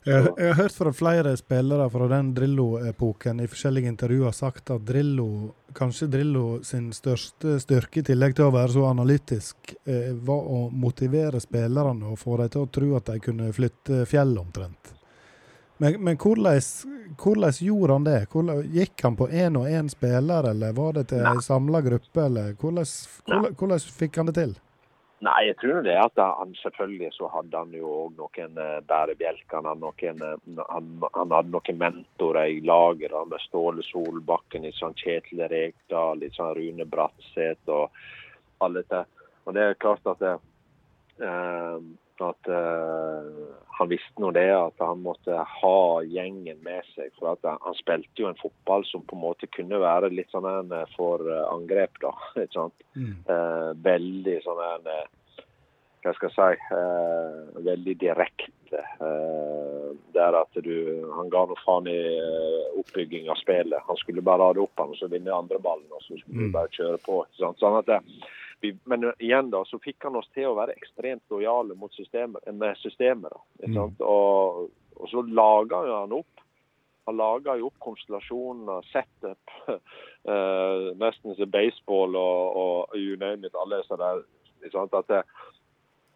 [0.09, 4.85] Jeg, jeg har hørt fra flere spillere fra den Drillo-epoken i forskjellige intervjuer sagt at
[4.89, 10.53] Drillo, kanskje Drillo sin største styrke, i tillegg til å være så analytisk, eh, var
[10.53, 14.98] å motivere spillerne og få dem til å tro at de kunne flytte fjell omtrent.
[15.79, 16.61] Men, men hvordan,
[17.23, 18.21] hvordan gjorde han det?
[18.33, 22.25] Hvordan, gikk han på én og én spiller, eller var det til en samla gruppe?
[22.25, 24.57] Eller hvordan, fikk han det til?
[25.27, 29.67] Nei, jeg tror det at han selvfølgelig så hadde han jo òg noen eh, bærebjelker.
[29.67, 35.43] Han, eh, han, han hadde noen mentorer i laget med Ståle Solbakken, litt sånn Kjetil
[35.51, 37.91] Rekdal, litt sånn Rune Bratseth og
[38.63, 39.03] alle dette.
[39.47, 40.37] Og det er klart at, det,
[41.27, 41.83] eh,
[42.25, 47.13] at uh, han visste nå det at han måtte ha gjengen med seg.
[47.19, 50.33] For at han, han spilte jo en fotball som på en måte kunne være litt
[50.35, 52.11] sånn en eh, for eh, angrep, da.
[52.43, 52.87] ikke sant?
[52.99, 54.93] Eh, veldig sånn en
[56.05, 58.81] hva skal jeg si, Uh, veldig direkte.
[60.15, 60.75] Der at du,
[61.17, 61.97] Han ga noe faen i
[62.79, 63.83] oppbygging av spillet.
[63.89, 66.47] Han skulle bare ha det opp han, og så vinne andre ballen, og så skulle
[66.47, 67.19] du bare kjøre på.
[67.25, 67.61] ikke sant?
[67.63, 67.99] Sånn at det,
[68.61, 72.43] vi, men igjen da, så fikk han oss til å være ekstremt lojale mot systemet,
[72.55, 73.33] med systemet.
[73.33, 74.03] da, sant?
[74.03, 74.69] Og,
[74.99, 76.45] og så laga han opp
[77.09, 83.57] han laga jo opp konstellasjoner, setup, uh, nesten som baseball og, og you name it,
[83.57, 84.21] alle disse der.
[84.69, 85.23] At det,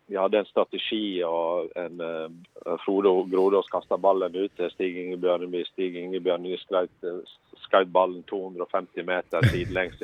[0.07, 5.17] vi hadde en strategi, og en, uh, Frode Grodås kasta ballen ut til Stig Inge
[5.23, 5.63] Bjørneby.
[5.71, 10.03] Stig Ingebjørneby skjøt ballen 250 meter sidelengs.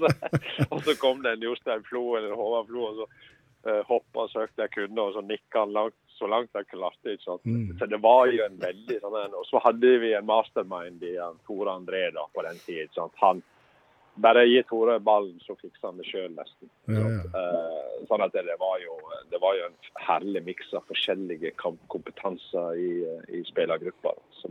[0.72, 3.08] og så kom det en Jostein Flo eller Håvard Flo, og så
[3.70, 7.14] uh, hoppa og søkte jeg kunne, og så nikka han langt, så langt jeg klarte.
[7.14, 7.46] ikke sant?
[7.46, 7.78] Mm.
[7.78, 11.14] Så det var jo en veldig sånn en Og så hadde vi en mastermind i
[11.46, 13.08] Tore André da, på den tida.
[13.22, 13.40] Han
[14.14, 16.70] bare gi Tore ballen, så fikser han det sjøl, nesten.
[16.90, 17.20] Ja, ja.
[17.40, 18.96] Eh, sånn at det, var jo,
[19.30, 22.90] det var jo en herlig miks av forskjellige kompetanser i,
[23.38, 24.14] i spillergruppa.
[24.40, 24.50] Så,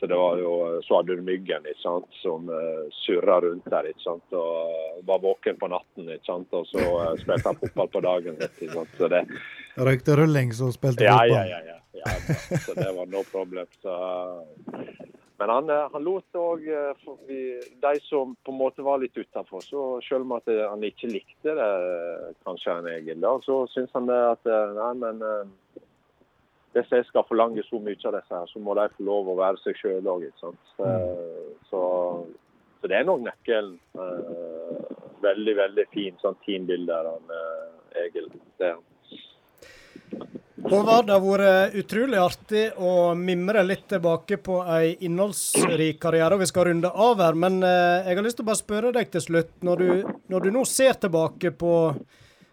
[0.00, 0.52] så det var jo,
[0.86, 5.22] så hadde du Myggen ikke sant, som uh, surra rundt der ikke sant, og var
[5.24, 6.10] våken på natten.
[6.10, 8.40] ikke sant, Og så uh, spilte han fotball på dagen.
[8.48, 9.24] ikke sant, så det,
[9.78, 11.36] Røykte rullings og spilte ja, fotball?
[11.36, 12.58] ja, ja, ja, ja.
[12.64, 13.68] Så det var no problem.
[13.82, 13.94] Så,
[15.38, 16.64] men han, eh, han lot òg
[17.82, 21.54] de som på en måte var litt utafor, så selv om eh, han ikke likte
[21.54, 25.84] det, eh, kanskje han Egil, da, så syns han det at eh, nei, men eh,
[26.74, 29.38] hvis jeg skal forlange så mye av disse, her, så må de få lov å
[29.38, 30.26] være seg sjøl òg.
[30.42, 31.80] Så, så,
[32.78, 33.78] så det er nok nøkkelen.
[33.94, 34.92] Eh,
[35.24, 38.28] veldig, veldig fin sånn teambilde av han, eh, Egil.
[38.60, 38.84] Det er han.
[40.68, 46.34] Håvard, det har vært utrolig artig å mimre litt tilbake på ei innholdsrik karriere.
[46.34, 48.92] og Vi skal runde av her, men eh, jeg har lyst til å bare spørre
[48.96, 49.52] deg til slutt.
[49.64, 51.72] Når du, når du nå ser tilbake på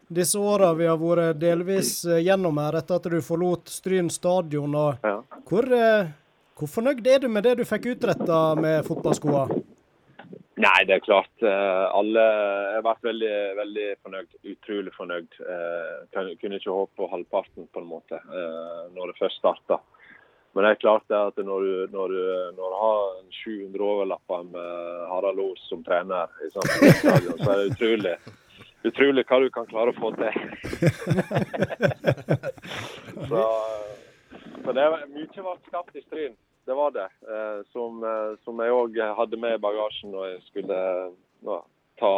[0.07, 4.77] disse åra vi har vært delvis eh, gjennom her, etter at du forlot Stryn stadion,
[4.77, 5.02] og
[5.49, 6.14] hvor, eh,
[6.56, 9.48] hvor fornøyd er du med det du fikk utretta med fotballskoa?
[10.56, 11.34] Nei, det er klart.
[11.44, 12.22] eh, Alle
[12.76, 14.38] har vært veldig, veldig fornøyd.
[14.53, 15.36] Utrolig fornøyd.
[15.44, 15.98] Eh,
[16.40, 19.82] Kunne ikke håpe på halvparten, på en måte, eh, når det først starta.
[20.56, 22.22] Men det er klart at når du, når du,
[22.56, 27.73] når du har en 700 overlapper med Harald Os som trener, sånn så er det
[27.73, 28.15] utrolig
[28.86, 30.36] utrolig hva du kan klare å få til.
[33.30, 33.44] så,
[34.64, 36.36] så det er mye ble skapt i Stryn.
[36.65, 37.09] Det var det.
[37.29, 40.79] Eh, som, eh, som jeg òg hadde med i bagasjen når jeg skulle
[41.45, 41.59] ja,
[42.01, 42.11] ta,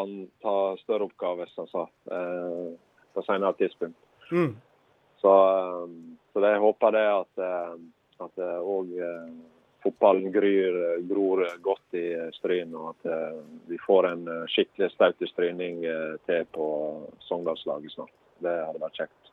[0.43, 1.87] ta større oppgaver, som sa.
[2.11, 2.71] Eh,
[3.13, 3.99] på senere tidspunkt.
[4.31, 4.55] Mm.
[5.21, 5.85] Så, eh,
[6.31, 7.77] så det, jeg håper det at, eh,
[8.27, 8.95] at òg
[9.87, 12.07] fotballen gryr, gror godt i
[12.37, 16.67] Stryn, og at eh, vi får en eh, skikkelig staut stryning eh, til på
[17.27, 18.13] Sogndalslaget snart.
[18.43, 19.31] Det hadde vært kjekt.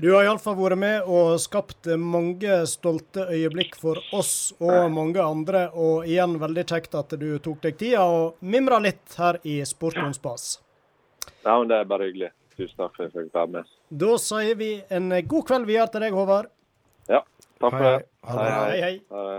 [0.00, 5.66] Du har iallfall vært med og skapt mange stolte øyeblikk for oss og mange andre.
[5.76, 10.16] Og igjen veldig kjekt at du tok deg tida og mimra litt her i Sportons
[10.16, 10.46] Spas.
[11.44, 12.32] Ja, men Det er bare hyggelig.
[12.56, 13.70] Tusen takk for at jeg fikk være med.
[14.02, 16.48] Da sier vi en god kveld videre til deg, Håvard.
[17.08, 17.22] Ja,
[17.60, 18.08] takk for Hei, det.
[18.24, 18.32] hei.
[18.32, 18.42] Ha.
[18.42, 18.94] Hei, hei.
[19.12, 19.38] hei.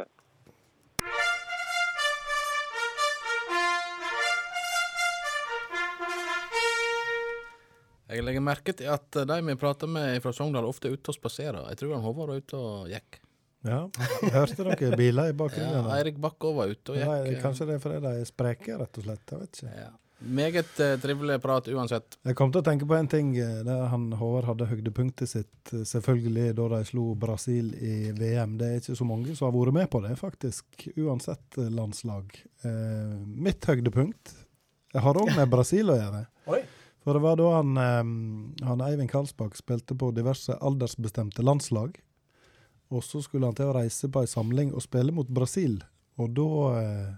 [8.14, 11.18] Jeg legger merke til at de vi prater med fra Sogndal, ofte er ute og
[11.18, 11.61] spaserer.
[11.72, 13.19] Jeg tror han Håvard var ute og gikk.
[13.64, 13.81] Ja,
[14.22, 15.85] jeg hørte dere biler i bakgrunnen.
[15.88, 17.41] Ja, Eirik Bakkov var ute og Nei, gikk.
[17.45, 19.23] kanskje det er fordi de er spreke, rett og slett.
[19.31, 19.76] Jeg vet ikke.
[19.85, 19.91] Ja.
[20.23, 22.18] Meget eh, trivelig prat uansett.
[22.23, 25.72] Jeg kom til å tenke på en ting Det der han Håvard hadde høydepunktet sitt,
[25.73, 28.53] eh, selvfølgelig da de slo Brasil i VM.
[28.60, 32.35] Det er ikke så mange som har vært med på det, faktisk, uansett eh, landslag.
[32.68, 33.18] Eh,
[33.48, 34.35] mitt høydepunkt
[34.95, 36.26] har òg med Brasil å gjøre.
[36.52, 36.61] Oi.
[37.04, 42.00] For det var da han, eh, han Eivind Karlsbakk spilte på diverse aldersbestemte landslag.
[42.94, 45.82] Og så skulle han til å reise på ei samling og spille mot Brasil.
[46.22, 46.50] Og da
[46.80, 47.12] eh,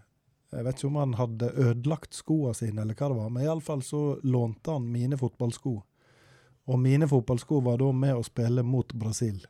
[0.56, 3.82] Jeg vet ikke om han hadde ødelagt skoene sine, eller hva det var, men iallfall
[3.84, 5.74] så lånte han mine fotballsko.
[6.72, 9.42] Og mine fotballsko var da med å spille mot Brasil.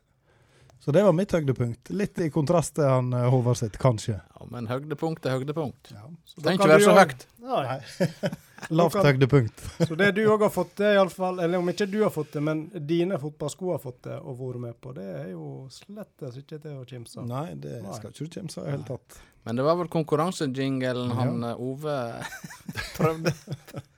[0.86, 1.90] Så det var mitt høydepunkt.
[1.90, 4.20] Litt i kontrast til han eh, Håvard sitt, kanskje.
[4.22, 5.88] Ja, men høydepunkt er høydepunkt.
[5.90, 7.24] Det Trenger ikke være så høyt.
[7.42, 8.28] Nei.
[8.78, 9.64] Lavt høydepunkt.
[9.82, 12.44] Så det du òg har fått det, iallfall, eller om ikke du har fått det,
[12.46, 16.60] men dine fotballsko har fått det og vært med på, det er jo slett ikke
[16.62, 17.26] til å kimse av.
[17.34, 17.98] Nei, det Nei.
[17.98, 19.18] skal ikke du kimse av i det hele tatt.
[19.50, 21.52] Men det var vel konkurransejingelen han ja.
[21.66, 21.98] Ove
[23.00, 23.34] prøvde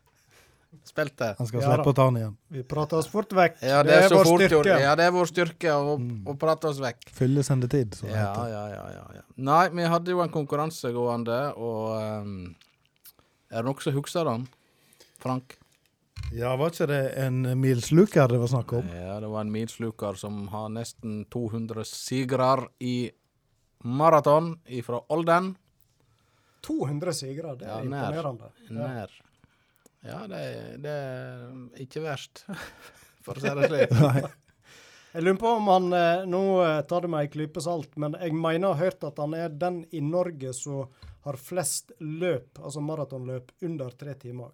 [0.88, 1.34] Spilte.
[1.38, 2.34] Han skal Ja slippe å ta den igjen.
[2.56, 3.58] Vi prater oss fort vekk.
[3.60, 4.78] Ja, det, er er vår fort styrke.
[4.80, 5.94] Ja, det er vår styrke å,
[6.32, 7.08] å prate oss vekk.
[7.12, 8.50] Fylle sendetid, så det Ja, heter.
[8.54, 9.22] ja, ja, ja, ja.
[9.50, 12.54] Nei, vi hadde jo en konkurranse gående, og um,
[13.52, 14.48] Er det noen som husker den?
[15.22, 15.56] Frank?
[16.34, 18.88] Ja, var ikke det en milsluker det var snakk om?
[18.92, 23.10] Ja, det var en milsluker som har nesten 200 sigrer i
[23.84, 25.54] maraton fra Olden.
[26.66, 28.10] 200 sigre, det er Ja, nær.
[28.12, 28.50] imponerende.
[28.68, 28.74] Ja.
[28.88, 29.10] Nær.
[30.06, 30.42] Ja, det,
[30.84, 32.44] det er ikke verst,
[33.26, 34.36] for å si det slik.
[35.08, 38.14] Jeg lurer på om han eh, Nå eh, tar det med ei klype salt, men
[38.20, 40.84] jeg mener å ha hørt at han er den i Norge som
[41.24, 44.52] har flest løp, altså maratonløp, under tre timer.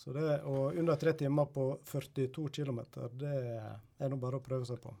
[0.00, 2.80] Så det, og under tre timer på 42 km,
[3.20, 4.94] det er nå bare å prøve seg på.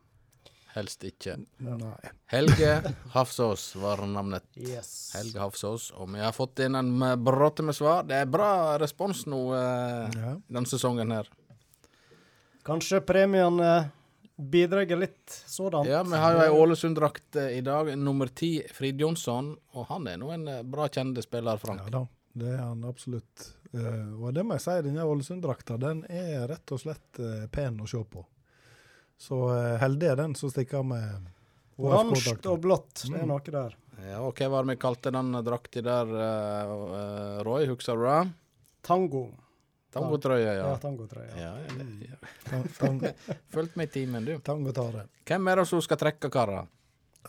[0.74, 1.36] Helst ikke.
[1.66, 2.10] Nei.
[2.30, 4.44] Helge Hafsås var navnet.
[4.54, 5.10] Yes.
[5.16, 5.90] Helge Hafsås.
[5.98, 6.92] Og vi har fått inn en
[7.24, 8.04] bråte med svar.
[8.06, 10.34] Det er bra respons nå eh, Ja.
[10.46, 11.30] denne sesongen her.
[12.66, 13.90] Kanskje premiene
[14.40, 15.86] bidrar litt sådan.
[15.86, 17.92] Ja, vi har jo ei Ålesund-drakt eh, i dag.
[17.98, 19.56] Nummer ti, Frid Jonsson.
[19.74, 21.82] Og han er nå en eh, bra kjente spiller, Frank.
[21.86, 22.04] Ja da,
[22.40, 23.50] det er han absolutt.
[23.70, 27.76] Uh, og det må jeg si, denne Ålesund-drakta den er rett og slett uh, pen
[27.78, 28.24] å se på.
[29.20, 31.28] Så uh, heldig er den som stikker med
[31.80, 33.28] Oransje og blått, det er Mm.
[33.32, 33.76] noe der.
[34.00, 36.70] Ja, og hva var det vi kalte den drakta der, eh,
[37.00, 37.66] eh, Roy?
[37.68, 38.32] Husker du det?
[38.82, 39.26] Tango.
[39.92, 40.68] Tangotrøye, ja.
[40.70, 41.32] Ja, tangotrøye.
[41.36, 42.16] Ja, ja, ja.
[42.48, 43.00] Tang, tang,
[43.52, 44.38] Fulgt med i timen, du.
[44.38, 45.06] tangotare.
[45.28, 46.68] Hvem er det som skal trekke karer?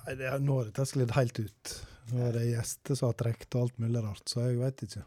[0.05, 1.73] Nei, det er, nå har dette sklidd helt ut.
[2.11, 5.03] Nå er det gjester som har trukket og alt mulig rart, så jeg veit ikke.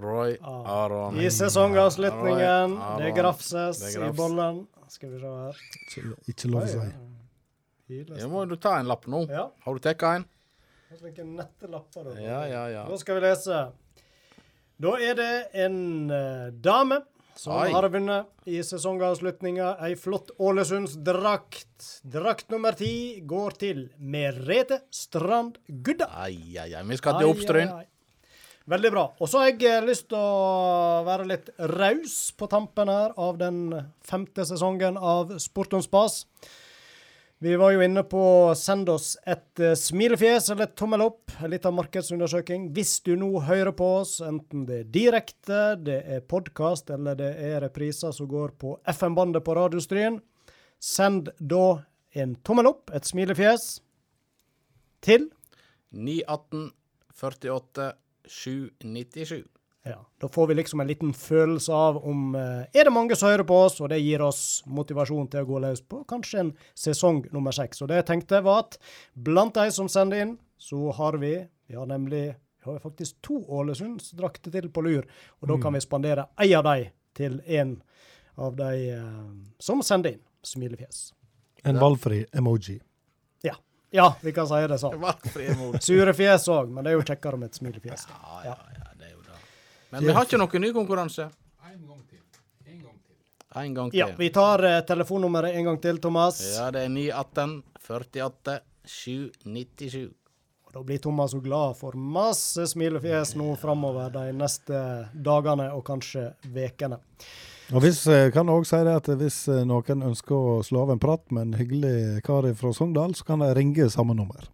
[0.00, 0.84] Roy Ah.
[0.84, 1.18] Aron.
[1.20, 4.64] I sesongavslutningen, det grafses i bollen.
[4.90, 5.60] Skal vi se her.
[5.84, 6.02] Ikke,
[6.32, 6.90] ikke lov å si.
[8.20, 9.24] Ja, må du ta en lapp nå.
[9.30, 9.48] Ja.
[9.64, 10.24] Har du tatt en?
[11.00, 12.16] Hvilke nette lapper du.
[12.22, 12.84] Ja, ja, ja.
[12.88, 13.60] Nå skal vi lese.
[14.80, 15.32] Da er det
[15.66, 15.76] en
[16.10, 17.02] uh, dame
[17.38, 17.68] som Oi.
[17.72, 22.00] har vunnet i sesongavslutninga ei flott Ålesundsdrakt.
[22.02, 26.08] Drakt nummer ti går til Merete Strand Gudda.
[26.24, 26.82] Ai, ai, ai.
[26.90, 27.70] Vi skal til Oppstryn.
[28.68, 29.04] Veldig bra.
[29.18, 33.38] Og så har jeg eh, lyst til å være litt raus på tampen her av
[33.40, 33.62] den
[34.04, 36.24] femte sesongen av Sport om spas.
[37.40, 38.22] Vi var jo inne på
[38.58, 42.66] send oss et eh, smilefjes eller et tommel opp, en liten markedsundersøking.
[42.76, 47.30] Hvis du nå hører på oss, enten det er direkte, det er podkast eller det
[47.40, 50.20] er repriser som går på FM-bandet på Radiostryen,
[50.76, 51.80] send da
[52.12, 53.78] en tommel opp, et smilefjes,
[55.00, 55.30] til
[55.96, 56.68] 918
[57.20, 57.92] 48
[58.28, 59.44] 797.
[59.82, 63.30] Ja, Da får vi liksom en liten følelse av om eh, Er det mange som
[63.30, 66.52] hører på oss, og det gir oss motivasjon til å gå løs på kanskje en
[66.76, 67.80] sesong nummer seks.
[67.80, 68.76] Og det jeg tenkte var at
[69.14, 73.38] blant de som sender inn, så har vi Vi har nemlig vi har faktisk to
[73.48, 75.06] Ålesundsdrakter til på lur,
[75.40, 77.76] og da kan vi spandere ei av de til en
[78.36, 81.12] av de eh, som sender inn smilefjes.
[81.64, 82.80] En valgfri emoji.
[83.44, 83.54] Ja.
[83.90, 85.02] Ja, vi kan si det sånn.
[85.82, 88.06] Sure fjes òg, men det er jo kjekkere med et smilefjes.
[88.10, 89.38] Ja, ja, ja, det er jo det.
[89.90, 91.30] Men vi har ikke noen ny konkurranse.
[93.54, 93.98] En gang til.
[93.98, 96.38] Ja, vi tar eh, telefonnummeret en gang til, Thomas.
[96.54, 100.10] Ja, det er 918 48 797.
[100.66, 104.82] Og Da blir Thomas så glad for masse smilefjes nå framover de neste
[105.14, 107.00] dagene og kanskje vekene.
[107.70, 110.82] Og hvis, eh, kan jeg også si det at hvis eh, noen ønsker å slå
[110.86, 114.48] av en prat med en hyggelig kar fra Sogndal, så kan de ringe samme nummer.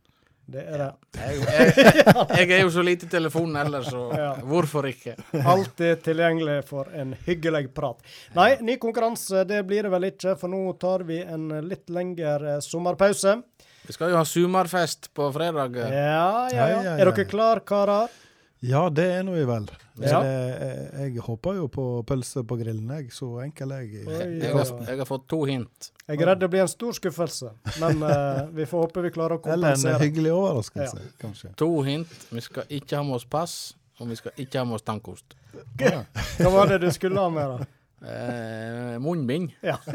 [0.47, 0.91] Det er det.
[1.17, 2.03] Jeg, jeg,
[2.39, 4.29] jeg er jo så lite i telefonen ellers, så Ja.
[4.47, 5.17] hvorfor ikke?
[5.43, 7.99] Alltid tilgjengelig for en hyggelig prat.
[8.37, 12.61] Nei, ny konkurranse det blir det vel ikke, for nå tar vi en litt lengre
[12.63, 13.41] sommerpause.
[13.89, 15.81] Vi skal jo ha sumarfest på fredag.
[15.83, 16.69] Ja, ja, ja.
[16.69, 18.15] Ja, ja, Er dere klar, karer?
[18.63, 19.67] Ja, det er nå vi vel.
[20.03, 20.19] Ja.
[20.25, 23.09] Jeg, jeg, jeg håper jo på pølse på grillen, jeg.
[23.17, 24.03] Så enkel jeg.
[24.05, 25.91] Oi, Jeg har, jeg har fått to hint.
[26.07, 29.39] Jeg er redd det blir en stor skuffelse, men uh, vi får håpe vi klarer
[29.39, 29.73] å kompensere.
[29.97, 31.55] Eller en hyggelig overraskelse, kanskje.
[31.63, 32.13] To hint.
[32.31, 33.57] Vi skal ikke ha med oss pass,
[34.01, 35.39] og vi skal ikke ha med oss tankost.
[35.81, 37.73] Hva var det du skulle ha med, da?
[38.07, 39.79] Eh, munnbind Ja.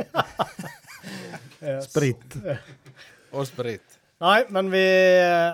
[1.62, 1.92] Yes.
[1.92, 2.36] Sprit.
[3.32, 4.00] og sprit.
[4.22, 4.82] Nei, men vi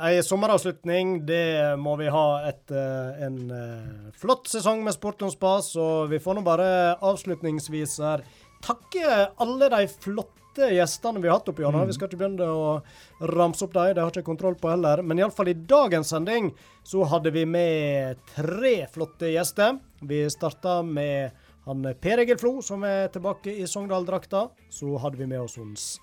[0.04, 5.70] ei sommeravslutning, det må vi ha etter en eh, flott sesong med Sport on Spas.
[5.80, 6.66] Og vi får nå bare
[7.00, 8.26] avslutningsvis her
[8.66, 11.86] takke alle de flotte gjestene vi har hatt opp gjennom.
[11.88, 15.00] Vi skal ikke begynne å ramse opp dem, det har ikke kontroll på heller.
[15.00, 16.50] Men iallfall i dagens sending
[16.84, 19.78] så hadde vi med tre flotte gjester.
[20.04, 24.50] Vi starta med han Per Egil Flo, som er tilbake i Sogndal-drakta.
[24.68, 25.56] Så hadde vi med oss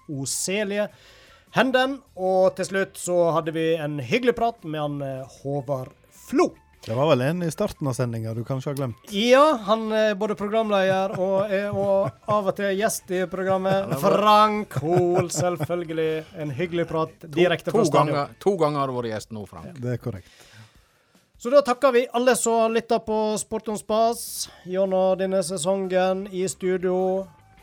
[0.08, 0.88] Oselie
[1.54, 2.00] Henden.
[2.18, 5.92] Og til slutt så hadde vi en hyggelig prat med han eh, Håvard
[6.26, 6.48] Flo.
[6.84, 9.12] Det var vel en i starten av sendinga du kanskje har glemt?
[9.14, 13.94] Ja, han er både programleder og er og av og til gjest i programmet.
[14.02, 16.08] Frank Hoel, selvfølgelig.
[16.42, 18.34] En hyggelig prat direkte fra stadion.
[18.42, 19.78] to ganger har du vært gjest nå, Frank.
[19.78, 20.34] Det er korrekt.
[21.40, 26.26] Så da takker vi alle som har lytta på Sport om spas gjennom denne sesongen.
[26.34, 26.98] I studio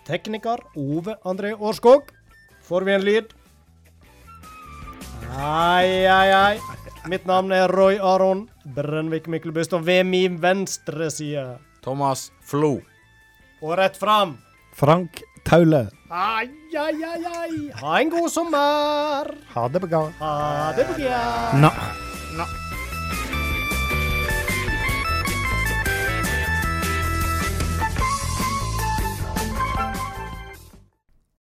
[0.07, 2.09] tekniker Ove André Årskog.
[2.65, 3.37] Får vi en lyd?
[5.31, 6.59] Ai, ai, ai.
[7.07, 8.45] Mitt navn er Roy Aron
[8.75, 12.79] Brennvik Myklebust, og ved min venstre side Thomas Flo.
[13.61, 14.35] Og rett fram
[14.75, 15.87] Frank Taule.
[16.11, 17.53] Ai, ai, ai, ai.
[17.79, 19.31] Ha en god sommer.
[19.55, 20.03] Ha det bra.
[20.19, 21.21] Ha det bra.
[21.63, 21.71] Nå.